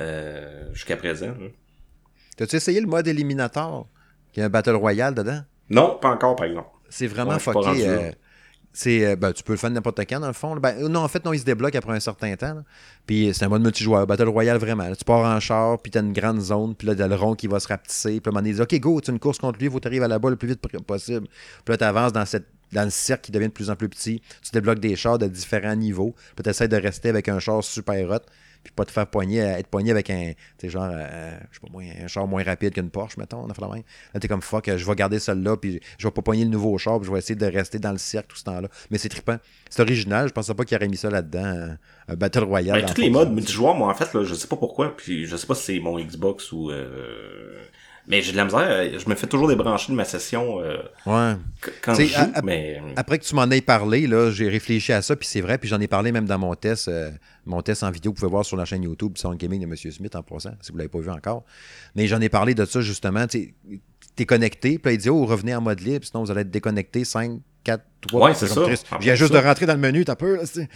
[0.01, 1.35] euh, jusqu'à présent.
[2.37, 3.89] T'as-tu essayé le mode éliminator?
[4.35, 5.41] Il y a un Battle Royale dedans?
[5.70, 6.68] Non, pas encore par exemple.
[6.89, 8.12] C'est vraiment fucké.
[8.87, 10.57] Euh, euh, ben, tu peux le faire n'importe quand, dans le fond.
[10.57, 12.62] Ben, euh, non, en fait, non, il se débloque après un certain temps.
[13.07, 14.93] Puis c'est un mode multijoueur, Battle Royale vraiment.
[14.95, 17.47] Tu pars en char, puis t'as une grande zone, puis là, t'as le rond qui
[17.47, 18.20] va se rapetisser.
[18.20, 20.09] Puis là, à dit, OK, go, tu une course contre lui, il faut arrives à
[20.09, 21.27] la balle le plus vite possible.
[21.64, 23.89] Puis là, tu avances dans, cette, dans le cercle qui devient de plus en plus
[23.89, 24.20] petit.
[24.43, 26.14] Tu débloques des chars de différents niveaux.
[26.37, 28.20] Puis tu de rester avec un char super hot,
[28.65, 31.61] puis pas te faire poigner, euh, être poigné avec un, tu genre, euh, je sais
[31.61, 33.83] pas moi, un char moins rapide qu'une Porsche, mettons, on a fait la même.
[34.15, 36.51] Là, t'es comme fuck, euh, je vais garder celle-là, puis je vais pas poigner le
[36.51, 38.69] nouveau char, puis je vais essayer de rester dans le cercle tout ce temps-là.
[38.91, 39.37] Mais c'est trippant.
[39.69, 41.77] C'est original, je pensais pas qu'il aurait mis ça là-dedans,
[42.09, 42.81] un, Battle Royale.
[42.81, 45.37] Ben, tous les modes multijoueurs, moi, en fait, là, je sais pas pourquoi, puis je
[45.37, 46.71] sais pas si c'est mon Xbox ou...
[46.71, 47.62] Euh...
[48.07, 50.77] Mais j'ai de la misère, euh, je me fais toujours débrancher de ma session euh,
[51.07, 51.37] Ouais.
[51.63, 52.83] qu- quand je joue, à- mais...
[52.97, 55.69] Après que tu m'en aies parlé, là, j'ai réfléchi à ça, puis c'est vrai, puis
[55.71, 57.11] j'en ai parlé même dans mon test, euh,
[57.47, 59.75] mon test en vidéo, vous pouvez voir sur la chaîne YouTube Sound Gaming de M.
[59.77, 61.45] Smith en passant, si vous l'avez pas vu encore.
[61.95, 63.55] Mais j'en ai parlé de ça justement, tu
[64.19, 67.05] es connecté, puis il dit, oh, revenez en mode libre, sinon vous allez être déconnecté
[67.05, 68.29] 5, 4, 3.
[68.29, 68.55] Ouais, c'est ça.
[68.67, 69.41] Je En viens plus, juste ça.
[69.41, 70.69] de rentrer dans le menu, t'as peur, là, c'est-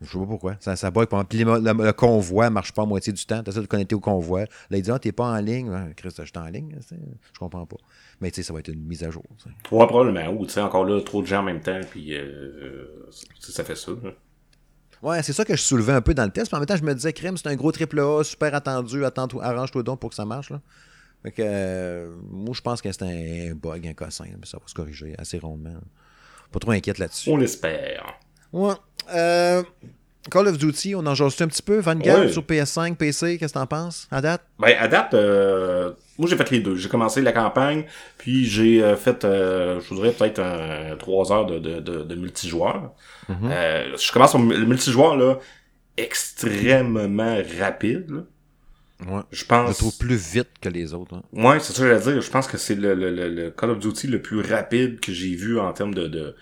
[0.00, 0.56] Je sais pas pourquoi.
[0.60, 1.08] Ça, ça bug.
[1.28, 3.42] Puis le, le convoi marche pas à moitié du temps.
[3.42, 4.40] Tu essaies de connecter au convoi.
[4.40, 5.68] Là, il dit, ah, t'es pas en ligne.
[5.68, 6.74] Ouais, Chris, je suis en ligne.
[6.90, 7.76] Je comprends pas.
[8.20, 9.24] Mais tu sais, ça va être une mise à jour.
[9.36, 9.74] tu sais.
[9.74, 13.10] Ouais, probablement, ou, tu sais, encore là, trop de gens en même temps, puis euh,
[13.38, 13.92] sais, ça fait ça.
[15.02, 16.50] Ouais, c'est ça que je soulevais un peu dans le test.
[16.52, 19.04] Mais en même temps, je me disais, crème, c'est un gros triple A, super attendu,
[19.04, 20.50] arrange-toi donc pour que ça marche.
[20.50, 20.60] Là.
[21.22, 24.66] Fait que, euh, moi, je pense que c'est un bug, un cossin, mais ça va
[24.66, 25.80] se corriger assez rondement.
[26.52, 27.30] Pas trop inquiète là-dessus.
[27.30, 28.18] On l'espère.
[28.52, 28.74] Ouais.
[29.14, 29.62] Euh,
[30.30, 31.78] Call of Duty, on en jase un petit peu?
[31.80, 34.42] Vanguard sur PS5, PC, qu'est-ce que t'en penses à date?
[34.58, 36.76] Ben, à date, euh, moi j'ai fait les deux.
[36.76, 37.84] J'ai commencé la campagne,
[38.18, 42.92] puis j'ai euh, fait, euh, je voudrais peut-être trois heures de, de, de, de multijoueur.
[43.30, 45.38] Euh, je commence le multijoueur, là,
[45.96, 48.20] extrêmement rapide, là.
[49.08, 49.22] Ouais.
[49.32, 49.68] Je Je pense...
[49.68, 51.14] le trouve plus vite que les autres.
[51.14, 51.22] hein.
[51.32, 52.20] Ouais, c'est ça que j'allais dire.
[52.20, 55.10] Je pense que c'est le, le, le, le Call of Duty le plus rapide que
[55.12, 56.36] j'ai vu en termes de, de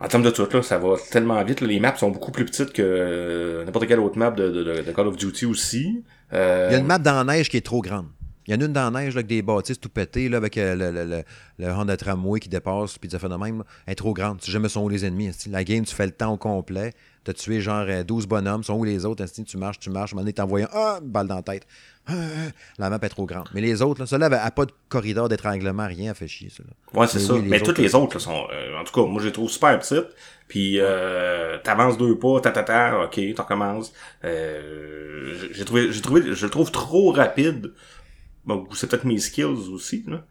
[0.00, 1.60] en termes de tout là, ça va tellement vite.
[1.60, 5.16] Les maps sont beaucoup plus petites que euh, n'importe quelle autre map de, Call of
[5.16, 6.02] Duty aussi.
[6.32, 8.06] Euh, Il y a une map dans la neige qui est trop grande.
[8.46, 10.38] Il y en a une dans la neige là, avec des bâtisses tout pétées, là,
[10.38, 11.22] avec euh, le, le, le,
[11.58, 13.62] le Honda Tramway qui dépasse, puis ça fait de même.
[13.86, 14.38] Elle est trop grande.
[14.38, 15.30] Tu sais jamais sont où les ennemis.
[15.50, 16.94] La game, tu fais le temps au complet.
[17.22, 18.64] T'as tué genre euh, 12 bonhommes.
[18.64, 19.22] Sont où les autres?
[19.22, 19.44] esti?
[19.44, 20.12] Tu marches, tu marches.
[20.12, 21.66] À un moment donné, t'envoies un ah, une balle dans la tête.
[22.06, 23.48] Ah, ah, la map est trop grande.
[23.54, 26.10] Mais les autres, là, celle-là, elle n'a pas de corridor d'étranglement, rien.
[26.10, 26.62] Elle fait chier, ça.
[26.62, 26.98] là.
[26.98, 27.34] Ouais, c'est ça.
[27.34, 29.32] oui, les mais toutes les autres là, sont, euh, en tout cas, moi je les
[29.32, 30.08] trouve super petites.
[30.48, 33.92] Puis euh, t'avances deux pas, ta ta ta, ok, t'en recommences.
[34.24, 37.72] Euh, j'ai trouvé, j'ai trouvé, je le trouve trop rapide.
[38.44, 40.24] Bon, c'est peut-être mes skills aussi là.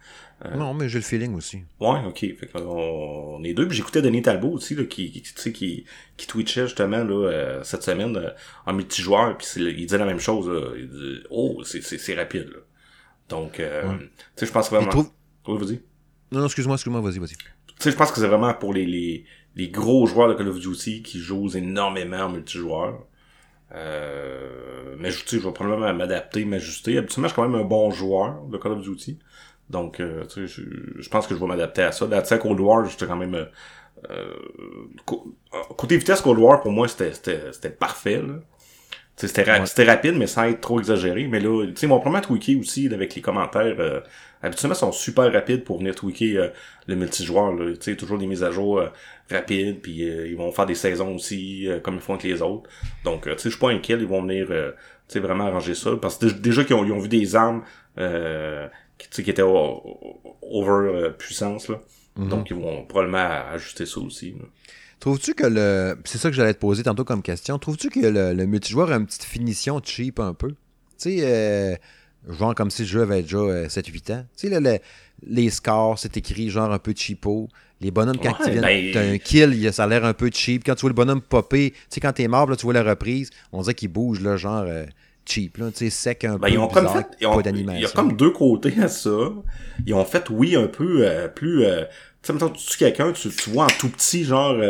[0.55, 1.63] Non, mais j'ai le feeling aussi.
[1.81, 2.19] Ouais, ok.
[2.19, 3.67] Fait on est deux.
[3.67, 5.85] Puis j'écoutais Denis Talbot aussi, là, qui, qui, tu sais, qui,
[6.15, 8.29] qui twitchait justement là, euh, cette semaine euh,
[8.65, 9.37] en multijoueur.
[9.37, 10.47] Puis il disait la même chose.
[10.47, 10.71] Là.
[10.77, 12.49] Il dit, oh, c'est, rapide.
[12.53, 12.59] Là.
[13.27, 14.89] Donc, euh, tu sais, je pense vraiment.
[14.89, 15.11] Trouve-
[15.47, 15.81] Oui, vas-y.
[16.31, 17.35] Non, non, excuse-moi, excuse-moi, vas-y, vas-y.
[17.35, 17.45] Tu
[17.79, 19.25] sais, je pense que c'est vraiment pour les, les,
[19.55, 23.05] les gros joueurs de Call of Duty qui jouent énormément en multijoueur.
[23.75, 26.97] Euh, mais je, je vais probablement m'adapter, m'ajuster.
[26.97, 29.19] Habituellement, je suis quand même un bon joueur de Call of Duty.
[29.69, 30.63] Donc, euh, tu sais, je,
[31.01, 32.07] je pense que je vais m'adapter à ça.
[32.07, 33.35] Là, tu sais, Cold War, j'étais quand même...
[33.35, 33.45] euh,
[34.09, 34.33] euh,
[35.05, 35.35] co-
[35.77, 38.21] côté vitesse, Cold War, pour moi, c'était, c'était, c'était parfait.
[38.21, 38.35] Là.
[39.15, 39.43] C'était
[39.83, 41.27] rapide, mais sans être trop exagéré.
[41.27, 43.99] Mais là, tu sais, mon premier tweaké aussi, avec les commentaires, euh,
[44.41, 46.47] habituellement, sont super rapides pour venir tweaker euh,
[46.87, 47.53] le multijoueur.
[47.57, 48.87] Tu sais, toujours des mises à jour euh,
[49.29, 52.69] rapides, puis ils vont faire des saisons aussi, comme ils font avec les autres.
[53.03, 54.53] Donc, tu sais, je suis pas inquiet, ils vont venir, tu
[55.09, 55.91] sais, vraiment arranger ça.
[56.01, 57.63] Parce que déjà qu'ils ont, ils ont vu des armes
[58.99, 61.81] qui, qui étaient over puissance, là.
[62.17, 62.27] Mm-hmm.
[62.27, 64.35] Donc, ils vont probablement ajuster ça aussi.
[64.99, 65.97] Trouves-tu que le.
[66.03, 67.57] C'est ça que j'allais te poser tantôt comme question.
[67.57, 70.49] Trouves-tu que le, multijoueur a une petite finition cheap un peu?
[70.49, 70.55] Tu
[70.97, 71.75] sais, euh,
[72.27, 74.25] genre comme si le jeu avait déjà 7-8 euh, ans.
[74.37, 74.81] Tu sais,
[75.23, 77.47] les scores, c'est écrit genre un peu cheapo.
[77.81, 78.91] Les bonhommes, quand ils viennent, ben...
[78.91, 80.63] t'as un kill, ça a l'air un peu cheap.
[80.65, 82.83] Quand tu vois le bonhomme popper, tu sais, quand t'es mort, là, tu vois la
[82.83, 84.85] reprise, on dirait qu'il bouge, là, genre euh,
[85.25, 86.53] cheap, là, tu sais, sec un ben, peu.
[86.53, 87.79] Ils ont bizarre, fait, d'animation.
[87.79, 89.31] Il y a comme deux côtés à ça.
[89.85, 91.65] Ils ont fait, oui, un peu plus
[92.21, 94.61] tu sais, mettons, tu tues quelqu'un, tu, tu vois en tout petit, genre,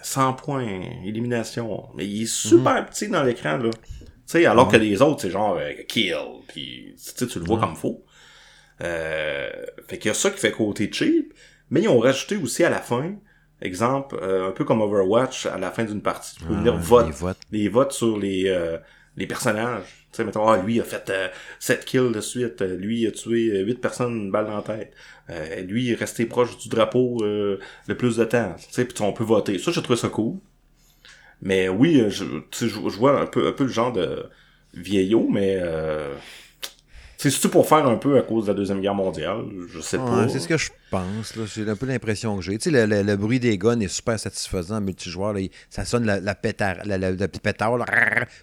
[0.00, 0.66] 100 euh, points,
[1.04, 1.88] élimination.
[1.94, 2.86] Mais il est super mhm.
[2.86, 3.70] petit dans l'écran, là.
[3.70, 6.16] Tu sais, alors que les autres, c'est genre, euh, kill,
[6.48, 8.04] puis tu le vois comme faux.
[8.82, 9.50] Euh,
[9.86, 11.34] fait qu'il y a ça qui fait côté cheap,
[11.70, 13.16] mais ils ont rajouté aussi à la fin,
[13.60, 17.06] exemple, euh, un peu comme Overwatch, à la fin d'une partie, tu peux venir vote,
[17.06, 17.38] les votes.
[17.50, 18.78] les votes sur les,
[19.18, 20.06] les personnages.
[20.12, 23.10] Tu sais, mettons, ah, lui a fait euh, 7 kills de suite, euh, lui a
[23.10, 24.92] tué 8 personnes une balle dans la tête.
[25.28, 28.54] Euh, lui il est resté proche du drapeau euh, le plus de temps.
[28.58, 29.58] Tu sais, puis on peut voter.
[29.58, 30.36] Ça, j'ai trouvé ça cool.
[31.42, 34.26] Mais oui, je, je, je vois un peu, un peu le genre de
[34.74, 35.62] vieillot, mais
[37.16, 39.98] c'est surtout pour faire un peu à cause de la Deuxième Guerre mondiale, je sais
[39.98, 40.28] pas.
[40.28, 41.34] C'est ce que je pense.
[41.46, 42.58] C'est un peu l'impression que j'ai.
[42.58, 45.32] Tu sais, le, bruit des guns est super satisfaisant en multijoueur.
[45.32, 45.40] Là.
[45.70, 46.98] Ça sonne la, la pétard, la,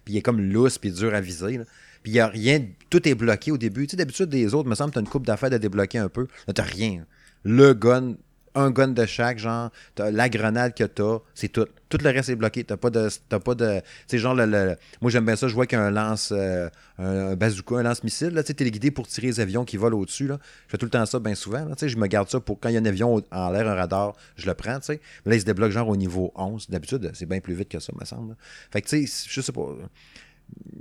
[0.03, 1.59] puis il est comme lousse, puis dur à viser.
[2.03, 3.87] Puis il y a rien, tout est bloqué au début.
[3.87, 6.09] Tu sais, d'habitude, des autres, me semble tu as une coupe d'affaires de débloquer un
[6.09, 6.27] peu.
[6.47, 7.05] Là, t'as rien.
[7.43, 8.15] Le gun,
[8.53, 11.67] un gun de chaque, genre, la grenade que t'as, c'est tout.
[11.97, 12.63] Tout le reste est bloqué.
[12.63, 13.09] T'as pas de.
[13.29, 13.81] T'as pas de.
[14.07, 16.33] Tu genre, le, moi j'aime bien ça, je vois qu'il y a un lance.
[16.35, 18.29] Euh, un, bazooka, un lance-missile.
[18.29, 20.27] Là, tu sais, guidé pour tirer les avions qui volent au-dessus.
[20.27, 20.39] Là.
[20.65, 21.65] Je fais tout le temps ça bien souvent.
[21.65, 23.75] Là, je me garde ça pour quand il y a un avion en l'air, un
[23.75, 24.81] radar, je le prends.
[24.81, 26.69] sais Là, il se débloque genre au niveau 11.
[26.69, 28.35] D'habitude, c'est bien plus vite que ça, me semble.
[28.71, 29.67] Fait que tu sais, je sais pas.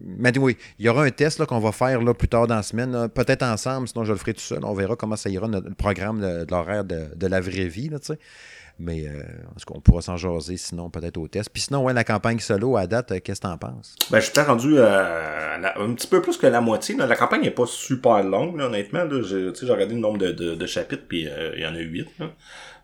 [0.06, 2.62] Mais oui, il y aura un test qu'on va faire là, plus tard dans la
[2.62, 4.64] semaine, peut-être ensemble, sinon je le ferai tout seul.
[4.64, 7.88] On verra comment ça ira, notre, le programme de, l'horaire de, la vraie vie.
[7.88, 7.98] Là,
[8.78, 9.22] mais euh,
[9.66, 11.50] qu'on pourra s'en jaser sinon peut-être au test.
[11.50, 13.96] Puis sinon, ouais, la campagne solo à date, euh, qu'est-ce que t'en penses?
[14.10, 16.96] Ben, je suis peut-être rendu euh, un petit peu plus que la moitié.
[16.96, 19.04] La campagne n'est pas super longue, honnêtement.
[19.22, 22.08] J'ai regardé le nombre de, chapitres, puis il y en a huit.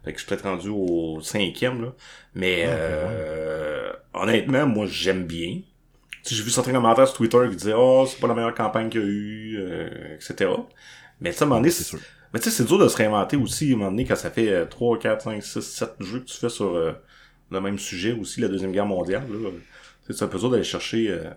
[0.04, 1.82] Fait que je suis peut-être rendu au cinquième.
[1.82, 1.92] Là.
[2.34, 5.60] Mais ah, honnêtement, moi j'aime bien
[6.26, 9.00] j'ai vu certains commentaires sur Twitter qui disaient oh c'est pas la meilleure campagne qu'il
[9.00, 10.50] y a eu euh, etc
[11.20, 11.96] mais ça à donné c'est
[12.32, 14.30] mais tu sais c'est dur de se réinventer aussi à un moment donné quand ça
[14.30, 16.92] fait 3, 4, 5, 6, 7 jeux que tu fais sur euh,
[17.50, 19.50] le même sujet aussi la deuxième guerre mondiale là
[20.08, 21.30] c'est un peu dur d'aller chercher euh,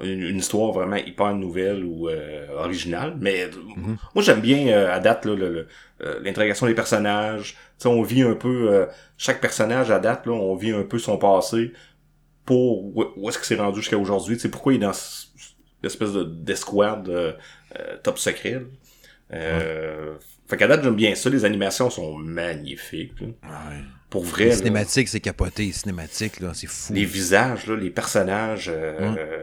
[0.00, 2.08] une, histoire vraiment hyper nouvelle ou
[2.56, 3.96] originale mais mm-hmm.
[4.14, 5.26] moi j'aime bien à date
[6.22, 8.86] l'intégration des personnages tu on vit un peu
[9.18, 11.72] chaque personnage à date là on vit un peu son passé
[12.44, 14.36] pour où est-ce que c'est rendu jusqu'à aujourd'hui.
[14.36, 14.92] Tu sais, pourquoi il est dans
[15.82, 17.32] l'espèce d'escouade euh,
[17.78, 18.62] euh, top secret.
[19.34, 20.14] Euh,
[20.48, 21.30] Fait qu'à date, j'aime bien ça.
[21.30, 23.20] Les animations sont magnifiques.
[23.20, 23.28] Ouais.
[24.10, 24.46] Pour vrai.
[24.46, 25.72] Les cinématiques, c'est capoté.
[25.72, 26.92] cinématiques, là, c'est fou.
[26.92, 29.42] Les visages, là, les personnages, euh,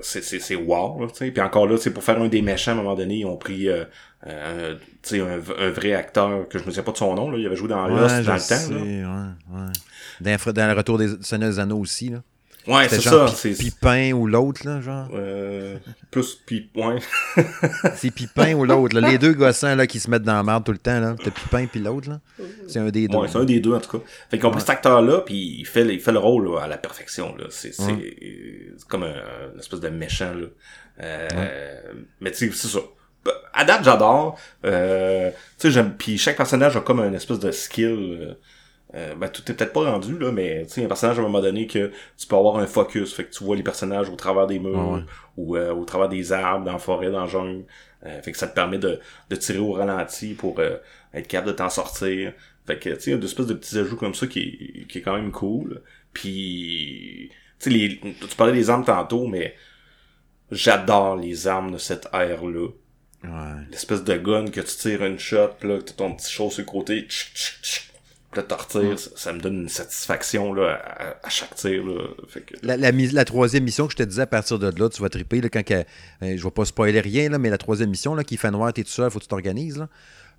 [0.00, 1.02] c'est wow.
[1.02, 3.26] Là, Puis encore là, c'est pour faire un des méchants, à un moment donné, ils
[3.26, 3.84] ont pris euh,
[4.26, 4.76] un,
[5.12, 7.30] un, vrai acteur que je me souviens pas de son nom.
[7.30, 7.38] Là.
[7.38, 8.74] Il avait joué dans Lost dans le temps.
[8.74, 8.82] Là.
[8.82, 10.36] Ouais, ouais.
[10.36, 12.08] Dans, dans, le retour des Seigneurs des Anneaux aussi.
[12.08, 12.22] Là.
[12.66, 13.26] Ouais, c'est ça.
[13.28, 15.08] C'est Pipin ou l'autre, là, genre?
[15.14, 15.76] Euh,
[16.10, 16.96] plus Pipin.
[17.96, 18.98] c'est Pipin ou l'autre.
[19.00, 21.00] Les deux gossins là, qui se mettent dans la merde tout le temps.
[21.00, 21.16] là.
[21.22, 22.08] T'as Pipin puis l'autre.
[22.08, 22.20] là.
[22.68, 23.18] C'est un des deux.
[23.18, 24.04] Ouais, c'est un des deux, en tout cas.
[24.30, 24.60] Fait qu'on ouais.
[24.60, 27.34] cet acteur-là, puis il fait, il fait le rôle là, à la perfection.
[27.36, 27.46] là.
[27.50, 27.72] C'est
[28.88, 29.14] comme un,
[29.54, 30.32] une espèce de méchant.
[30.34, 30.46] là.
[31.00, 31.80] Euh,
[32.20, 32.80] Mais tu sais, c'est ça.
[33.54, 34.38] À date, j'adore.
[34.64, 35.94] Euh, tu sais, j'aime.
[35.96, 38.36] Puis chaque personnage a comme une espèce de skill.
[38.94, 41.22] Euh, euh, ben, tout est peut-être pas rendu, là, mais tu sais, un personnage à
[41.22, 44.08] un moment donné que tu peux avoir un focus, fait que tu vois les personnages
[44.10, 45.04] au travers des murs,
[45.36, 47.64] ou euh, au travers des arbres, dans la forêt, dans la jungle.
[48.04, 48.98] Euh, fait que ça te permet de,
[49.30, 52.32] de tirer au ralenti pour être capable de t'en sortir.
[52.66, 54.86] Fait que, tu sais, il y a une espèce de petits ajouts comme ça qui,
[54.88, 55.82] qui est quand même cool.
[56.12, 59.54] Puis, tu sais, les, tu parlais des armes tantôt, mais
[60.50, 62.68] j'adore les armes de cette ère-là.
[63.24, 63.30] Ouais.
[63.70, 66.62] L'espèce de gun que tu tires une shot, pis là, t'as ton petit chose sur
[66.62, 67.91] le côté, tch, tch, tch,
[68.36, 70.80] le tortir, ça, me donne une satisfaction là,
[71.22, 71.84] à, chaque tir.
[71.84, 72.76] Là.
[72.76, 75.40] la, la, troisième mission que je te disais à partir de là, tu vas triper
[75.40, 75.84] là, quand euh,
[76.20, 78.84] je vais pas spoiler rien, là, mais la troisième mission là, qui fait noir, t'es
[78.84, 79.84] tout seul, faut que tu t'organises.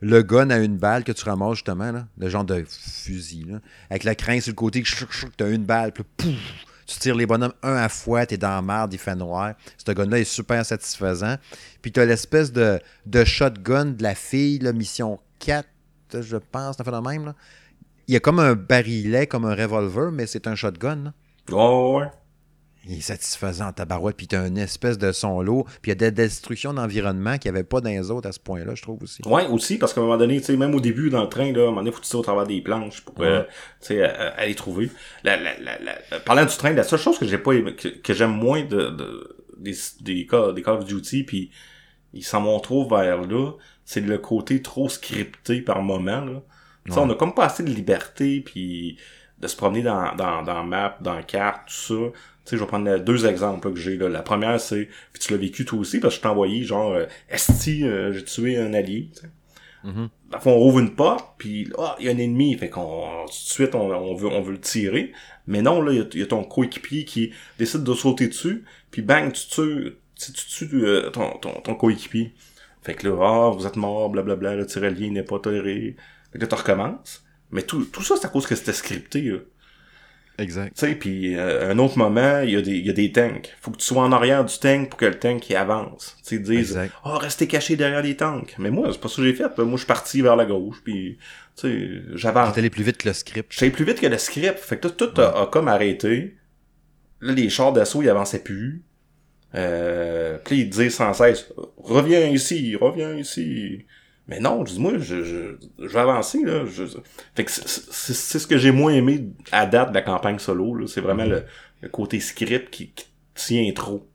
[0.01, 3.47] Le gun a une balle que tu ramasses justement, là, le genre de fusil,
[3.89, 7.25] avec la crainte sur le côté, tu as une balle, puis pouf, Tu tires les
[7.25, 9.53] bonhommes un à fois, t'es dans la merde, il fait noir.
[9.77, 11.37] Ce gun-là est super satisfaisant.
[11.81, 15.67] Puis t'as l'espèce de, de shotgun de la fille, mission 4,
[16.21, 17.33] je pense, t'as fait le même.
[18.07, 21.13] Il y a comme un barillet, comme un revolver, mais c'est un shotgun.
[21.51, 22.07] Oh, ouais.
[22.85, 25.91] Il est satisfaisant ta barouette, puis t'as une espèce de son lot, puis il y
[25.93, 28.81] a des destructions d'environnement qu'il n'y avait pas dans les autres à ce point-là, je
[28.81, 29.21] trouve aussi.
[29.25, 31.53] Ouais, aussi, parce qu'à un moment donné, tu sais, même au début dans le train,
[31.53, 33.43] là, à un moment donné, faut que tu au travers des planches pour euh,
[33.79, 34.91] tu sais, aller trouver.
[35.23, 38.35] La, la, la, parlant du train, la seule chose que j'ai pas aimé, que, j'aime
[38.35, 41.51] moins de, de, des, des, Call, des Call of Duty, puis
[42.11, 43.53] ils s'en vont trop vers là,
[43.85, 46.41] c'est le côté trop scripté par moment, là.
[46.87, 46.97] Ouais.
[46.97, 48.97] On a comme pas assez de liberté, puis
[49.39, 51.73] de se promener dans, dans, dans map, dans carte, tout
[52.11, 53.95] ça tu sais, je vais prendre deux exemples que j'ai.
[53.95, 56.91] La première, c'est, puis tu l'as vécu toi aussi, parce que je t'ai envoyé, genre,
[56.91, 59.09] euh, Esti, euh, j'ai tué un allié.
[59.13, 59.27] T'sais.
[59.85, 60.07] Mm
[60.45, 63.31] on rouvre une porte, puis là, il y a un ennemi, fait qu'on tout de
[63.31, 65.11] suite, on, on, veut, on veut le tirer.
[65.47, 69.31] Mais non, là, il y, a ton coéquipier qui décide de sauter dessus, puis bang,
[69.31, 72.33] tu tues, tu, tues euh, ton, ton, ton coéquipier.
[72.81, 75.95] Fait que là, ah, vous êtes mort, blablabla, le tirelien n'est pas toléré.
[76.33, 77.23] Fait que là, tu recommences.
[77.51, 79.37] Mais tout, tout ça, c'est à cause que c'était scripté, là.
[80.39, 80.75] Exact.
[80.75, 83.11] Tu sais, puis euh, un autre moment, il y, a des, il y a des
[83.11, 83.55] tanks.
[83.61, 86.17] Faut que tu sois en arrière du tank pour que le tank il avance.
[86.27, 88.55] Tu sais, disent, oh, restez caché derrière les tanks.
[88.57, 89.55] Mais moi, c'est pas ça que j'ai fait.
[89.59, 91.19] Moi, je suis parti vers la gauche, puis
[91.55, 92.57] tu sais, j'avance.
[92.57, 93.53] allé plus vite que le script.
[93.55, 94.57] J'allais plus vite que le script.
[94.57, 96.35] Fait que tout, tout a, comme arrêté.
[97.21, 98.83] Là, les chars d'assaut, ils avançaient plus.
[99.55, 103.85] Euh, puis ils disaient sans cesse, reviens ici, reviens ici.
[104.27, 106.65] Mais non, dis, moi, je, je, je vais avancer, là.
[106.65, 106.83] Je...
[107.35, 111.01] Fait que c'est ce que j'ai moins aimé à date de la campagne solo, C'est
[111.01, 111.43] vraiment mm-hmm.
[111.81, 113.05] le, côté script qui, qui
[113.35, 114.09] tient trop.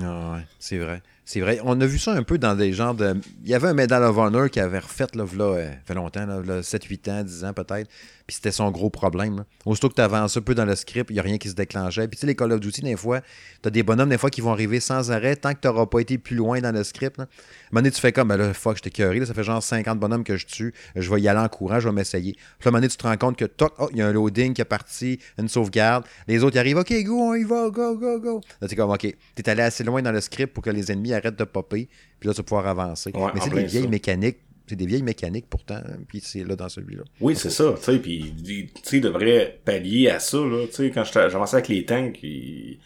[0.00, 1.02] Ah ouais, c'est vrai.
[1.32, 1.60] C'est vrai.
[1.62, 3.14] On a vu ça un peu dans des genres de.
[3.44, 6.26] Il y avait un Medal of Honor qui avait refait, là, là, euh, fait longtemps,
[6.26, 7.88] là, 7, 8 ans, 10 ans peut-être.
[8.30, 9.38] Puis c'était son gros problème.
[9.38, 9.44] Là.
[9.64, 11.54] Aussitôt que tu avances un peu dans le script, il n'y a rien qui se
[11.54, 12.06] déclenchait.
[12.06, 13.22] Puis tu sais, les Call of Duty, des fois,
[13.62, 15.86] tu as des bonhommes, des fois, qui vont arriver sans arrêt tant que tu n'auras
[15.86, 17.18] pas été plus loin dans le script.
[17.18, 17.24] Là.
[17.24, 17.28] À un
[17.72, 20.22] moment donné, tu fais comme, ben là, fuck, j'étais curé, ça fait genre 50 bonhommes
[20.22, 22.34] que je tue, je vais y aller en courant, je vais m'essayer.
[22.34, 24.06] Puis à un moment donné, tu te rends compte que, toc, oh, il y a
[24.06, 26.04] un loading qui est parti, une sauvegarde.
[26.28, 28.40] Les autres, ils arrivent, OK, go, on y va, go, go, go.
[28.60, 30.92] Là, tu comme, OK, tu es allé assez loin dans le script pour que les
[30.92, 31.88] ennemis arrêtent de popper,
[32.18, 33.12] puis là, tu vas pouvoir avancer.
[33.14, 34.38] Mais c'est des vieilles mécaniques
[34.70, 37.02] c'est des vieilles mécaniques pourtant, hein, puis c'est là dans celui-là.
[37.20, 40.90] Oui, c'est ça, tu sais, puis tu sais, devrait pallier à ça, là, tu sais,
[40.92, 42.78] quand j'avançais avec les tanks, tu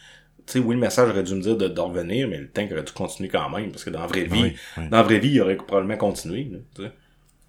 [0.46, 2.84] sais, oui, le message aurait dû me dire de, de, revenir, mais le tank aurait
[2.84, 5.40] dû continuer quand même, parce que dans la vraie vie, dans la vraie vie, il
[5.42, 6.50] aurait probablement continué.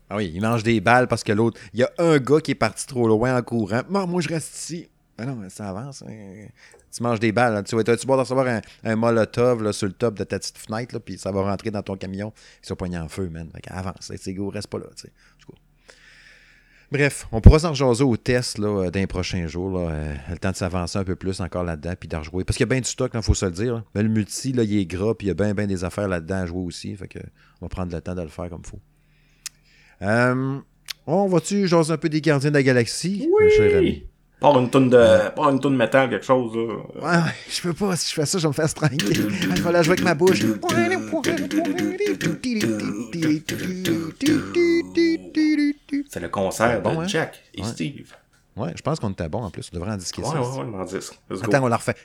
[0.10, 2.52] Ah oui, il mange des balles parce que l'autre, il y a un gars qui
[2.52, 3.84] est parti trop loin en courant.
[3.90, 4.90] Moi, moi je reste ici.
[5.18, 6.04] Ben non, ça avance.
[6.96, 7.64] Hein tu manges des balles.
[7.64, 10.58] Tu vas tu vas recevoir un, un molotov là, sur le top de ta petite
[10.58, 12.34] fenêtre, puis ça va rentrer dans ton camion.
[12.64, 13.50] Il va poigner en feu, man.
[13.70, 14.12] avance.
[14.16, 14.86] C'est go, reste pas là.
[16.92, 19.78] Bref, on pourra s'en rejoindre au test là, d'un prochain jour.
[19.78, 22.44] Là, euh, le temps de s'avancer un peu plus encore là-dedans, puis d'en rejouer.
[22.44, 23.84] Parce qu'il y a bien du stock, il faut se le dire.
[23.96, 26.08] Mais le multi, là, il est gras, puis il y a bien, bien des affaires
[26.08, 26.96] là-dedans à jouer aussi.
[26.96, 27.20] Fait que
[27.60, 28.80] on va prendre le temps de le faire comme il faut.
[30.04, 30.60] Euh,
[31.08, 33.50] on va-tu jaser un peu des gardiens de la galaxie, oui!
[33.50, 34.06] cher ami?
[34.40, 36.62] Pas une tonne de, une tonne de métal, quelque chose, là.
[37.02, 37.96] Ouais, ouais, je peux pas.
[37.96, 39.14] Si je fais ça, je vais me faire strangler.
[39.14, 40.42] je vais la jouer avec ma bouche.
[46.10, 47.08] C'est le concert bon, de hein?
[47.08, 47.68] Jack et ouais.
[47.68, 48.14] Steve.
[48.56, 49.70] Ouais, je pense qu'on était bon en plus.
[49.74, 50.42] On devrait en disquer ouais, ça.
[50.42, 51.14] Ouais, ouais, on en disque.
[51.30, 51.96] Attends, on la refait.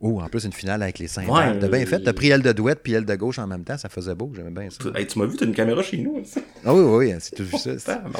[0.00, 2.00] Oh, en plus, une finale avec les cinq ouais, T'as bien fait.
[2.00, 3.78] T'as pris elle de douette puis elle de gauche en même temps.
[3.78, 4.30] Ça faisait beau.
[4.34, 4.84] J'aimais bien ça.
[4.94, 6.22] Hey, tu m'as vu, t'as une caméra chez nous.
[6.64, 7.14] Ah oui, oui, oui.
[7.20, 8.02] C'est tout vu ça.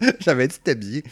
[0.20, 1.04] J'avais dit t'habiller.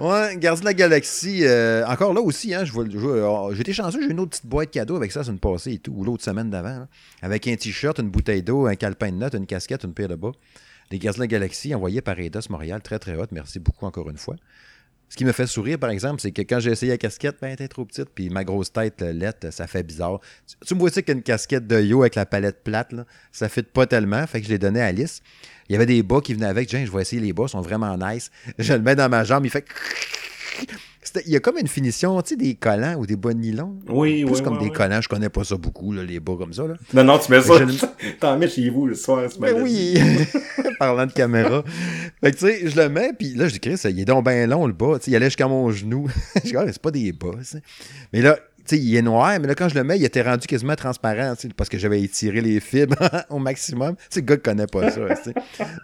[0.00, 1.40] Ouais, Gardien de la Galaxie.
[1.42, 4.70] Euh, encore là aussi, hein, je vois, euh, j'étais chanceux, j'ai une autre petite boîte
[4.70, 6.68] cadeau avec ça, c'est une passée et tout, ou l'autre semaine d'avant.
[6.68, 6.88] Hein,
[7.22, 10.16] avec un t-shirt, une bouteille d'eau, un calepin de notes, une casquette, une paire de
[10.16, 10.32] bas.
[10.90, 13.32] Les Gardiens de la Galaxie envoyés par Eidos Montréal, très très haute.
[13.32, 14.36] Merci beaucoup encore une fois.
[15.14, 17.52] Ce qui me fait sourire, par exemple, c'est que quand j'ai essayé la casquette, ben,
[17.52, 20.18] était trop petite, puis ma grosse tête lettre, ça fait bizarre.
[20.66, 23.86] Tu, me vois qu'une casquette de yo avec la palette plate, là, ça fit pas
[23.86, 25.22] tellement, fait que je l'ai donné à Alice.
[25.68, 26.68] Il y avait des bas qui venaient avec.
[26.68, 28.32] je vais essayer les bas, sont vraiment nice.
[28.58, 29.64] Je le mets dans ma jambe, il fait
[31.26, 33.78] il y a comme une finition, tu sais, des collants ou des bas nylon.
[33.88, 34.42] Oui, Plus oui.
[34.42, 36.66] comme des collants, je connais pas ça beaucoup, là, les bas comme ça.
[36.66, 36.74] Là.
[36.92, 37.54] Non, non, tu mets ça.
[38.20, 39.28] T'en mets chez vous le soir.
[39.38, 39.96] Ben oui,
[40.78, 41.62] parlant de caméra.
[42.22, 44.24] fait que tu sais, je le mets, puis là, je dis, Chris, il est donc
[44.24, 44.98] bien long le bas.
[44.98, 46.08] Tu sais, il allait jusqu'à mon genou.
[46.36, 47.30] je dis, ah, c'est pas des bas.
[48.12, 50.46] Mais là, sais, il est noir, mais là, quand je le mets, il était rendu
[50.46, 52.96] quasiment transparent, parce que j'avais étiré les fibres
[53.30, 53.96] au maximum.
[54.10, 55.00] C'est le gars qui connaît pas ça.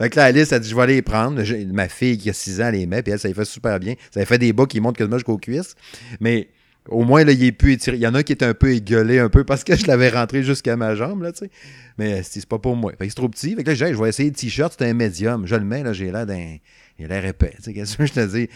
[0.01, 1.43] Donc là, Alice a dit, je vais aller les prendre.
[1.73, 3.95] ma fille qui a 6 ans, les met, puis elle, ça lui fait super bien.
[4.11, 5.75] Ça lui fait des bas qui montent quasiment jusqu'aux cuisses.
[6.21, 6.49] Mais
[6.91, 7.97] au moins, là, il est plus étiré.
[7.97, 10.11] Il y en a qui étaient un peu égueulé un peu parce que je l'avais
[10.11, 11.51] rentré jusqu'à ma jambe, là, tu sais.
[11.99, 12.93] Mais c'est pas pour moi.
[12.93, 13.55] Fait que c'est trop petit.
[13.55, 15.47] Là, je vais essayer le t-shirt, c'est un médium.
[15.47, 16.57] Je le mets, là, j'ai l'air d'un.
[16.99, 17.55] Il a l'air épais.
[17.65, 18.49] Qu'est-ce que je te dis?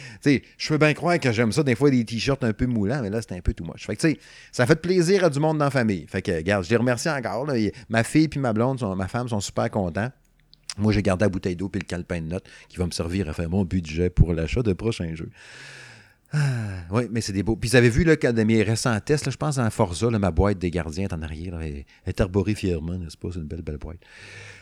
[0.59, 3.11] Je peux bien croire que j'aime ça, des fois, des t-shirts un peu moulants, mais
[3.11, 3.86] là, c'est un peu tout moche.
[3.86, 4.19] Fait que,
[4.52, 6.06] ça fait plaisir à du monde dans la famille.
[6.09, 7.47] Fait que, regarde, je les remercie encore.
[7.89, 10.11] Ma fille puis ma blonde, ma femme sont super contents.
[10.77, 13.28] Moi, j'ai gardé la bouteille d'eau puis le calepin de notes qui va me servir
[13.28, 15.31] à faire mon budget pour l'achat de prochains jeux.
[16.36, 17.55] Ah, oui, mais c'est des beaux.
[17.55, 20.19] Puis vous avez vu là, de mes récents tests, là, je pense en Forza, là,
[20.19, 21.61] ma boîte des gardiens est en arrière.
[21.61, 23.28] Elle est arborée fièrement, n'est-ce pas?
[23.32, 23.98] C'est une belle, belle boîte.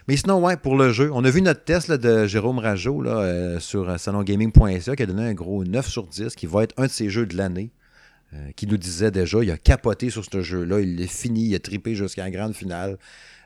[0.07, 3.20] Mais sinon, ouais, pour le jeu, on a vu notre test de Jérôme Rajo là,
[3.20, 6.86] euh, sur salongaming.ca qui a donné un gros 9 sur 10, qui va être un
[6.86, 7.70] de ses jeux de l'année.
[8.35, 11.55] Euh, qui nous disait déjà, il a capoté sur ce jeu-là, il l'a fini, il
[11.55, 12.97] a tripé jusqu'à la grande finale.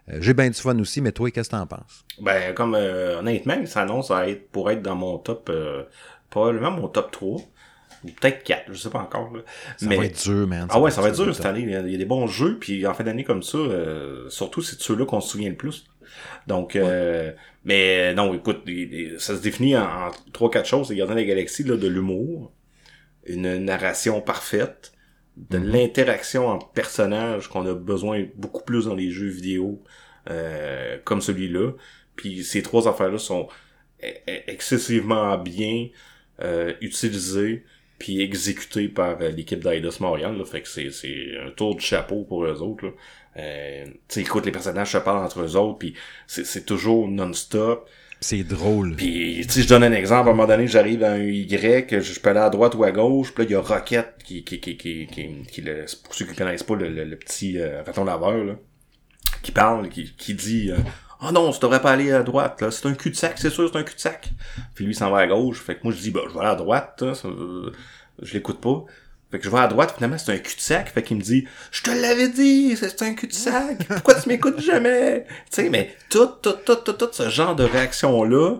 [0.09, 2.05] Euh, j'ai bien du fun aussi, mais toi, qu'est-ce que t'en penses?
[2.20, 5.51] Ben, comme honnêtement, ça annonce à être pour être dans mon top,
[6.31, 7.40] probablement mon top 3 ou
[8.12, 9.35] peut-être 4, je sais pas encore.
[9.35, 9.43] Là.
[9.77, 10.66] Ça va être dur, man.
[10.70, 11.62] ah ouais, ça va être dur cette année.
[11.62, 14.77] Il y, a, des bons jeux, puis en fin d'année comme ça, euh, surtout c'est
[14.77, 15.87] de ceux-là qu'on se souvient le plus.
[16.47, 17.33] Donc, euh,
[17.65, 18.65] mais non, écoute,
[19.19, 20.89] ça se définit en, trois, quatre choses.
[20.89, 22.53] C'est garder la galaxie là, de l'humour,
[23.27, 24.93] une narration parfaite,
[25.37, 25.65] de mm-hmm.
[25.65, 29.83] l'interaction entre personnages qu'on a besoin beaucoup plus dans les jeux vidéo
[30.31, 31.73] euh, comme celui-là.
[32.16, 33.49] Puis ces trois affaires-là sont
[34.03, 35.89] e-, e-, excessivement bien
[36.43, 37.65] euh, utilisées
[37.98, 40.36] puis exécuté par euh, l'équipe d'Aidos Montréal.
[40.36, 42.86] Là, fait que c'est, c'est un tour de chapeau pour eux autres.
[42.86, 42.93] Là.
[43.39, 45.94] Euh, tu écoute, les personnages se parlent entre eux autres, puis
[46.27, 47.89] c'est, c'est toujours non-stop.
[48.20, 48.97] C'est drôle.
[48.97, 50.28] Puis, tu je donne un exemple.
[50.28, 52.90] À un moment donné, j'arrive à un Y, je peux aller à droite ou à
[52.90, 56.14] gauche, puis là, il y a Rocket qui, qui, qui, qui, qui, qui le, pour
[56.14, 58.55] ceux qui connaissent pas, le, le, petit euh, raton laveur, là,
[59.43, 60.70] qui parle, qui, qui dit...
[60.70, 60.78] Euh,
[61.21, 62.71] ah oh non, tu devrais pas aller à droite, là.
[62.71, 64.31] C'est un cul-de-sac, c'est sûr, c'est un cul-de-sac.
[64.75, 65.63] Puis lui, il s'en va à gauche.
[65.63, 67.03] Fait que moi, je dis, bah, je vais aller à droite,
[68.23, 68.85] je l'écoute pas.
[69.31, 70.91] Fait que je vais à droite, finalement, c'est un cul-de-sac.
[70.91, 73.85] Fait qu'il me dit, je te l'avais dit, c'est un cul-de-sac.
[73.89, 75.25] Pourquoi tu m'écoutes jamais?
[75.51, 78.57] Tu sais, mais tout, tout, tout, tout, tout ce genre de réaction-là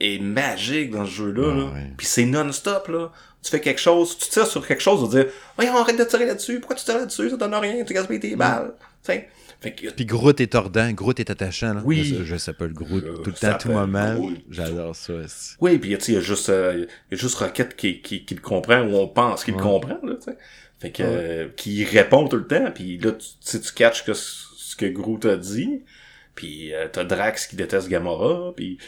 [0.00, 1.54] est magique dans ce jeu-là.
[1.54, 1.70] là.
[1.96, 3.12] Puis c'est non-stop, là.
[3.42, 5.26] Tu fais quelque chose, tu tires sur quelque chose, tu dire,
[5.56, 6.60] voyons, arrête de tirer là-dessus.
[6.60, 7.30] Pourquoi tu tires là-dessus?
[7.30, 8.74] Ça donne rien, tu gaspilles tes balles.
[9.04, 9.28] Tu sais?
[9.70, 11.74] Puis Groot est tordant, Groot est attachant.
[11.74, 11.82] Là.
[11.84, 12.20] Oui.
[12.24, 14.30] Je, sais pas le Groot tout le temps, à tout moment.
[14.50, 15.12] J'adore ça.
[15.14, 15.54] Aussi.
[15.60, 18.40] Oui, puis il y a juste, euh, y a juste Rocket qui, qui, qui, le
[18.40, 19.98] comprend ou on pense qu'il le comprend.
[20.02, 20.36] Là, sais.
[20.80, 22.70] fait que, euh, qui répond tout le temps.
[22.74, 25.82] Puis là, tu, tu catches que ce que Groot a dit.
[26.34, 28.52] Puis euh, t'as Drax qui déteste Gamora.
[28.56, 28.78] Puis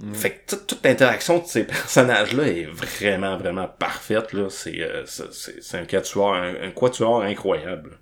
[0.00, 0.14] mm.
[0.14, 4.32] fait que toute, l'interaction de ces personnages-là est vraiment, vraiment parfaite.
[4.32, 4.48] là.
[4.50, 7.98] C'est euh, c'est un quatuor, un, un quatuor incroyable.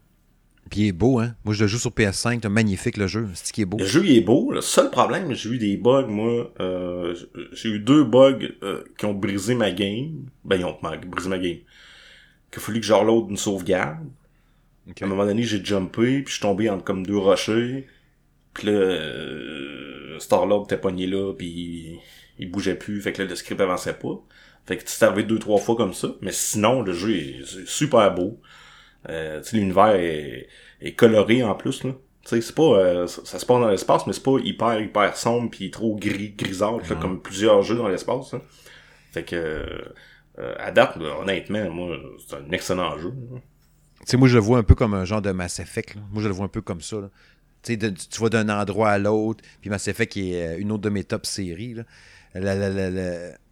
[0.71, 1.35] Puis il est beau, hein?
[1.45, 3.29] Moi, je le joue sur PS5, c'est magnifique le jeu.
[3.35, 3.79] C'est qui est beau?
[3.79, 4.53] Le jeu, il est beau.
[4.53, 6.53] Le seul problème, j'ai eu des bugs, moi.
[6.61, 7.15] Euh,
[7.53, 10.27] j'ai eu deux bugs euh, qui ont brisé ma game.
[10.45, 11.59] Ben, ils ont brisé ma game.
[12.51, 14.07] Qu'il a fallu que je reload une sauvegarde.
[14.89, 17.87] À un moment donné, j'ai jumpé, puis je suis tombé entre comme deux rochers.
[18.55, 22.01] Puis là, euh, Starlord était pogné là, puis
[22.39, 23.01] il, bougeait plus.
[23.01, 24.21] Fait que là, le script avançait pas.
[24.67, 26.09] Fait que c'est arrivé deux, trois fois comme ça.
[26.23, 28.41] Mais sinon, le jeu est super beau.
[29.09, 30.49] Euh, l'univers est,
[30.81, 31.93] est, coloré en plus, là.
[32.25, 35.71] c'est pas, euh, ça, se passe dans l'espace, mais c'est pas hyper, hyper sombre puis
[35.71, 38.35] trop gris, grisâtre, comme plusieurs jeux dans l'espace,
[39.13, 39.37] Fait que,
[40.39, 43.13] euh, à date, honnêtement, moi, c'est un excellent jeu.
[44.01, 46.23] Tu sais, moi, je le vois un peu comme un genre de Mass Effect, Moi,
[46.23, 47.11] je le vois un peu comme ça, là.
[47.63, 47.77] Tu
[48.21, 51.03] vas d'un endroit à l'autre, puis Mass Effect qui est euh, une autre de mes
[51.03, 51.83] top séries, là.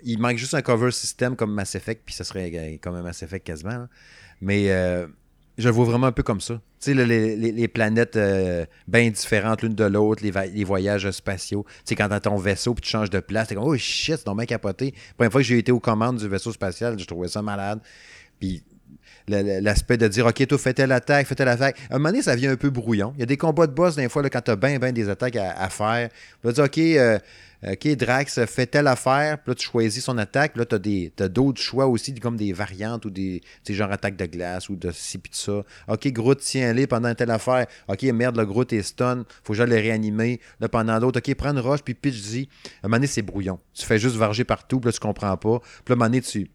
[0.02, 3.22] il manque juste un cover system comme Mass Effect, puis ça serait comme un Mass
[3.22, 3.88] Effect quasiment.
[4.40, 4.70] Mais
[5.58, 6.54] je vois vraiment un peu comme ça.
[6.80, 11.64] Tu sais, les, les, planètes euh, bien différentes l'une de l'autre, les, les, voyages spatiaux.
[11.68, 14.16] Tu sais, quand t'as ton vaisseau puis tu changes de place, t'es comme, oh shit,
[14.18, 14.92] c'est bien capoté.
[14.94, 17.80] La première fois que j'ai été aux commandes du vaisseau spatial, je trouvais ça malade.
[18.38, 18.62] Puis
[19.28, 21.76] l'aspect de dire, OK, toi, fais telle attaque, fais telle attaque.
[21.90, 23.12] À un moment donné, ça vient un peu brouillon.
[23.16, 25.08] Il y a des combats de boss, des fois, là, quand t'as bien, bien des
[25.08, 26.10] attaques à, faire.
[26.10, 27.18] Tu vas dire, OK, euh,
[27.62, 30.56] OK, Drax fait telle affaire, puis là, tu choisis son attaque.
[30.56, 34.68] Là, tu as, d'autres choix aussi, comme des variantes ou des genre attaque de glace
[34.68, 35.64] ou de ci puis de ça.
[35.88, 37.66] OK, Groot, tiens-les pendant telle affaire.
[37.88, 39.24] OK, merde, le Groot est stun.
[39.42, 40.40] Faut que réanimer.
[40.60, 42.48] Là, pendant l'autre, OK, prends une roche, puis pitch-y.
[42.82, 43.58] À un moment c'est brouillon.
[43.74, 45.58] Tu fais juste varger partout, puis là, tu comprends pas.
[45.60, 46.50] Puis là, à un moment donné, tu.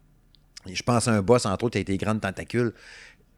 [0.64, 2.72] Je pense à un boss, entre autres, qui a été grandes tentacules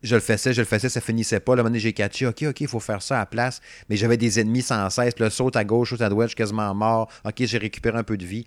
[0.05, 1.57] je le faisais, je le faisais, ça finissait pas.
[1.57, 3.61] Là, moment j'ai catché, OK, OK, il faut faire ça à la place.
[3.89, 5.19] Mais j'avais des ennemis sans cesse.
[5.19, 7.11] Le saute à gauche, saute à droite, je suis quasiment mort.
[7.25, 8.45] OK, j'ai récupéré un peu de vie.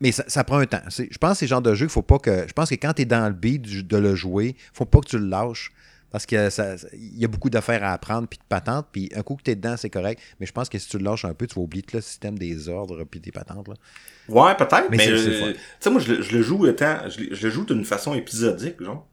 [0.00, 0.82] Mais ça, prend un temps.
[0.86, 2.46] Je pense que c'est le genre de jeu qu'il faut pas que.
[2.46, 5.08] Je pense que quand tu es dans le beat de le jouer, faut pas que
[5.08, 5.72] tu le lâches.
[6.10, 9.42] Parce qu'il y a beaucoup d'affaires à apprendre, puis de patentes, puis un coup que
[9.42, 10.22] tu es dedans, c'est correct.
[10.40, 12.00] Mais je pense que si tu le lâches un peu, tu vas oublier tout le
[12.00, 13.68] système des ordres, puis des patentes.
[13.68, 13.74] Là.
[14.28, 18.82] Ouais, peut-être, mais, tu sais, moi, je, le joue je le joue d'une façon épisodique,
[18.82, 19.06] genre.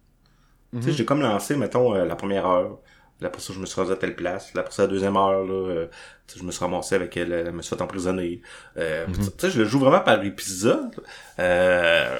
[0.79, 2.79] Tu sais, j'ai comme lancé, mettons, euh, la première heure.
[3.21, 4.53] Là, après ça, je me suis rendu à telle place.
[4.53, 5.87] Là, après ça, la deuxième heure, là, euh,
[6.35, 8.41] je me suis ramassé avec elle, elle me suis fait emprisonner.
[8.77, 10.91] Euh, Tu sais, je le joue vraiment par épisode.
[11.39, 12.19] Euh,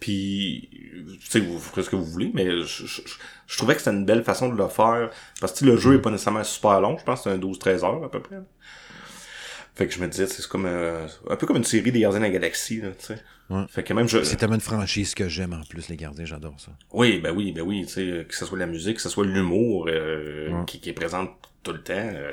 [0.00, 0.68] puis,
[1.22, 3.02] tu sais, vous ferez ce que vous voulez, mais je, je,
[3.46, 5.10] je trouvais que c'était une belle façon de le faire.
[5.40, 6.98] Parce que le jeu est pas nécessairement super long.
[6.98, 8.40] Je pense que c'est un 12-13 heures à peu près.
[9.74, 12.20] Fait que je me disais, c'est comme euh, un peu comme une série des Gardiens
[12.20, 13.18] de la Galaxie, là, tu sais.
[13.52, 13.64] Ouais.
[13.68, 14.22] Fait que même je...
[14.22, 16.72] C'est tellement une franchise que j'aime en plus, les gardiens, j'adore ça.
[16.92, 19.26] Oui, ben oui, ben oui, tu sais, que ce soit la musique, que ce soit
[19.26, 20.64] l'humour euh, Ouais.
[20.66, 21.26] qui, qui est présent
[21.62, 21.92] tout le temps.
[21.96, 22.30] euh,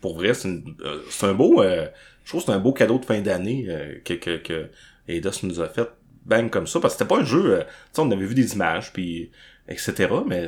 [0.00, 1.86] pour vrai, c'est une- euh, c'est un beau, euh,
[2.24, 4.68] je trouve que c'est un beau cadeau de fin d'année euh, que, que, que
[5.08, 5.88] Eidos nous a fait,
[6.24, 8.34] bang comme ça, parce que c'était pas un jeu, euh, tu sais, on avait vu
[8.34, 9.30] des images, puis
[9.68, 10.46] etc., mais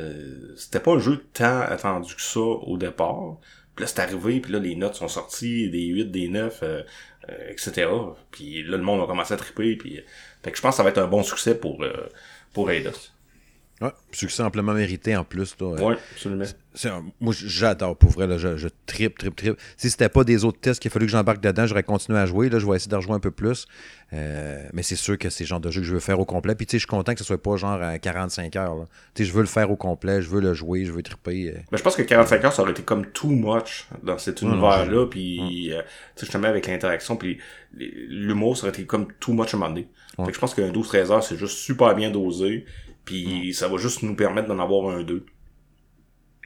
[0.55, 3.37] c'était pas un jeu tant attendu que ça au départ.
[3.79, 6.83] Puis là, c'est arrivé, puis là, les notes sont sorties, des 8, des 9, euh,
[7.29, 7.89] euh, etc.
[8.29, 10.01] Puis là, le monde a commencé à triper, puis...
[10.43, 12.09] Fait que je pense que ça va être un bon succès pour, euh,
[12.51, 13.13] pour Eidos.
[13.81, 15.55] Ouais, succès amplement mérité en plus.
[15.61, 16.43] Ouais, absolument.
[17.21, 18.27] Moi, j'adore pour vrai.
[18.27, 19.57] Là, je, je tripe, tripe, tripe.
[19.77, 22.25] Si c'était pas des autres tests qu'il a fallu que j'embarque dedans, j'aurais continué à
[22.25, 22.49] jouer.
[22.49, 23.67] Là, je vais essayer de rejouer un peu plus.
[24.11, 26.25] Euh, mais c'est sûr que c'est le genre de jeu que je veux faire au
[26.25, 26.55] complet.
[26.55, 28.75] Puis, tu sais, je suis content que ce soit pas genre à 45 heures.
[28.75, 28.85] là.
[29.15, 31.49] Tu sais, je veux le faire au complet, je veux le jouer, je veux triper.
[31.55, 31.59] euh.
[31.71, 35.05] Mais je pense que 45 heures, ça aurait été comme too much dans cet univers-là,
[35.07, 35.85] puis euh, tu
[36.17, 37.37] sais, justement avec l'interaction, puis
[37.73, 39.87] l'humour, ça aurait été comme too much à un moment donné.
[40.17, 40.25] Ouais.
[40.25, 42.65] Fait que je pense qu'un 12-13 heures, c'est juste super bien dosé,
[43.09, 45.25] puis ça va juste nous permettre d'en avoir un 2.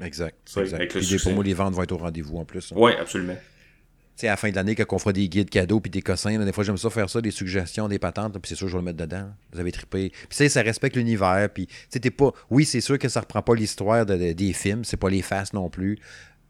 [0.01, 0.35] Exact.
[0.57, 0.75] Exact.
[0.75, 2.71] avec le Puis, pour moi, les ventes vont être au rendez-vous en plus.
[2.71, 2.75] hein.
[2.77, 3.35] Ouais, absolument.
[3.35, 6.01] Tu sais, à la fin de l'année, quand on fera des guides cadeaux puis des
[6.01, 8.67] cossins, là, des fois, j'aime ça faire ça, des suggestions, des patentes, puis c'est sûr,
[8.67, 9.17] je vais le mettre dedans.
[9.17, 9.33] là.
[9.51, 10.11] Vous avez trippé.
[10.29, 11.49] Puis, ça respecte l'univers.
[11.53, 12.31] Puis, t'es pas.
[12.49, 15.21] Oui, c'est sûr que ça reprend pas l'histoire de- de- des films, c'est pas les
[15.21, 15.99] faces non plus.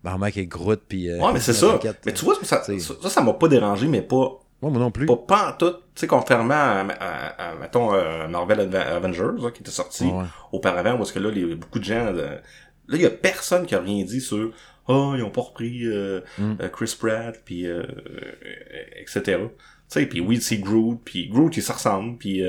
[0.04, 1.10] Vraiment, avec Groot, puis.
[1.10, 1.80] euh, Ouais, mais c'est ça.
[2.06, 2.80] Mais tu vois, ça, t'sais.
[2.80, 5.06] ça, ça, ça m'a pas dérangé, mais pas, Moi non plus.
[5.06, 5.72] pas, pas en tout.
[5.72, 10.24] Tu sais, contrairement à, à, à, mettons, euh, Marvel Avengers, là, qui était sorti Ouais.
[10.52, 12.36] auparavant, parce que là, les, beaucoup de gens, euh,
[12.88, 14.52] là, il y a personne qui a rien dit sur,
[14.88, 16.54] oh, ils ont pas repris euh, Mm.
[16.62, 18.32] euh, Chris Pratt, puis euh, euh,
[19.02, 19.22] etc.
[19.26, 19.40] Tu
[19.88, 22.42] sais, puis oui, c'est Groot, puis Groot, il se ressemble, puis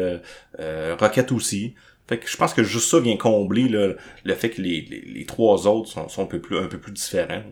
[0.99, 1.75] Rocket aussi.
[2.07, 5.01] Fait que je pense que juste ça vient combler là, le fait que les, les,
[5.01, 7.43] les trois autres sont, sont un peu plus un peu plus différents.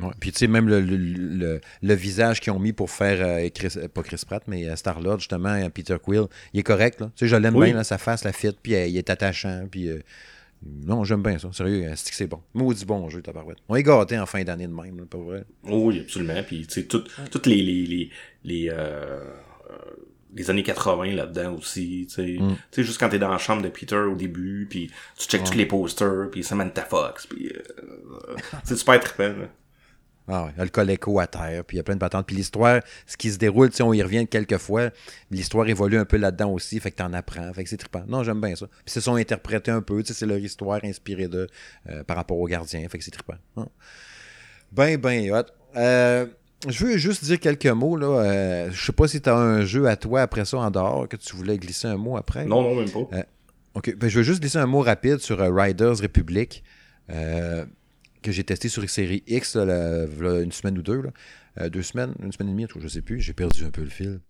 [0.00, 0.10] Ouais.
[0.18, 3.48] Puis tu sais, même le, le, le- le visage qu'ils ont mis pour faire, euh,
[3.54, 7.00] Chris- euh, pas Chris Pratt, mais euh, Star-Lord, justement, euh, Peter Quill, il est correct.
[7.00, 7.12] Là.
[7.14, 7.66] Tu sais, je l'aime Oui.
[7.66, 9.88] bien, là, sa face, la fit, puis euh, il est attachant, puis...
[10.64, 11.48] non, j'aime bien ça.
[11.52, 12.40] Sérieux, c'est que c'est bon?
[12.54, 13.58] Maudit bon jeu, tabarouette.
[13.68, 15.44] On est gâtés en fin d'année de même, là, pas vrai.
[15.62, 16.42] Oui, absolument.
[16.44, 18.10] Puis, tu sais, tout- toutes les, les, les,
[18.44, 18.70] les,
[20.36, 22.36] les années 80 là-dedans aussi, tu sais.
[22.40, 22.54] Mm.
[22.54, 25.44] Tu sais, juste quand t'es dans la chambre de Peter au début, puis tu checkes
[25.44, 28.34] tous les posters, puis Samantha Fox, puis euh,
[28.64, 29.48] c'est super trippant, là.
[30.26, 32.26] Ah ouais, le Coleco à terre, puis il y a plein de patentes.
[32.26, 34.90] Puis l'histoire, ce qui se déroule, tu on y revient quelques fois,
[35.30, 38.04] l'histoire évolue un peu là-dedans aussi, fait que t'en apprends, fait que c'est trippant.
[38.08, 38.66] Non, j'aime bien ça.
[38.66, 41.46] Puis c'est sont interprétés un peu, tu sais, c'est leur histoire inspirée de
[41.90, 43.36] euh, par rapport aux gardiens, fait que c'est trippant.
[43.56, 43.66] Ah.
[44.72, 45.44] Ben, ben, hot.
[45.76, 46.26] Euh,
[46.66, 48.06] je veux juste dire quelques mots, là.
[48.06, 51.16] Euh, je sais pas si t'as un jeu à toi après ça en dehors, que
[51.16, 52.46] tu voulais glisser un mot après.
[52.46, 53.24] Non, non, même pas.
[53.74, 53.96] OK.
[53.96, 56.62] Ben, je veux juste glisser un mot rapide sur euh, Riders Republic,
[57.10, 57.64] euh,
[58.24, 61.02] que j'ai testé sur série X, une semaine ou deux.
[61.60, 63.20] Euh, deux semaines, une semaine et demie, je sais plus.
[63.20, 64.20] J'ai perdu un peu le fil.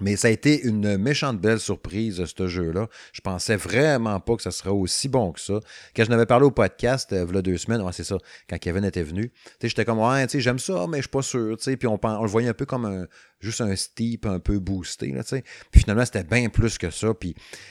[0.00, 2.88] Mais ça a été une méchante belle surprise, ce jeu-là.
[3.12, 5.60] Je pensais vraiment pas que ça serait aussi bon que ça.
[5.94, 8.18] Quand je n'avais parlé au podcast, euh, v'là deux semaines, c'est ça,
[8.50, 9.30] quand Kevin était venu,
[9.62, 11.56] j'étais comme, ouais, j'aime ça, mais je suis pas sûr.
[11.56, 13.06] Puis on, le voyait un peu comme
[13.44, 15.14] juste un steep un peu boosté.
[15.70, 17.08] Puis finalement, c'était bien plus que ça.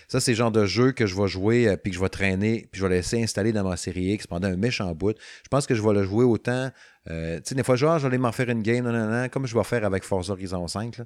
[0.08, 2.10] Ça, c'est le genre de jeu que je vais jouer, euh, puis que je vais
[2.10, 5.18] traîner, puis je vais laisser installer dans ma série X pendant un méchant bout.
[5.44, 6.72] Je pense que je vais le jouer autant.
[7.10, 9.08] euh, tu sais, des fois, genre, je vais aller m'en faire une game, non, non,
[9.08, 11.00] non, comme je vais faire avec Forza Horizon 5.
[11.00, 11.06] là.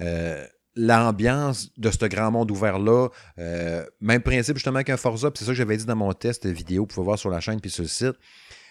[0.00, 0.44] Euh,
[0.80, 3.08] L'ambiance de ce grand monde ouvert-là,
[3.40, 6.82] euh, même principe justement qu'un Forza, c'est ça que j'avais dit dans mon test vidéo,
[6.82, 8.14] vous pouvez voir sur la chaîne puis sur le site,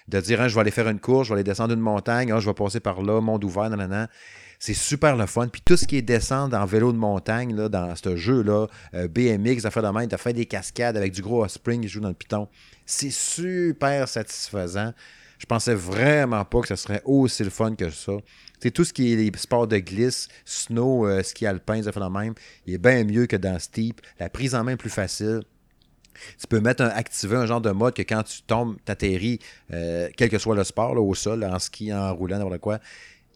[0.08, 2.32] de dire hein, je vais aller faire une course, je vais aller descendre une montagne,
[2.32, 4.08] ah, je vais passer par là, monde ouvert, nanana.
[4.60, 5.50] C'est super le fun.
[5.50, 9.70] Puis tout ce qui est descendre en vélo de montagne, dans ce jeu-là, euh, BMX,
[9.70, 12.14] fait de même, t'as fait des cascades avec du gros spring qui joue dans le
[12.14, 12.48] piton.
[12.86, 14.94] C'est super satisfaisant.
[15.38, 18.14] Je pensais vraiment pas que ce serait aussi le fun que ça.
[18.60, 22.00] C'est tout ce qui est les sports de glisse, snow, euh, ski alpin, ça fait
[22.00, 22.34] de même.
[22.66, 24.02] Il est bien mieux que dans Steep.
[24.20, 25.42] La prise en main est plus facile.
[26.40, 29.40] Tu peux mettre un, activer un genre de mode que quand tu tombes, tu atterris,
[29.70, 32.80] quel que soit le sport, au sol, en ski, en roulant, n'importe quoi,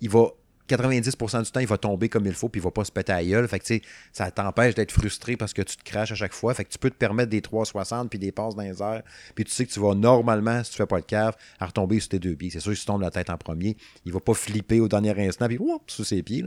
[0.01, 0.29] il va
[0.75, 3.11] 90% du temps, il va tomber comme il faut, puis il va pas se péter
[3.13, 3.47] à gueule.
[3.47, 3.79] Fait que,
[4.11, 6.53] ça t'empêche d'être frustré parce que tu te craches à chaque fois.
[6.53, 9.03] Fait que tu peux te permettre des 360 puis des passes dans les airs.
[9.35, 11.99] Puis tu sais que tu vas normalement, si tu fais pas le cave, à retomber
[11.99, 12.49] sur tes deux pieds.
[12.49, 15.47] C'est sûr, si tu la tête en premier, il va pas flipper au dernier instant,
[15.47, 16.43] puis oups, sous ses pieds.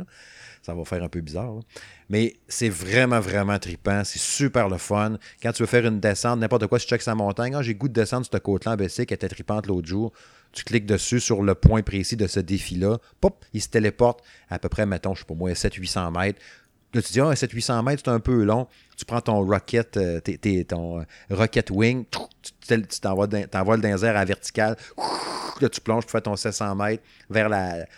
[0.62, 1.60] Ça va faire un peu bizarre.
[2.08, 4.02] Mais c'est vraiment, vraiment trippant.
[4.04, 5.18] C'est super le fun.
[5.42, 7.74] Quand tu veux faire une descente, n'importe quoi, si tu checks sa montagne, ah, j'ai
[7.74, 10.12] goût de descendre cette côte-là en Bessic, qui était trippante l'autre jour.
[10.54, 12.98] Tu cliques dessus sur le point précis de ce défi-là.
[13.20, 16.40] Pop, il se téléporte à peu près, mettons, je sais pas moi, 700-800 mètres.
[16.94, 18.68] Là, tu dis, ah, 700-800 mètres, c'est un peu long.
[18.96, 20.20] Tu prends ton rocket, euh,
[20.68, 24.76] ton euh, rocket wing, tu t'en- tu t'envoies t'envoies dans à verticale.
[25.60, 27.48] Là, tu plonges pour faire ton 700 mètres vers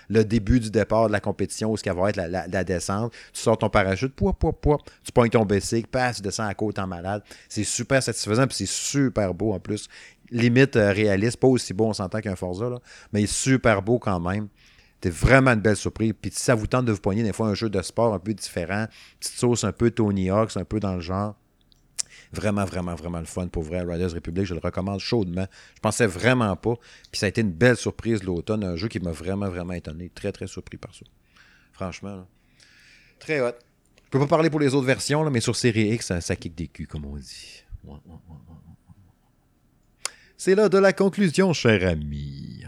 [0.08, 3.12] le début du départ de la compétition où ce qu'elle va être la, descente.
[3.32, 4.14] Tu sors ton parachute.
[4.16, 7.22] Tu pognes ton bicycle, passe, tu descends à côte en malade.
[7.48, 9.88] C'est super satisfaisant, puis c'est super beau en plus.
[10.30, 12.68] Limite euh, réaliste, pas aussi beau, on s'entend qu'un Forza,
[13.12, 14.48] mais super beau quand même.
[14.94, 16.14] C'était vraiment une belle surprise.
[16.20, 18.18] Puis si ça vous tente de vous pogner des fois un jeu de sport un
[18.18, 18.86] peu différent,
[19.20, 21.36] petite sauce un peu Tony Hawks, un peu dans le genre.
[22.32, 23.82] Vraiment, vraiment, vraiment le fun pour vrai.
[23.82, 25.46] Riders Republic, je le recommande chaudement.
[25.74, 26.74] Je pensais vraiment pas.
[27.10, 28.64] Puis ça a été une belle surprise l'automne.
[28.64, 30.10] Un jeu qui m'a vraiment, vraiment étonné.
[30.14, 31.04] Très, très surpris par ça.
[31.72, 32.26] Franchement.
[33.18, 33.52] Très hot.
[34.04, 36.54] Je peux pas parler pour les autres versions, mais sur Série X, ça, ça kick
[36.54, 37.64] des culs, comme on dit.
[40.36, 42.62] C'est là de la conclusion, cher ami.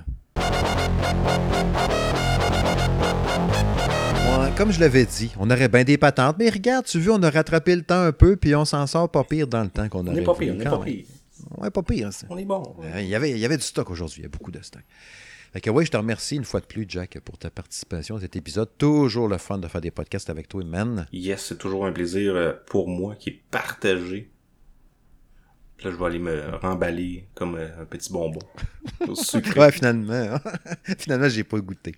[3.16, 7.22] Ouais, comme je l'avais dit, on aurait bien des patentes, mais regarde, tu veux, on
[7.22, 9.88] a rattrapé le temps un peu, puis on s'en sort pas pire dans le temps
[9.88, 11.04] qu'on On aurait n'est pas pire, on n'est quand pas pire.
[11.58, 12.12] Ouais, pas pire.
[12.12, 12.26] ça.
[12.30, 12.76] On est bon.
[12.82, 14.60] Euh, Il y, avait, il y avait du stock aujourd'hui, il y a beaucoup de
[14.62, 14.82] stock.
[15.52, 18.20] Fait que oui, je te remercie une fois de plus, Jack, pour ta participation à
[18.20, 18.68] cet épisode.
[18.76, 21.06] Toujours le fun de faire des podcasts avec toi, man.
[21.12, 24.30] Yes, c'est toujours un plaisir euh, pour moi qui est partagé.
[25.78, 28.40] Puis Là, je vais aller me remballer comme euh, un petit bonbon.
[29.08, 29.56] Au sucre.
[29.56, 30.38] Ouais, finalement.
[30.98, 31.94] finalement, j'ai pas goûté.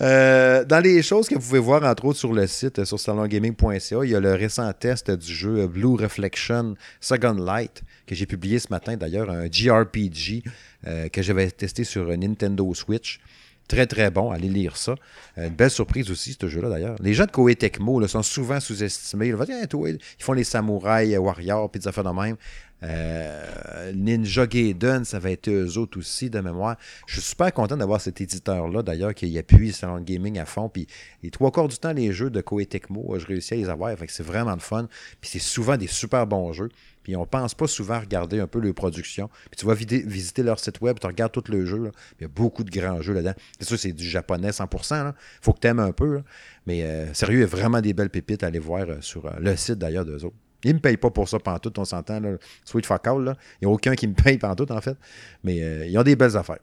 [0.00, 3.00] Euh, dans les choses que vous pouvez voir, entre autres, sur le site, euh, sur
[3.00, 8.26] salongaming.ca, il y a le récent test du jeu Blue Reflection Second Light, que j'ai
[8.26, 10.44] publié ce matin d'ailleurs, un JRPG
[10.86, 13.18] euh, que j'avais testé sur Nintendo Switch.
[13.66, 14.30] Très, très bon.
[14.30, 14.96] Allez lire ça.
[15.36, 16.96] Une belle surprise aussi, ce jeu-là, d'ailleurs.
[17.00, 19.32] Les gens de Koei Tecmo là, sont souvent sous-estimés.
[19.68, 22.36] toi, Ils font les samouraïs, warriors, puis des affaires de même.
[22.82, 26.76] Euh, Ninja Gaiden, ça va être eux autres aussi, de mémoire.
[27.06, 30.68] Je suis super content d'avoir cet éditeur-là, d'ailleurs, qui appuie Salon de Gaming à fond.
[30.68, 30.86] Puis
[31.22, 33.68] les trois quarts du temps, les jeux de Koei Tecmo, euh, je réussis à les
[33.68, 33.96] avoir.
[33.96, 34.88] Fait que c'est vraiment le fun.
[35.20, 36.70] Puis c'est souvent des super bons jeux.
[37.02, 39.28] Puis on pense pas souvent regarder un peu leur production.
[39.50, 41.32] Puis tu vas visiter leur site web, tu regardes
[41.64, 41.84] jeux.
[41.84, 41.90] là.
[41.90, 43.34] Puis Il y a beaucoup de grands jeux là-dedans.
[43.58, 45.04] C'est sûr, c'est du japonais 100%.
[45.04, 45.14] Là.
[45.40, 46.22] Faut que tu aimes un peu.
[46.66, 49.56] Mais euh, sérieux, il y a vraiment des belles pépites à aller voir sur le
[49.56, 50.36] site d'ailleurs d'eux autres.
[50.64, 52.20] Ils me payent pas pour ça pantoute, on s'entend.
[52.64, 53.36] Sweet fuck all, là.
[53.60, 54.96] Il n'y a aucun qui me paye pantoute, en fait.
[55.44, 56.58] Mais euh, ils ont des belles affaires.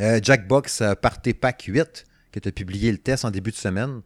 [0.00, 3.56] Euh, Jackbox euh, Party Pack 8, que tu as publié le test en début de
[3.56, 4.02] semaine,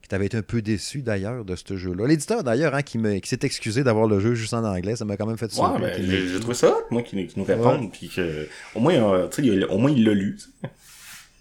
[0.00, 2.06] qui t'avait été un peu déçu d'ailleurs de ce jeu-là.
[2.06, 5.16] L'éditeur d'ailleurs, hein, qui, qui s'est excusé d'avoir le jeu juste en anglais, ça m'a
[5.16, 5.80] quand même fait Ouais, sourire.
[5.80, 9.28] ben, qu'il j'ai trouvé ça, moi, qui, qui nous répondent, puis que, au moins, euh,
[9.38, 10.38] il au moins, il l'a lu.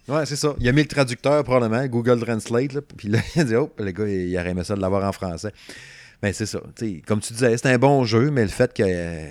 [0.10, 0.54] Ouais, c'est ça.
[0.60, 3.72] Il a mis le traducteur, probablement, Google Translate, là, puis là, il a dit, oh,
[3.78, 5.52] le gars, il, il aurait aimé ça de l'avoir en français.
[6.24, 6.62] Ben, c'est ça.
[7.06, 8.82] Comme tu disais, c'est un bon jeu, mais le fait que.
[8.84, 9.30] euh,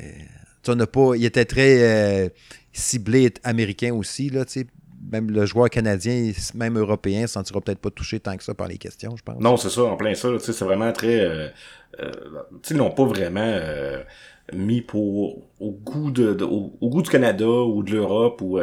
[0.63, 1.13] tu pas.
[1.17, 2.29] Il était très euh,
[2.73, 4.67] ciblé américain aussi, là, tu sais.
[5.11, 8.55] Même le joueur canadien, même européen, ne se sentira peut-être pas touché tant que ça
[8.55, 9.41] par les questions, je pense.
[9.41, 10.29] Non, c'est ça, en plein ça.
[10.39, 11.19] c'est vraiment très...
[11.19, 11.49] Euh,
[11.99, 12.11] euh,
[12.63, 14.03] tu sais, ils l'ont pas vraiment euh,
[14.53, 18.61] mis pour au goût de, de- au, au goût du Canada ou de l'Europe ou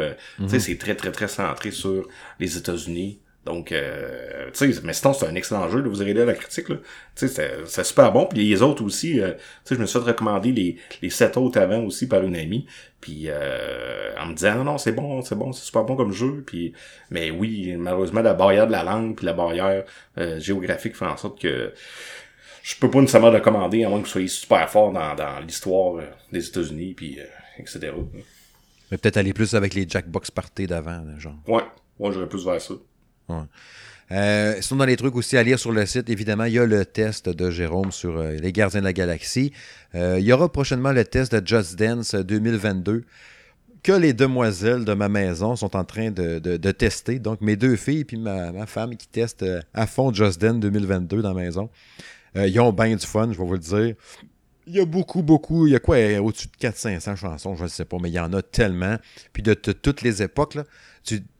[0.48, 2.08] sais, c'est très très très centré sur
[2.38, 3.20] les États-Unis.
[3.46, 5.80] Donc, euh, tu sais, mais sinon c'est un excellent jeu.
[5.80, 6.66] là, vous irez lire la critique.
[6.66, 8.26] Tu sais, c'est super bon.
[8.26, 9.18] Puis les autres aussi.
[9.20, 12.22] euh, tu sais, je me suis fait recommander les les sept autres avant aussi par
[12.22, 12.66] une amie.
[13.00, 16.12] Puis euh, en me disant non, non c'est bon, c'est bon, c'est super bon comme
[16.12, 16.42] jeu.
[16.46, 16.74] Puis
[17.10, 19.84] mais oui, malheureusement la barrière de la langue puis la barrière
[20.18, 21.72] euh, géographique fait en sorte que
[22.62, 25.40] je peux pas nécessairement le commander à moins que vous soyez super fort dans, dans
[25.40, 27.24] l'histoire euh, des États-Unis puis euh,
[27.58, 27.92] etc.
[28.90, 31.36] Mais peut-être aller plus avec les Jackbox Party d'avant, genre.
[31.46, 31.62] Ouais,
[31.98, 32.74] moi j'aurais plus vers ça.
[33.30, 33.46] Ouais.
[34.12, 36.66] Euh, sinon, dans les trucs aussi à lire sur le site, évidemment, il y a
[36.66, 39.52] le test de Jérôme sur euh, les Gardiens de la Galaxie.
[39.94, 43.04] Euh, il y aura prochainement le test de Just Dance 2022
[43.82, 46.38] que les demoiselles de ma maison sont en train de,
[46.72, 47.18] tester.
[47.18, 51.32] Donc, mes deux filles et ma, femme qui testent à fond Just Dance 2022 dans
[51.32, 51.70] la maison.
[52.34, 53.94] Ils ont bien du fun, je vais vous le dire.
[54.70, 55.66] Il y a beaucoup, beaucoup.
[55.66, 58.14] Il y a quoi euh, Au-dessus de 400-500 chansons, je ne sais pas, mais il
[58.14, 58.98] y en a tellement.
[59.32, 60.62] Puis de, toutes les époques, là,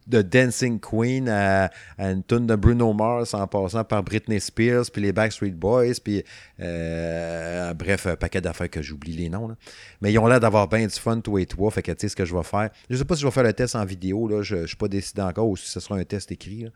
[0.08, 4.86] de Dancing Queen à, à une tune de Bruno Mars en passant par Britney Spears,
[4.92, 6.24] puis les Backstreet Boys, puis
[6.58, 9.54] euh, bref, un paquet d'affaires que j'oublie les noms.
[10.00, 11.70] Mais ils ont l'air d'avoir bien du fun, tous et toi.
[11.70, 12.70] Fait que tu sais ce que je vais faire.
[12.88, 14.42] Je sais pas si je vais faire le test en vidéo, là.
[14.42, 16.66] Je ne suis pas décidé encore ou si ce sera un test écrit.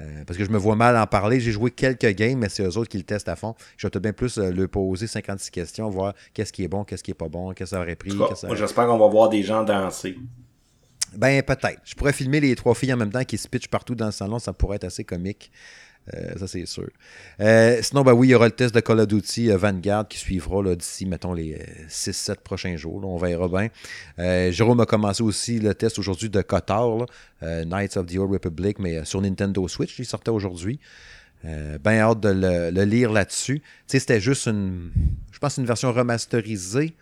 [0.00, 1.40] Euh, parce que je me vois mal en parler.
[1.40, 3.54] J'ai joué quelques games, mais c'est eux autres qui le testent à fond.
[3.76, 6.84] Je vais peut-être bien plus euh, le poser 56 questions, voir qu'est-ce qui est bon,
[6.84, 8.12] qu'est-ce qui est pas bon, qu'est-ce que ça aurait pris.
[8.54, 10.16] J'espère qu'on va voir des gens danser.
[11.16, 11.80] Ben, peut-être.
[11.84, 14.12] Je pourrais filmer les trois filles en même temps qui se pitchent partout dans le
[14.12, 14.38] salon.
[14.38, 15.50] Ça pourrait être assez comique.
[16.14, 16.88] Euh, ça, c'est sûr.
[17.40, 20.08] Euh, sinon, ben oui, il y aura le test de Call of Duty euh, Vanguard
[20.08, 21.58] qui suivra d'ici, mettons, les
[21.88, 23.04] 6-7 prochains jours.
[23.04, 24.50] on verra bien.
[24.50, 27.06] Jérôme a commencé aussi le test aujourd'hui de Kotar,
[27.42, 29.98] Knights of the Old Republic, mais sur Nintendo Switch.
[29.98, 30.80] Il sortait aujourd'hui.
[31.44, 33.60] ben hâte de le, lire là-dessus.
[33.60, 34.90] Tu sais, c'était juste une,
[35.32, 36.94] je pense, une version remasterisée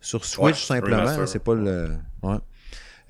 [0.00, 1.26] sur Switch, simplement.
[1.26, 1.90] C'est pas le.
[2.22, 2.36] Ouais.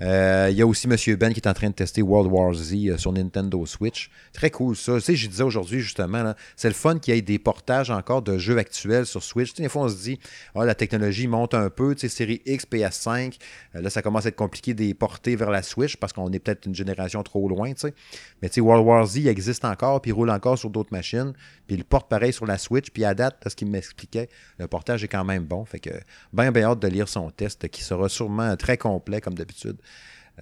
[0.03, 0.97] Euh, il y a aussi M.
[1.17, 4.11] Ben qui est en train de tester World War Z euh, sur Nintendo Switch.
[4.33, 4.95] Très cool ça.
[4.95, 8.23] Tu sais, je disais aujourd'hui justement, c'est le fun qu'il y ait des portages encore
[8.23, 9.51] de jeux actuels sur Switch.
[9.51, 10.19] Tu sais, des fois, on se dit,
[10.55, 13.37] ah, la technologie monte un peu, tu sais, série X, PS5.
[13.75, 16.33] Euh, là, ça commence à être compliqué de les porter vers la Switch parce qu'on
[16.33, 17.95] est peut-être une génération trop loin, tu sais.
[18.41, 21.35] Mais tu sais, World War Z, existe encore, puis roule encore sur d'autres machines.
[21.67, 22.91] Puis il porte pareil sur la Switch.
[22.91, 25.65] Puis à date, ce qu'il m'expliquait, le portage est quand même bon.
[25.67, 25.91] Fait que,
[26.33, 29.77] bien, bien hâte de lire son test qui sera sûrement très complet comme d'habitude.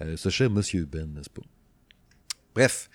[0.01, 1.43] Euh, ce cher Monsieur Ben, n'est-ce pas?
[2.55, 2.91] Bref.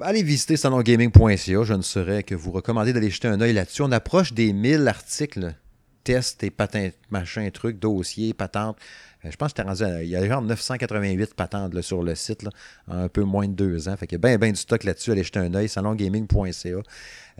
[0.00, 1.36] Allez visiter salongaming.ca.
[1.62, 3.82] Je ne saurais que vous recommander d'aller jeter un œil là-dessus.
[3.82, 5.54] On approche des 1000 articles,
[6.02, 8.76] tests et patents, machin, trucs, dossiers, patentes.
[9.24, 12.46] Euh, je pense que rendu il y a genre 988 patentes sur le site,
[12.88, 13.96] un peu moins de deux ans.
[13.96, 15.12] Fait qu'il y a bien, bien du stock là-dessus.
[15.12, 16.82] Allez jeter un œil, salongaming.ca.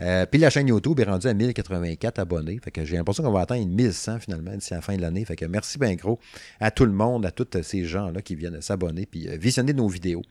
[0.01, 2.59] Euh, puis la chaîne YouTube est rendue à 1084 abonnés.
[2.61, 5.23] Fait que j'ai l'impression qu'on va atteindre 1100 finalement d'ici la fin de l'année.
[5.25, 6.19] Fait que merci bien gros
[6.59, 9.87] à tout le monde, à tous ces gens-là qui viennent s'abonner puis euh, visionner nos
[9.87, 10.23] vidéos.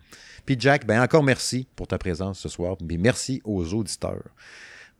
[0.45, 2.77] Puis Jack, ben encore merci pour ta présence ce soir.
[2.77, 4.25] Puis merci aux auditeurs.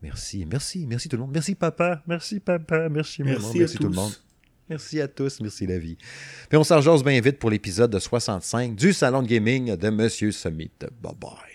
[0.01, 1.31] Merci, merci, merci tout le monde.
[1.33, 4.11] Merci papa, merci papa, merci, merci, merci tout le monde.
[4.69, 5.97] Merci à tous, merci la vie.
[6.49, 10.31] Puis on s'en bien vite pour l'épisode de 65 du Salon de Gaming de Monsieur
[10.31, 10.71] Summit.
[11.01, 11.54] Bye bye.